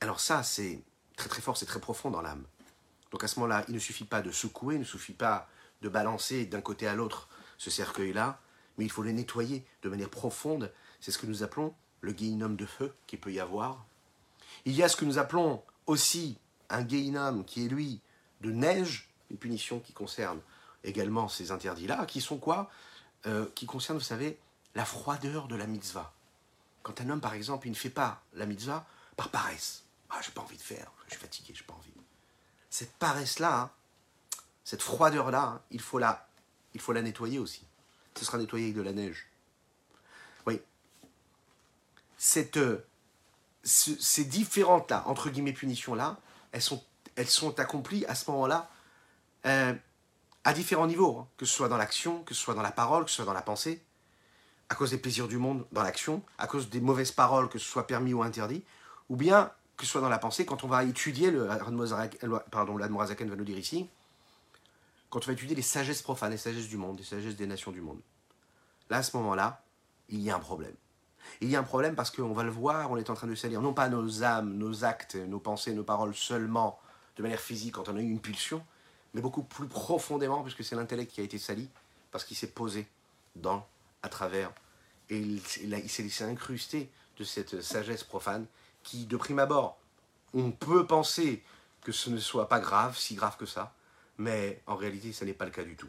Alors 0.00 0.20
ça, 0.20 0.42
c'est 0.42 0.82
très 1.16 1.28
très 1.28 1.42
fort, 1.42 1.56
c'est 1.56 1.66
très 1.66 1.80
profond 1.80 2.10
dans 2.10 2.20
l'âme. 2.20 2.44
Donc 3.10 3.24
à 3.24 3.28
ce 3.28 3.38
moment-là, 3.40 3.64
il 3.68 3.74
ne 3.74 3.78
suffit 3.78 4.04
pas 4.04 4.22
de 4.22 4.30
secouer, 4.30 4.74
il 4.74 4.80
ne 4.80 4.84
suffit 4.84 5.12
pas 5.12 5.48
de 5.82 5.88
balancer 5.88 6.46
d'un 6.46 6.60
côté 6.60 6.86
à 6.86 6.94
l'autre 6.94 7.28
ce 7.58 7.70
cercueil-là, 7.70 8.40
mais 8.76 8.84
il 8.84 8.90
faut 8.90 9.02
le 9.02 9.12
nettoyer 9.12 9.64
de 9.82 9.88
manière 9.88 10.10
profonde. 10.10 10.72
C'est 11.00 11.10
ce 11.10 11.18
que 11.18 11.26
nous 11.26 11.42
appelons 11.42 11.74
le 12.00 12.12
guéinum 12.12 12.56
de 12.56 12.66
feu 12.66 12.94
qui 13.06 13.16
peut 13.16 13.32
y 13.32 13.40
avoir. 13.40 13.86
Il 14.64 14.74
y 14.74 14.82
a 14.82 14.88
ce 14.88 14.96
que 14.96 15.04
nous 15.04 15.18
appelons 15.18 15.62
aussi 15.86 16.38
un 16.70 16.82
guéinum 16.82 17.44
qui 17.44 17.66
est 17.66 17.68
lui 17.68 18.00
de 18.40 18.50
neige, 18.50 19.08
une 19.30 19.38
punition 19.38 19.80
qui 19.80 19.92
concerne 19.92 20.40
également 20.84 21.28
ces 21.28 21.50
interdits-là, 21.50 22.06
qui 22.06 22.20
sont 22.20 22.38
quoi 22.38 22.70
euh, 23.26 23.46
Qui 23.54 23.66
concernent, 23.66 23.98
vous 23.98 24.04
savez, 24.04 24.38
la 24.74 24.84
froideur 24.84 25.48
de 25.48 25.56
la 25.56 25.66
mitzvah. 25.66 26.12
Quand 26.82 27.00
un 27.00 27.10
homme, 27.10 27.20
par 27.20 27.34
exemple, 27.34 27.66
il 27.66 27.70
ne 27.70 27.76
fait 27.76 27.90
pas 27.90 28.22
la 28.34 28.46
mitzvah 28.46 28.86
par 29.16 29.30
paresse. 29.30 29.82
Ah, 30.10 30.20
j'ai 30.22 30.30
pas 30.30 30.42
envie 30.42 30.56
de 30.56 30.62
faire, 30.62 30.92
je 31.06 31.12
suis 31.12 31.20
fatigué, 31.20 31.52
j'ai 31.56 31.64
pas 31.64 31.74
envie 31.74 31.90
cette 32.74 32.94
paresse-là, 32.94 33.60
hein, 33.60 33.70
cette 34.64 34.82
froideur-là, 34.82 35.42
hein, 35.42 35.60
il, 35.70 35.80
faut 35.80 36.00
la, 36.00 36.26
il 36.74 36.80
faut 36.80 36.92
la 36.92 37.02
nettoyer 37.02 37.38
aussi. 37.38 37.62
Ce 38.16 38.24
sera 38.24 38.36
nettoyé 38.36 38.64
avec 38.64 38.76
de 38.76 38.82
la 38.82 38.92
neige. 38.92 39.28
Oui. 40.44 40.60
Cette, 42.18 42.56
euh, 42.56 42.84
ces 43.62 44.24
différentes-là, 44.24 45.04
entre 45.06 45.30
guillemets, 45.30 45.52
punitions-là, 45.52 46.18
elles 46.50 46.62
sont, 46.62 46.82
elles 47.14 47.30
sont 47.30 47.60
accomplies 47.60 48.04
à 48.06 48.16
ce 48.16 48.28
moment-là 48.32 48.68
euh, 49.46 49.72
à 50.44 50.52
différents 50.52 50.86
niveaux, 50.86 51.18
hein. 51.18 51.28
que 51.36 51.46
ce 51.46 51.54
soit 51.54 51.68
dans 51.68 51.76
l'action, 51.76 52.22
que 52.22 52.34
ce 52.34 52.40
soit 52.40 52.54
dans 52.54 52.62
la 52.62 52.72
parole, 52.72 53.04
que 53.04 53.10
ce 53.10 53.16
soit 53.16 53.24
dans 53.24 53.32
la 53.32 53.42
pensée, 53.42 53.82
à 54.68 54.74
cause 54.74 54.90
des 54.90 54.98
plaisirs 54.98 55.28
du 55.28 55.38
monde 55.38 55.66
dans 55.72 55.82
l'action, 55.82 56.22
à 56.38 56.46
cause 56.46 56.70
des 56.70 56.80
mauvaises 56.80 57.12
paroles, 57.12 57.48
que 57.48 57.58
ce 57.58 57.66
soit 57.66 57.86
permis 57.86 58.14
ou 58.14 58.22
interdit, 58.22 58.62
ou 59.08 59.16
bien 59.16 59.50
que 59.76 59.84
ce 59.84 59.92
soit 59.92 60.00
dans 60.00 60.08
la 60.08 60.18
pensée, 60.18 60.44
quand 60.44 60.64
on 60.64 60.68
va 60.68 60.84
étudier, 60.84 61.30
le, 61.30 61.48
pardon, 62.50 62.76
va 62.76 62.88
nous 62.88 63.44
dire 63.44 63.58
ici, 63.58 63.88
quand 65.10 65.20
on 65.24 65.26
va 65.26 65.32
étudier 65.32 65.56
les 65.56 65.62
sagesses 65.62 66.02
profanes, 66.02 66.30
les 66.30 66.36
sagesses 66.36 66.68
du 66.68 66.76
monde, 66.76 66.98
les 66.98 67.04
sagesses 67.04 67.36
des 67.36 67.46
nations 67.46 67.72
du 67.72 67.80
monde, 67.80 68.00
là, 68.90 68.98
à 68.98 69.02
ce 69.02 69.16
moment-là, 69.16 69.62
il 70.08 70.20
y 70.20 70.30
a 70.30 70.36
un 70.36 70.40
problème. 70.40 70.74
Il 71.40 71.48
y 71.48 71.56
a 71.56 71.60
un 71.60 71.64
problème 71.64 71.94
parce 71.94 72.10
qu'on 72.10 72.32
va 72.32 72.42
le 72.42 72.50
voir, 72.50 72.90
on 72.90 72.96
est 72.96 73.10
en 73.10 73.14
train 73.14 73.26
de 73.26 73.34
salir 73.34 73.62
non 73.62 73.72
pas 73.72 73.88
nos 73.88 74.22
âmes, 74.22 74.54
nos 74.54 74.84
actes, 74.84 75.16
nos 75.16 75.40
pensées, 75.40 75.72
nos 75.72 75.84
paroles 75.84 76.14
seulement 76.14 76.78
de 77.16 77.22
manière 77.22 77.40
physique 77.40 77.74
quand 77.74 77.88
on 77.88 77.96
a 77.96 78.00
une 78.00 78.20
pulsion, 78.20 78.64
mais 79.14 79.20
beaucoup 79.20 79.42
plus 79.42 79.68
profondément, 79.68 80.42
puisque 80.42 80.64
c'est 80.64 80.76
l'intellect 80.76 81.12
qui 81.12 81.20
a 81.20 81.24
été 81.24 81.38
sali, 81.38 81.68
parce 82.10 82.24
qu'il 82.24 82.36
s'est 82.36 82.48
posé 82.48 82.86
dans, 83.36 83.66
à 84.02 84.08
travers, 84.08 84.52
et 85.10 85.18
il, 85.18 85.42
il 85.62 85.88
s'est 85.88 86.02
laissé 86.02 86.24
incruster 86.24 86.90
de 87.18 87.24
cette 87.24 87.62
sagesse 87.62 88.04
profane 88.04 88.46
qui, 88.82 89.06
de 89.06 89.16
prime 89.16 89.38
abord, 89.38 89.78
on 90.34 90.50
peut 90.50 90.86
penser 90.86 91.42
que 91.82 91.92
ce 91.92 92.10
ne 92.10 92.18
soit 92.18 92.48
pas 92.48 92.60
grave, 92.60 92.96
si 92.96 93.14
grave 93.14 93.36
que 93.36 93.46
ça, 93.46 93.72
mais 94.18 94.60
en 94.66 94.76
réalité, 94.76 95.12
ce 95.12 95.24
n'est 95.24 95.32
pas 95.32 95.44
le 95.44 95.50
cas 95.50 95.64
du 95.64 95.76
tout. 95.76 95.88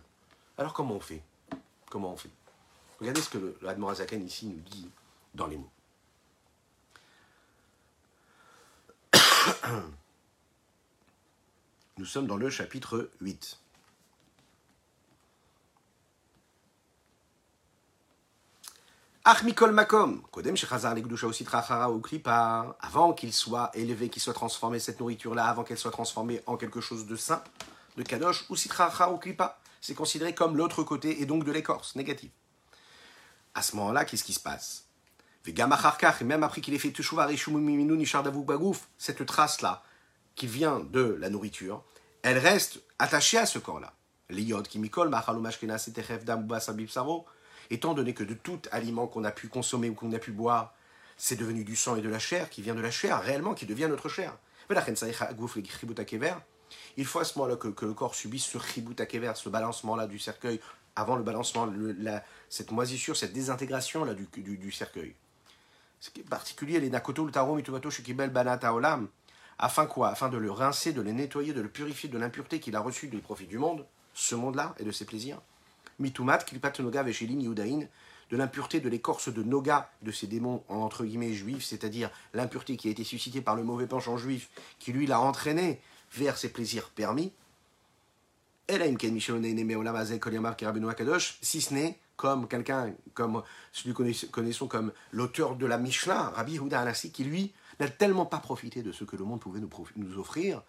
Alors 0.57 0.73
comment 0.73 0.95
on 0.95 0.99
fait 0.99 1.21
Comment 1.89 2.13
on 2.13 2.17
fait 2.17 2.29
Regardez 2.99 3.21
ce 3.21 3.29
que 3.29 3.55
l'Admorazaken 3.61 4.25
ici 4.25 4.47
nous 4.47 4.61
dit 4.61 4.89
dans 5.33 5.47
les 5.47 5.57
mots. 5.57 5.69
Nous 11.97 12.05
sommes 12.05 12.27
dans 12.27 12.35
le 12.35 12.49
chapitre 12.49 13.09
8. 13.21 13.57
Makom, 19.71 20.21
Kodem 20.29 20.55
avant 22.81 23.13
qu'il 23.13 23.31
soit 23.33 23.71
élevé, 23.73 24.09
qu'il 24.09 24.21
soit 24.21 24.33
transformé 24.33 24.79
cette 24.79 24.99
nourriture-là, 24.99 25.45
avant 25.45 25.63
qu'elle 25.63 25.77
soit 25.77 25.91
transformée 25.91 26.41
en 26.47 26.57
quelque 26.57 26.81
chose 26.81 27.05
de 27.07 27.15
sain, 27.15 27.41
de 27.95 28.03
Kadosh, 28.03 28.45
ou 28.49 28.55
ou 29.13 29.17
Klipa, 29.17 29.57
c'est 29.79 29.95
considéré 29.95 30.35
comme 30.35 30.57
l'autre 30.57 30.83
côté 30.83 31.21
et 31.21 31.25
donc 31.25 31.45
de 31.45 31.51
l'écorce, 31.53 31.95
négative. 31.95 32.31
À 33.53 33.61
ce 33.61 33.77
moment-là, 33.77 34.03
qu'est-ce 34.03 34.25
qui 34.25 34.33
se 34.33 34.41
passe? 34.41 34.83
Et 35.47 35.53
même 36.25 36.43
après 36.43 36.59
qu'il 36.59 36.73
ait 36.73 36.79
fait 36.79 36.91
cette 38.97 39.25
trace-là, 39.25 39.81
qui 40.35 40.47
vient 40.47 40.79
de 40.79 41.17
la 41.19 41.29
nourriture, 41.29 41.83
elle 42.21 42.37
reste 42.37 42.81
attachée 42.99 43.37
à 43.37 43.45
ce 43.45 43.59
corps-là. 43.59 43.93
L'iyod 44.29 44.67
qui 44.67 44.79
mikol, 44.79 45.11
étant 47.69 47.93
donné 47.93 48.13
que 48.13 48.23
de 48.23 48.33
tout 48.33 48.59
aliment 48.71 49.07
qu'on 49.07 49.23
a 49.23 49.31
pu 49.31 49.47
consommer 49.47 49.89
ou 49.89 49.93
qu'on 49.93 50.11
a 50.13 50.19
pu 50.19 50.31
boire, 50.31 50.73
c'est 51.17 51.35
devenu 51.35 51.63
du 51.63 51.75
sang 51.75 51.95
et 51.95 52.01
de 52.01 52.09
la 52.09 52.19
chair, 52.19 52.49
qui 52.49 52.61
vient 52.61 52.75
de 52.75 52.81
la 52.81 52.91
chair, 52.91 53.21
réellement, 53.21 53.53
qui 53.53 53.65
devient 53.65 53.87
notre 53.89 54.09
chair. 54.09 54.37
Il 56.97 57.05
faut 57.05 57.19
à 57.19 57.23
ce 57.23 57.37
moment-là 57.37 57.55
que, 57.55 57.85
le 57.85 57.93
corps 57.93 58.15
subisse 58.15 58.45
ce 58.45 58.57
chibut 58.57 58.95
ce 58.97 59.49
balancement-là 59.49 60.07
du 60.07 60.19
cercueil, 60.19 60.59
avant 60.95 61.15
le 61.15 61.23
balancement, 61.23 61.71
cette 62.49 62.71
moisissure, 62.71 63.15
cette 63.17 63.33
désintégration 63.33 64.05
là 64.05 64.13
du, 64.13 64.27
du, 64.37 64.71
cercueil. 64.71 65.15
Ce 65.99 66.09
qui 66.09 66.21
est 66.21 66.23
particulier, 66.23 66.79
les 66.79 66.89
nakoto, 66.89 67.25
le 67.25 67.31
taro, 67.31 67.55
mitubato, 67.55 67.89
shikibel, 67.89 68.29
banata, 68.29 68.73
olam, 68.73 69.07
afin 69.59 69.85
quoi? 69.85 70.09
Afin 70.09 70.29
de 70.29 70.37
le 70.37 70.51
rincer, 70.51 70.93
de 70.93 71.01
le 71.01 71.11
nettoyer, 71.11 71.53
de 71.53 71.61
le 71.61 71.69
purifier 71.69 72.09
de 72.09 72.17
l'impureté 72.17 72.59
qu'il 72.59 72.75
a 72.75 72.79
reçue 72.79 73.07
du 73.07 73.19
profit 73.19 73.47
du 73.47 73.57
monde, 73.57 73.85
ce 74.13 74.35
monde-là, 74.35 74.75
et 74.79 74.83
de 74.83 74.91
ses 74.91 75.05
plaisirs. 75.05 75.41
Mitumat, 75.99 76.39
klipat 76.39 76.79
noga, 76.79 77.03
veshelin, 77.03 77.39
yudain, 77.39 77.87
de 78.31 78.37
l'impureté 78.37 78.79
de 78.79 78.89
l'écorce 78.89 79.29
de 79.29 79.43
Noga, 79.43 79.89
de 80.01 80.11
ces 80.11 80.27
démons 80.27 80.63
entre 80.67 81.05
guillemets 81.05 81.33
juifs, 81.33 81.63
c'est-à-dire 81.63 82.09
l'impureté 82.33 82.77
qui 82.77 82.87
a 82.87 82.91
été 82.91 83.03
suscitée 83.03 83.41
par 83.41 83.55
le 83.55 83.63
mauvais 83.63 83.87
penchant 83.87 84.17
juif, 84.17 84.49
qui 84.79 84.93
lui 84.93 85.05
l'a 85.05 85.19
entraîné 85.19 85.79
vers 86.13 86.37
ses 86.37 86.49
plaisirs 86.49 86.89
permis, 86.89 87.31
si 88.67 89.21
ce 91.61 91.73
n'est 91.73 91.99
comme 92.15 92.47
quelqu'un, 92.47 92.93
comme 93.13 93.43
celui 93.71 93.93
que 93.93 94.25
connaissons 94.27 94.67
comme 94.67 94.91
l'auteur 95.11 95.55
de 95.55 95.65
la 95.65 95.77
Mishnah, 95.77 96.29
Rabbi 96.29 96.57
Huda 96.57 96.79
Anassi, 96.79 97.11
qui 97.11 97.25
lui 97.25 97.53
n'a 97.79 97.89
tellement 97.89 98.25
pas 98.25 98.39
profité 98.39 98.83
de 98.83 98.91
ce 98.91 99.03
que 99.03 99.15
le 99.15 99.23
monde 99.23 99.39
pouvait 99.39 99.59
nous, 99.59 100.17
offrir, 100.17 100.63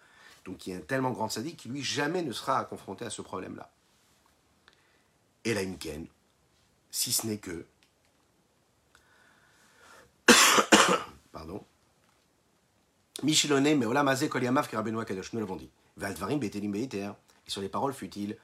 donc 0.45 0.57
qui 0.57 0.71
est 0.71 0.75
un 0.75 0.81
tellement 0.81 1.11
grand 1.11 1.29
sadique, 1.29 1.57
qui 1.57 1.69
lui 1.69 1.83
jamais 1.83 2.21
ne 2.21 2.31
sera 2.31 2.63
confronté 2.65 3.05
à 3.05 3.09
ce 3.09 3.21
problème-là. 3.21 3.71
Et 5.45 5.53
la 5.53 5.61
Imken, 5.61 6.07
si 6.91 7.11
ce 7.11 7.27
n'est 7.27 7.37
que. 7.37 7.65
Pardon. 11.31 11.63
Michilone, 13.23 13.75
mais 13.75 13.85
Olamazé, 13.85 14.29
Koliamav, 14.29 14.67
Karabenoa 14.69 15.05
Kadosh, 15.05 15.33
nous 15.33 15.39
l'avons 15.39 15.55
dit. 15.55 15.69
Valdvarim, 15.95 16.39
Betelim, 16.39 16.71
Beiter, 16.71 17.11
et 17.47 17.49
sur 17.49 17.61
les 17.61 17.69
paroles 17.69 17.93
futiles 17.93 18.37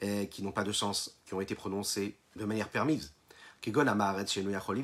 eh, 0.00 0.28
qui 0.28 0.42
n'ont 0.42 0.52
pas 0.52 0.64
de 0.64 0.72
sens, 0.72 1.18
qui 1.26 1.34
ont 1.34 1.40
été 1.40 1.54
prononcées 1.54 2.16
de 2.34 2.44
manière 2.44 2.68
permise. 2.68 3.12
Kegon 3.60 3.86
Amaret, 3.86 4.26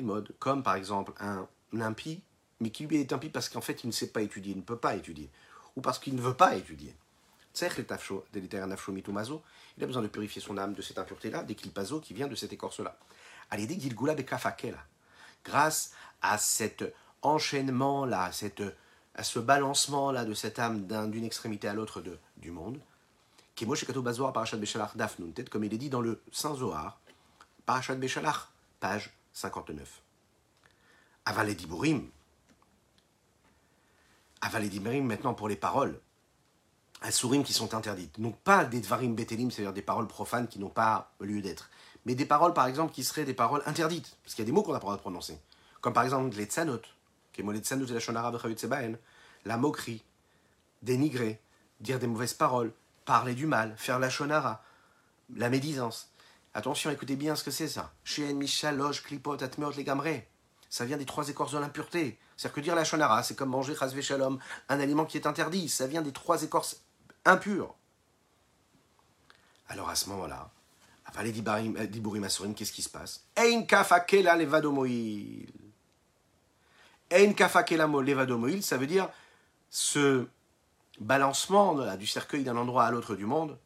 mode, 0.01 0.33
comme 0.39 0.63
par 0.63 0.75
exemple 0.75 1.13
un 1.19 1.47
impie, 1.81 2.21
mais 2.63 2.69
qui 2.69 2.87
lui 2.87 2.99
est 2.99 3.13
impie 3.13 3.29
parce 3.29 3.49
qu'en 3.49 3.61
fait 3.61 3.83
il 3.83 3.87
ne 3.87 3.91
sait 3.91 4.07
pas 4.07 4.21
étudier, 4.21 4.53
il 4.53 4.57
ne 4.57 4.63
peut 4.63 4.77
pas 4.77 4.95
étudier, 4.95 5.29
ou 5.75 5.81
parce 5.81 5.99
qu'il 5.99 6.15
ne 6.15 6.21
veut 6.21 6.33
pas 6.33 6.55
étudier. 6.55 6.95
Il 7.55 7.65
a 7.65 9.85
besoin 9.85 10.01
de 10.01 10.07
purifier 10.07 10.41
son 10.41 10.57
âme 10.57 10.73
de 10.73 10.81
cette 10.81 10.97
impureté-là, 10.97 11.43
des 11.43 11.55
kilpazo 11.55 11.99
qui 11.99 12.13
vient 12.13 12.27
de 12.27 12.35
cette 12.35 12.53
écorce-là. 12.53 12.97
Grâce 15.45 15.91
à 16.21 16.37
cet 16.37 16.83
enchaînement-là, 17.21 18.31
à 19.15 19.23
ce 19.23 19.39
balancement-là 19.39 20.25
de 20.25 20.33
cette 20.33 20.57
âme 20.57 20.87
d'une 21.11 21.25
extrémité 21.25 21.67
à 21.67 21.73
l'autre 21.73 22.01
du 22.37 22.49
monde, 22.49 22.79
comme 23.55 25.63
il 25.63 25.73
est 25.73 25.77
dit 25.77 25.89
dans 25.89 26.01
le 26.01 26.21
Saint 26.31 26.55
Zohar, 26.55 26.99
Parashat 27.65 27.95
Beshalach, 27.95 28.47
page 28.79 29.11
59. 29.33 30.01
Avalediburim. 34.43 35.03
Avalediburim, 35.03 35.05
maintenant 35.05 35.33
pour 35.33 35.47
les 35.47 35.55
paroles. 35.55 35.99
Asurim 37.01 37.43
qui 37.43 37.53
sont 37.53 37.73
interdites. 37.73 38.19
Donc 38.19 38.37
pas 38.39 38.63
des 38.65 38.79
Dvarim 38.79 39.13
Betelim, 39.15 39.51
c'est-à-dire 39.51 39.73
des 39.73 39.81
paroles 39.81 40.07
profanes 40.07 40.47
qui 40.47 40.59
n'ont 40.59 40.69
pas 40.69 41.11
lieu 41.19 41.41
d'être. 41.41 41.69
Mais 42.05 42.15
des 42.15 42.25
paroles, 42.25 42.53
par 42.53 42.67
exemple, 42.67 42.93
qui 42.93 43.03
seraient 43.03 43.25
des 43.25 43.33
paroles 43.33 43.61
interdites. 43.65 44.17
Parce 44.23 44.35
qu'il 44.35 44.43
y 44.43 44.45
a 44.45 44.47
des 44.47 44.51
mots 44.51 44.63
qu'on 44.63 44.73
n'a 44.73 44.79
pas 44.79 44.85
le 44.85 44.91
droit 44.91 44.95
de 44.95 45.01
prononcer. 45.01 45.39
Comme 45.81 45.93
par 45.93 46.03
exemple 46.03 46.35
les 46.37 46.45
tzanot, 46.45 46.81
la 49.45 49.57
moquerie, 49.57 50.03
dénigrer, 50.81 51.41
dire 51.81 51.99
des 51.99 52.07
mauvaises 52.07 52.33
paroles, 52.33 52.71
parler 53.05 53.33
du 53.33 53.47
mal, 53.47 53.73
faire 53.77 53.99
la 53.99 54.09
shonara, 54.09 54.63
la 55.35 55.49
médisance. 55.49 56.09
Attention, 56.53 56.91
écoutez 56.91 57.15
bien 57.15 57.35
ce 57.35 57.43
que 57.43 57.51
c'est 57.51 57.67
ça. 57.67 57.91
Shien, 58.03 58.33
Michalosh, 58.33 59.03
Klipot, 59.03 59.43
Atmeot, 59.43 59.71
les. 59.71 60.27
Ça 60.69 60.85
vient 60.85 60.97
des 60.97 61.05
trois 61.05 61.27
écorces 61.27 61.51
de 61.51 61.57
l'impureté. 61.57 62.17
C'est-à-dire 62.37 62.55
que 62.55 62.61
dire 62.61 62.75
la 62.75 62.83
shonara, 62.83 63.23
c'est 63.23 63.35
comme 63.35 63.49
manger 63.49 63.75
shalom, 64.01 64.39
un 64.69 64.79
aliment 64.79 65.05
qui 65.05 65.17
est 65.17 65.27
interdit. 65.27 65.69
Ça 65.69 65.87
vient 65.87 66.01
des 66.01 66.11
trois 66.11 66.43
écorces 66.43 66.81
impures. 67.25 67.73
Alors 69.69 69.89
à 69.89 69.95
ce 69.95 70.09
moment-là, 70.09 70.49
après 71.05 71.23
les 71.23 71.31
Diburim 71.31 72.23
Asurim, 72.23 72.53
qu'est-ce 72.53 72.71
qui 72.71 72.81
se 72.81 72.89
passe? 72.89 73.25
Ein 73.35 73.65
kafakela 73.65 74.35
levadomoil. 74.35 75.47
Ein 77.11 77.33
kafakela 77.33 77.87
levadomoil, 77.87 78.61
ça 78.61 78.77
veut 78.77 78.87
dire 78.87 79.09
ce 79.69 80.27
balancement 80.99 81.95
du 81.95 82.07
cercueil 82.07 82.43
d'un 82.43 82.57
endroit 82.57 82.85
à 82.85 82.91
l'autre 82.91 83.15
du 83.15 83.25
monde 83.25 83.57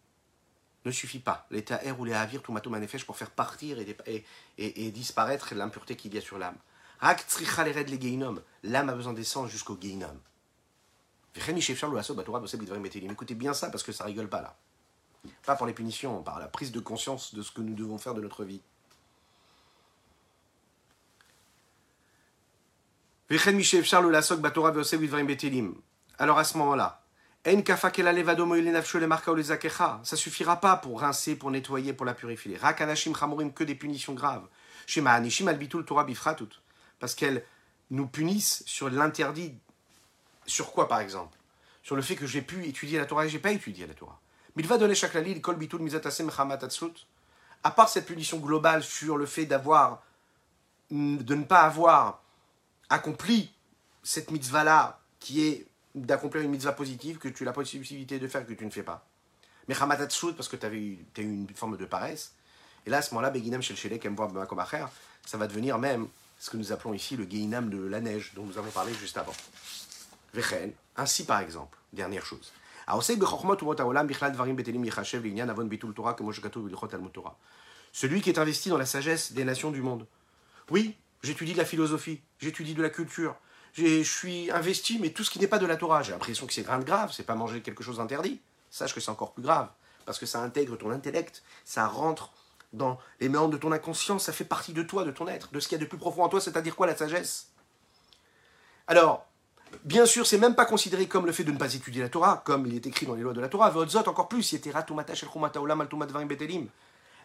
ne 0.88 0.92
suffit 0.92 1.20
pas. 1.20 1.46
L'état 1.52 1.84
air 1.84 2.00
ou 2.00 2.06
les 2.06 2.14
avir, 2.14 2.42
tout 2.42 2.52
manifeste 2.52 3.06
pour 3.06 3.18
faire 3.18 3.30
partir 3.30 3.78
et, 3.80 4.92
disparaître 4.92 5.54
l'impureté 5.54 5.96
qu'il 5.96 6.14
y 6.16 6.18
a 6.18 6.22
sur 6.22 6.38
l'âme. 6.38 6.58
L'âme 7.02 8.90
a 8.90 8.94
besoin 8.94 9.14
d'essence 9.14 9.52
jusqu'au 9.52 9.78
geinom. 9.80 10.20
Écoutez 11.36 13.36
bien 13.36 13.54
ça 13.54 13.70
parce 13.70 13.84
que 13.84 13.92
ça 13.92 14.04
rigole 14.04 14.28
pas 14.28 14.42
là. 14.42 14.58
Pas 15.46 15.56
pour 15.56 15.68
les 15.68 15.74
punitions, 15.74 16.24
par 16.24 16.40
la 16.40 16.48
prise 16.48 16.72
de 16.72 16.80
conscience 16.80 17.36
de 17.36 17.42
ce 17.42 17.52
que 17.52 17.62
nous 17.62 17.76
devons 17.76 17.98
faire 17.98 18.14
de 18.14 18.22
notre 18.22 18.44
vie. 18.44 18.62
Alors 26.20 26.40
à 26.40 26.44
ce 26.44 26.58
moment-là, 26.58 27.04
ça 30.04 30.16
suffira 30.16 30.60
pas 30.60 30.78
pour 30.78 31.02
rincer, 31.02 31.36
pour 31.36 31.52
nettoyer, 31.52 31.94
pour 31.94 32.06
la 32.06 32.14
purifier. 32.14 32.58
Rakanashim 32.58 33.14
chamorim 33.14 33.54
que 33.54 33.64
des 33.64 33.76
punitions 33.76 34.14
graves. 34.14 34.48
Shema 34.86 35.14
anishim 35.14 35.48
albitul 35.48 35.86
Torah 35.86 36.04
bifratut. 36.04 36.50
Parce 37.00 37.16
qu'elles 37.16 37.44
nous 37.90 38.08
punissent 38.08 38.64
sur 38.66 38.90
l'interdit. 38.90 39.56
Sur 40.46 40.72
quoi 40.72 40.88
par 40.88 41.00
exemple? 41.00 41.38
Sur 41.84 41.96
le 41.96 42.02
fait 42.02 42.16
que 42.16 42.26
j'ai 42.26 42.42
pu 42.42 42.66
étudier 42.66 42.98
la 42.98 43.06
Torah 43.06 43.26
et 43.26 43.30
j'ai 43.30 43.40
pas 43.40 43.52
étudié 43.52 43.88
la 43.88 43.94
Torah. 43.94 44.20
va 44.56 44.78
donner 44.78 44.96
chaque 44.96 45.18
kol 45.42 45.56
bitul 45.56 45.82
mizatasem 45.82 46.30
À 47.64 47.72
part 47.72 47.90
cette 47.90 48.06
punition 48.06 48.38
globale 48.40 48.84
sur 48.84 49.18
le 49.18 49.26
fait 49.26 49.46
d'avoir, 49.46 50.04
de 50.92 51.36
ne 51.36 51.44
pas 51.44 51.62
avoir 51.62 52.22
accompli 52.90 53.54
cette 54.04 54.32
mitzvah 54.32 54.64
là 54.64 55.00
qui 55.20 55.46
est 55.46 55.68
d'accomplir 55.96 56.44
une 56.44 56.52
mitzvah 56.52 56.74
positive 56.74 57.18
que 57.18 57.28
tu 57.28 57.44
as 57.44 57.48
la 57.48 57.54
possibilité 57.54 58.20
de 58.20 58.28
faire 58.28 58.46
que 58.46 58.54
tu 58.54 58.66
ne 58.66 58.70
fais 58.70 58.84
pas. 58.84 59.06
Mais 59.68 59.76
parce 59.76 60.48
que 60.48 60.56
tu 60.56 60.66
as 60.66 60.70
eu 60.70 61.06
une 61.18 61.48
forme 61.54 61.78
de 61.78 61.86
paresse. 61.86 62.34
Et 62.86 62.90
là, 62.90 62.98
à 62.98 63.02
ce 63.02 63.14
moment-là, 63.14 63.32
Beginam 63.32 63.62
Shel 63.62 63.76
Shelek, 63.76 64.08
ça 65.26 65.38
va 65.38 65.48
devenir 65.48 65.78
même 65.78 66.08
ce 66.40 66.50
que 66.50 66.58
nous 66.58 66.72
appelons 66.72 66.94
ici 66.94 67.16
le 67.16 67.26
Geinam 67.26 67.70
de 67.70 67.78
la 67.78 68.00
neige, 68.00 68.34
dont 68.36 68.46
nous 68.46 68.58
avons 68.58 68.72
parlé 68.72 68.94
juste 68.94 69.18
avant. 69.18 69.34
Vechen, 70.34 70.72
ainsi 70.96 71.26
par 71.26 71.40
exemple, 71.40 71.78
dernière 71.94 72.26
chose. 72.26 72.52
Celui 77.94 78.22
qui 78.22 78.30
est 78.30 78.40
investi 78.40 78.70
dans 78.70 78.78
la 78.78 78.86
sagesse 78.86 79.34
des 79.34 79.44
nations 79.44 79.72
du 79.72 79.82
monde. 79.82 80.06
Oui, 80.70 80.96
j'étudie 81.24 81.54
de 81.54 81.58
la 81.58 81.66
philosophie, 81.66 82.22
j'étudie 82.40 82.76
de 82.76 82.82
la 82.82 82.90
culture, 82.90 83.36
je 83.74 84.04
suis 84.04 84.50
investi, 84.52 85.00
mais 85.00 85.10
tout 85.10 85.24
ce 85.24 85.30
qui 85.30 85.40
n'est 85.40 85.48
pas 85.48 85.60
de 85.60 85.66
la 85.66 85.76
Torah, 85.76 86.02
j'ai 86.02 86.12
l'impression 86.12 86.48
que 86.48 86.54
c'est 86.54 86.64
grave 86.64 86.84
grave, 86.84 87.12
c'est 87.14 87.26
pas 87.26 87.36
manger 87.36 87.62
quelque 87.62 87.84
chose 87.84 87.98
d'interdit. 87.98 88.40
Sache 88.72 88.94
que 88.94 89.00
c'est 89.00 89.12
encore 89.12 89.34
plus 89.34 89.44
grave, 89.44 89.70
parce 90.06 90.18
que 90.18 90.26
ça 90.26 90.42
intègre 90.42 90.78
ton 90.78 90.92
intellect, 90.92 91.44
ça 91.64 91.88
rentre 91.88 92.32
dans 92.74 92.98
les 93.20 93.30
méandres 93.30 93.52
de 93.52 93.58
ton 93.58 93.72
inconscient, 93.72 94.20
ça 94.20 94.34
fait 94.34 94.46
partie 94.46 94.74
de 94.74 94.84
toi, 94.84 95.04
de 95.04 95.12
ton 95.12 95.28
être, 95.28 95.52
de 95.52 95.60
ce 95.60 95.68
qu'il 95.68 95.78
y 95.78 95.82
a 95.82 95.84
de 95.84 95.90
plus 95.90 95.98
profond 95.98 96.24
en 96.24 96.30
toi, 96.30 96.42
c'est-à-dire 96.42 96.76
quoi 96.76 96.88
la 96.88 96.96
sagesse? 96.96 97.52
Alors, 98.88 99.26
bien 99.84 100.06
sûr, 100.06 100.26
c'est 100.26 100.38
même 100.38 100.56
pas 100.56 100.66
considéré 100.66 101.08
comme 101.08 101.26
le 101.26 101.32
fait 101.32 101.44
de 101.44 101.52
ne 101.52 101.58
pas 101.58 101.74
étudier 101.74 102.02
la 102.02 102.10
Torah, 102.10 102.42
comme 102.46 102.66
il 102.66 102.76
est 102.76 102.86
écrit 102.86 103.06
dans 103.06 103.16
les 103.16 103.22
lois 103.22 103.34
de 103.34 103.42
la 103.42 103.50
Torah, 103.50 103.70
Vodzot 103.70 104.08
encore 104.08 104.28
plus, 104.28 104.56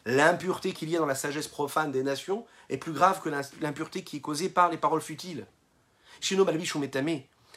L'impureté 0.05 0.73
qu'il 0.73 0.91
y 0.91 0.97
a 0.97 0.99
dans 0.99 1.07
la 1.07 1.15
sagesse 1.15 1.47
profane 1.47 1.93
des 1.93 2.03
nations 2.03 2.45
est 2.69 2.77
plus 2.77 2.93
grave 2.93 3.21
que 3.23 3.29
l'impureté 3.61 4.03
qui 4.03 4.17
est 4.17 4.21
causée 4.21 4.49
par 4.49 4.69
les 4.69 4.77
paroles 4.77 5.01
futiles. 5.01 5.47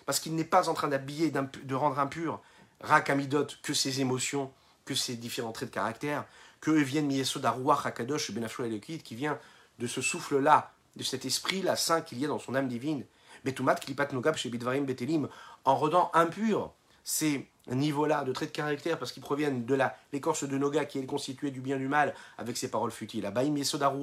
Parce 0.06 0.20
qu'il 0.20 0.36
n'est 0.36 0.44
pas 0.44 0.70
en 0.70 0.76
train 0.76 0.88
d'habiller, 0.88 1.32
de 1.32 1.76
rendre 1.76 1.98
impur 1.98 2.40
Rakamidot 2.82 3.48
que 3.64 3.74
ses 3.74 4.02
émotions, 4.02 4.52
que 4.86 4.94
ses 4.94 5.16
différents 5.16 5.52
traits 5.52 5.70
de 5.70 5.74
caractère, 5.74 6.26
que 6.66 6.72
viennent 6.72 7.06
Miyesoda 7.06 7.52
Ruach 7.52 7.86
Hakadosh 7.86 8.32
Elokit, 8.32 8.98
qui 8.98 9.14
vient 9.14 9.38
de 9.78 9.86
ce 9.86 10.02
souffle-là, 10.02 10.72
de 10.96 11.04
cet 11.04 11.24
esprit-là 11.24 11.76
saint 11.76 12.02
qu'il 12.02 12.18
y 12.18 12.26
a 12.26 12.28
dans 12.28 12.40
son 12.40 12.56
âme 12.56 12.68
divine. 12.68 13.06
Betumat 13.44 13.76
Klipat 13.76 14.08
Nogab 14.14 14.36
chez 14.36 14.50
Bidvarim 14.50 14.84
Betelim, 14.84 15.30
en 15.64 15.76
rendant 15.76 16.10
impur 16.16 16.74
ces 17.04 17.48
niveau-là 17.68 18.24
de 18.24 18.34
traits 18.34 18.50
de 18.50 18.56
caractère 18.56 18.98
parce 18.98 19.12
qu'ils 19.12 19.22
proviennent 19.22 19.66
de 19.66 19.78
l'écorce 20.12 20.44
de 20.44 20.58
Noga 20.58 20.86
qui 20.86 20.98
est 20.98 21.06
constituée 21.06 21.52
du 21.52 21.62
bien 21.62 21.78
du 21.78 21.88
mal 21.88 22.16
avec 22.40 22.58
ses 22.58 22.72
paroles 22.72 22.90
futiles. 22.90 23.28
Abaïm 23.28 23.56
Yesoda 23.56 23.94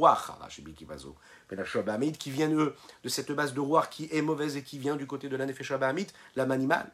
qui 2.17 2.31
vient 2.31 2.51
eux, 2.53 2.77
de 3.03 3.09
cette 3.09 3.33
base 3.33 3.55
de 3.55 3.61
Rouach 3.61 3.89
qui 3.91 4.09
est 4.13 4.23
mauvaise 4.23 4.57
et 4.57 4.63
qui 4.63 4.79
vient 4.79 4.95
du 4.95 5.09
côté 5.09 5.29
de 5.29 5.37
la 5.37 5.47
l'âme 6.37 6.53
animale. 6.53 6.93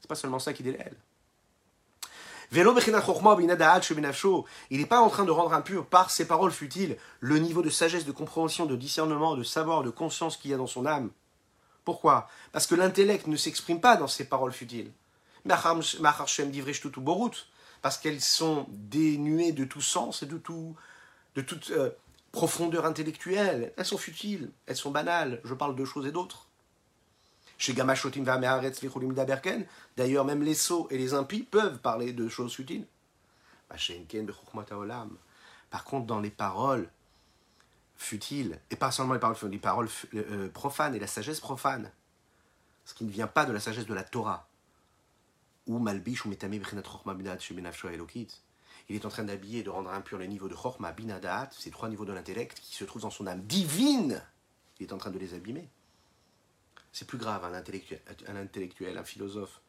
C'est 0.00 0.08
pas 0.08 0.16
seulement 0.16 0.40
ça 0.40 0.52
qui 0.52 0.64
Il 2.52 2.64
n'est 4.78 4.86
pas 4.86 5.00
en 5.00 5.08
train 5.08 5.24
de 5.24 5.30
rendre 5.30 5.52
impur 5.52 5.86
par 5.86 6.10
ses 6.10 6.26
paroles 6.26 6.52
futiles 6.52 6.96
le 7.20 7.38
niveau 7.38 7.62
de 7.62 7.70
sagesse, 7.70 8.04
de 8.04 8.12
compréhension, 8.12 8.66
de 8.66 8.76
discernement, 8.76 9.36
de 9.36 9.42
savoir, 9.42 9.82
de 9.82 9.90
conscience 9.90 10.36
qu'il 10.36 10.50
y 10.50 10.54
a 10.54 10.58
dans 10.58 10.66
son 10.66 10.86
âme. 10.86 11.10
Pourquoi? 11.84 12.28
Parce 12.52 12.66
que 12.66 12.74
l'intellect 12.74 13.26
ne 13.26 13.36
s'exprime 13.36 13.80
pas 13.80 13.96
dans 13.96 14.08
ces 14.08 14.28
paroles 14.28 14.52
futiles 14.52 14.92
parce 17.82 17.98
qu'elles 17.98 18.20
sont 18.20 18.66
dénuées 18.70 19.52
de 19.52 19.64
tout 19.64 19.80
sens 19.80 20.22
et 20.22 20.26
de, 20.26 20.38
tout, 20.38 20.74
de 21.34 21.40
toute 21.40 21.70
euh, 21.70 21.90
profondeur 22.32 22.84
intellectuelle. 22.84 23.72
Elles 23.76 23.84
sont 23.84 23.98
futiles, 23.98 24.50
elles 24.66 24.76
sont 24.76 24.90
banales. 24.90 25.40
Je 25.44 25.54
parle 25.54 25.76
de 25.76 25.84
choses 25.84 26.06
et 26.06 26.12
d'autres. 26.12 26.45
Chez 27.58 27.74
D'ailleurs, 29.96 30.24
même 30.24 30.42
les 30.42 30.54
sots 30.54 30.88
et 30.90 30.98
les 30.98 31.14
impies 31.14 31.42
peuvent 31.42 31.78
parler 31.78 32.12
de 32.12 32.28
choses 32.28 32.54
futiles. 32.54 32.86
Par 35.70 35.84
contre, 35.84 36.06
dans 36.06 36.20
les 36.20 36.30
paroles 36.30 36.88
futiles, 37.96 38.60
et 38.70 38.76
pas 38.76 38.90
seulement 38.90 39.14
les 39.14 39.20
paroles 39.20 39.36
futiles, 39.36 39.52
les 39.52 39.58
paroles 39.58 39.88
euh, 40.14 40.48
profanes 40.50 40.94
et 40.94 40.98
la 40.98 41.06
sagesse 41.06 41.40
profane, 41.40 41.90
ce 42.84 42.94
qui 42.94 43.04
ne 43.04 43.10
vient 43.10 43.26
pas 43.26 43.46
de 43.46 43.52
la 43.52 43.60
sagesse 43.60 43.86
de 43.86 43.94
la 43.94 44.04
Torah, 44.04 44.46
ou 45.66 45.78
Malbish 45.78 46.24
ou 46.24 46.28
Metami 46.28 46.60
Il 48.88 48.96
est 48.96 49.04
en 49.04 49.08
train 49.08 49.24
d'habiller 49.24 49.60
et 49.60 49.62
de 49.62 49.70
rendre 49.70 49.90
impur 49.90 50.18
les 50.18 50.28
niveaux 50.28 50.48
de 50.48 50.54
Chorma 50.54 50.92
Binadat, 50.92 51.50
ces 51.52 51.70
trois 51.70 51.88
niveaux 51.88 52.04
de 52.04 52.12
l'intellect 52.12 52.60
qui 52.60 52.76
se 52.76 52.84
trouvent 52.84 53.02
dans 53.02 53.10
son 53.10 53.26
âme 53.26 53.42
divine. 53.42 54.22
Il 54.78 54.86
est 54.86 54.92
en 54.92 54.98
train 54.98 55.10
de 55.10 55.18
les 55.18 55.34
abîmer. 55.34 55.68
C'est 56.96 57.04
plus 57.04 57.18
grave 57.18 57.44
un 57.44 57.52
intellectuel, 57.52 58.00
un 58.26 58.36
intellectuel, 58.36 58.96
un 58.96 59.04
philosophe 59.04 59.60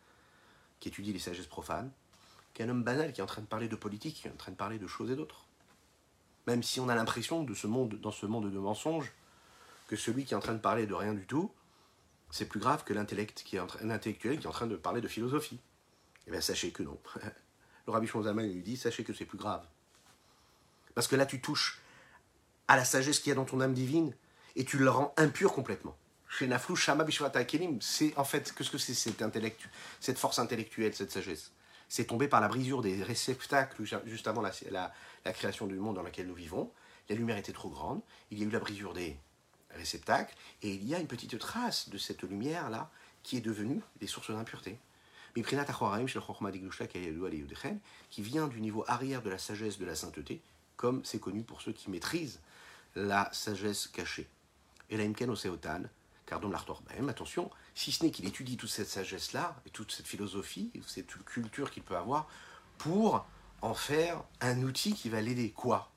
qui 0.79 0.87
étudie 0.87 1.11
les 1.11 1.19
sagesses 1.19 1.45
profanes 1.45 1.91
qu'un 2.53 2.69
homme 2.69 2.85
banal 2.85 3.11
qui 3.11 3.19
est 3.19 3.23
en 3.23 3.27
train 3.27 3.41
de 3.41 3.47
parler 3.47 3.67
de 3.67 3.75
politique, 3.75 4.15
qui 4.15 4.29
est 4.29 4.31
en 4.31 4.37
train 4.37 4.53
de 4.53 4.55
parler 4.55 4.79
de 4.79 4.87
choses 4.87 5.11
et 5.11 5.15
d'autres. 5.17 5.43
Même 6.45 6.63
si 6.63 6.79
on 6.79 6.87
a 6.87 6.95
l'impression 6.95 7.43
de 7.43 7.53
ce 7.53 7.67
monde, 7.67 7.95
dans 7.95 8.11
ce 8.11 8.25
monde 8.25 8.49
de 8.49 8.57
mensonges, 8.57 9.11
que 9.89 9.97
celui 9.97 10.23
qui 10.23 10.35
est 10.35 10.37
en 10.37 10.39
train 10.39 10.53
de 10.53 10.61
parler 10.61 10.87
de 10.87 10.93
rien 10.93 11.13
du 11.13 11.25
tout, 11.25 11.51
c'est 12.31 12.47
plus 12.47 12.61
grave 12.61 12.85
que 12.85 12.93
l'intellect 12.93 13.43
qui 13.43 13.57
est 13.57 13.59
en 13.59 13.67
intellectuel 13.89 14.39
qui 14.39 14.45
est 14.45 14.49
en 14.49 14.53
train 14.53 14.67
de 14.67 14.77
parler 14.77 15.01
de 15.01 15.09
philosophie. 15.09 15.59
Eh 16.27 16.31
bien, 16.31 16.39
sachez 16.39 16.71
que 16.71 16.81
non. 16.81 16.97
Le 17.87 17.91
rabbi 17.91 18.07
Shonzalman 18.07 18.47
lui 18.47 18.61
dit 18.61 18.77
Sachez 18.77 19.03
que 19.03 19.11
c'est 19.11 19.25
plus 19.25 19.37
grave. 19.37 19.67
Parce 20.95 21.09
que 21.09 21.17
là, 21.17 21.25
tu 21.25 21.41
touches 21.41 21.81
à 22.69 22.77
la 22.77 22.85
sagesse 22.85 23.19
qu'il 23.19 23.31
y 23.31 23.33
a 23.33 23.35
dans 23.35 23.43
ton 23.43 23.59
âme 23.59 23.73
divine 23.73 24.15
et 24.55 24.63
tu 24.63 24.77
le 24.77 24.89
rends 24.89 25.13
impur 25.17 25.51
complètement. 25.51 25.97
C'est 26.29 28.17
en 28.17 28.23
fait, 28.23 28.53
qu'est-ce 28.53 28.69
que 28.69 28.77
c'est 28.77 28.93
cette 29.99 30.17
force 30.19 30.39
intellectuelle, 30.39 30.93
cette 30.93 31.11
sagesse? 31.11 31.51
C'est 31.89 32.05
tombé 32.05 32.27
par 32.27 32.41
la 32.41 32.47
brisure 32.49 32.81
des 32.81 33.01
réceptacles 33.01 33.83
juste 34.05 34.27
avant 34.27 34.41
la, 34.41 34.51
la 34.71 35.33
création 35.33 35.67
du 35.67 35.75
monde 35.75 35.95
dans 35.95 36.03
lequel 36.03 36.27
nous 36.27 36.35
vivons. 36.35 36.71
La 37.09 37.15
lumière 37.15 37.37
était 37.37 37.53
trop 37.53 37.69
grande, 37.69 38.01
il 38.31 38.39
y 38.39 38.43
a 38.43 38.45
eu 38.45 38.49
la 38.49 38.59
brisure 38.59 38.93
des 38.93 39.17
réceptacles, 39.71 40.35
et 40.61 40.73
il 40.73 40.85
y 40.85 40.93
a 40.93 40.99
une 40.99 41.07
petite 41.07 41.39
trace 41.39 41.87
de 41.89 41.97
cette 41.97 42.23
lumière-là 42.23 42.89
qui 43.23 43.37
est 43.37 43.41
devenue 43.41 43.81
des 44.01 44.07
sources 44.07 44.31
d'impureté 44.31 44.77
qui 48.09 48.21
vient 48.21 48.47
du 48.47 48.61
niveau 48.61 48.83
arrière 48.87 49.21
de 49.21 49.29
la 49.29 49.37
sagesse 49.37 49.77
de 49.77 49.85
la 49.85 49.95
sainteté, 49.95 50.41
comme 50.75 51.05
c'est 51.05 51.19
connu 51.19 51.43
pour 51.43 51.61
ceux 51.61 51.73
qui 51.73 51.91
maîtrisent 51.91 52.39
la 52.95 53.29
sagesse 53.31 53.87
cachée. 53.87 54.27
Et 54.89 54.97
la 54.97 55.03
imken 55.03 55.29
oseotan, 55.29 55.83
car 56.27 56.39
dans 56.39 56.51
même 56.95 57.09
attention, 57.09 57.49
si 57.73 57.91
ce 57.91 58.03
n'est 58.03 58.11
qu'il 58.11 58.27
étudie 58.27 58.57
toute 58.57 58.69
cette 58.69 58.89
sagesse-là, 58.89 59.55
et 59.65 59.71
toute 59.71 59.91
cette 59.91 60.07
philosophie, 60.07 60.71
cette 60.85 61.07
culture 61.25 61.71
qu'il 61.71 61.83
peut 61.83 61.97
avoir, 61.97 62.27
pour 62.77 63.25
en 63.61 63.73
faire 63.73 64.23
un 64.41 64.61
outil 64.61 64.93
qui 64.93 65.09
va 65.09 65.21
l'aider. 65.21 65.51
Quoi? 65.51 65.89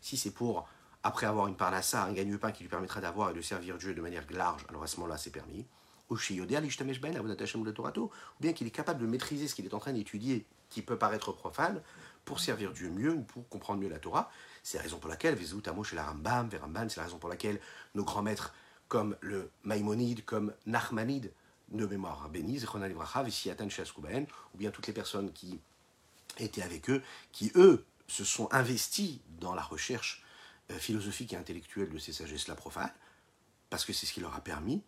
Si 0.00 0.16
c'est 0.16 0.30
pour, 0.30 0.68
après 1.02 1.26
avoir 1.26 1.48
une 1.48 1.56
parnassa, 1.56 2.04
un 2.04 2.12
gagne-pain 2.12 2.52
qui 2.52 2.62
lui 2.62 2.70
permettra 2.70 3.00
d'avoir 3.00 3.30
et 3.30 3.34
de 3.34 3.42
servir 3.42 3.76
Dieu 3.76 3.92
de 3.92 4.00
manière 4.00 4.24
large, 4.30 4.64
alors 4.68 4.84
à 4.84 4.86
ce 4.86 4.96
moment-là, 4.96 5.18
c'est 5.18 5.30
permis 5.30 5.66
ou 6.10 6.16
bien 8.40 8.52
qu'il 8.52 8.66
est 8.66 8.70
capable 8.70 9.00
de 9.00 9.06
maîtriser 9.06 9.48
ce 9.48 9.54
qu'il 9.54 9.64
est 9.64 9.74
en 9.74 9.78
train 9.78 9.92
d'étudier, 9.92 10.44
qui 10.68 10.82
peut 10.82 10.98
paraître 10.98 11.32
profane, 11.32 11.80
pour 12.24 12.40
servir 12.40 12.72
Dieu 12.72 12.90
mieux 12.90 13.12
ou 13.12 13.22
pour 13.22 13.48
comprendre 13.48 13.80
mieux 13.80 13.88
la 13.88 13.98
Torah. 13.98 14.30
C'est 14.62 14.76
la 14.76 14.82
raison 14.82 14.98
pour 14.98 15.10
laquelle, 15.10 15.38
chez 15.38 15.96
la 15.96 16.04
Rambam, 16.04 16.50
c'est 16.50 16.96
la 16.96 17.04
raison 17.04 17.18
pour 17.18 17.28
laquelle 17.28 17.60
nos 17.94 18.04
grands 18.04 18.22
maîtres, 18.22 18.54
comme 18.88 19.16
le 19.20 19.50
Maïmonide, 19.64 20.24
comme 20.24 20.52
Nachmanide, 20.66 21.32
de 21.70 21.86
mémoire 21.86 22.28
bénie, 22.28 22.60
ou 24.54 24.58
bien 24.58 24.70
toutes 24.70 24.86
les 24.86 24.92
personnes 24.92 25.32
qui 25.32 25.60
étaient 26.38 26.62
avec 26.62 26.90
eux, 26.90 27.02
qui 27.32 27.52
eux 27.54 27.84
se 28.08 28.24
sont 28.24 28.48
investis 28.52 29.20
dans 29.38 29.54
la 29.54 29.62
recherche 29.62 30.24
euh, 30.70 30.78
philosophique 30.78 31.32
et 31.32 31.36
intellectuelle 31.36 31.90
de 31.90 31.98
ces 31.98 32.12
sagesses-là 32.12 32.56
profanes, 32.56 32.92
parce 33.70 33.84
que 33.84 33.92
c'est 33.92 34.06
ce 34.06 34.12
qui 34.12 34.20
leur 34.20 34.34
a 34.34 34.40
permis 34.40 34.82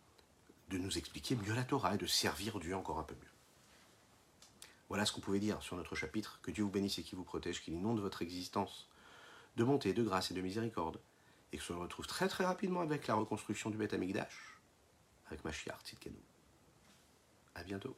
de 0.71 0.79
nous 0.79 0.99
expliquer 0.99 1.37
mieux 1.37 1.55
la 1.55 1.65
Torah 1.65 1.95
et 1.95 1.99
de 1.99 2.07
servir 2.07 2.59
Dieu 2.59 2.75
encore 2.75 2.99
un 2.99 3.05
peu 3.05 3.15
mieux. 3.15 3.31
Voilà 4.89 5.07
ce 5.07 5.13
qu'on 5.13 5.21
pouvait 5.21 5.39
dire 5.39 5.63
sur 5.63 5.77
notre 5.77 5.95
chapitre. 5.95 6.39
Que 6.43 6.51
Dieu 6.51 6.65
vous 6.65 6.71
bénisse 6.71 6.99
et 6.99 7.03
qu'il 7.03 7.17
vous 7.17 7.25
protège, 7.25 7.63
qu'il 7.63 7.75
inonde 7.75 8.01
votre 8.01 8.23
existence 8.23 8.89
de 9.57 9.65
bonté, 9.65 9.93
de 9.93 10.03
grâce 10.03 10.31
et 10.31 10.35
de 10.35 10.41
miséricorde. 10.41 11.01
Et 11.53 11.59
que 11.59 11.63
se 11.63 11.73
retrouve 11.73 12.07
très 12.07 12.29
très 12.29 12.45
rapidement 12.45 12.81
avec 12.81 13.07
la 13.07 13.15
reconstruction 13.15 13.69
du 13.71 13.77
Beth 13.77 13.93
Amikdash, 13.93 14.59
avec 15.27 15.45
Mashiach 15.45 15.83
Tzidkenu. 15.85 16.23
À 17.55 17.63
bientôt. 17.63 17.97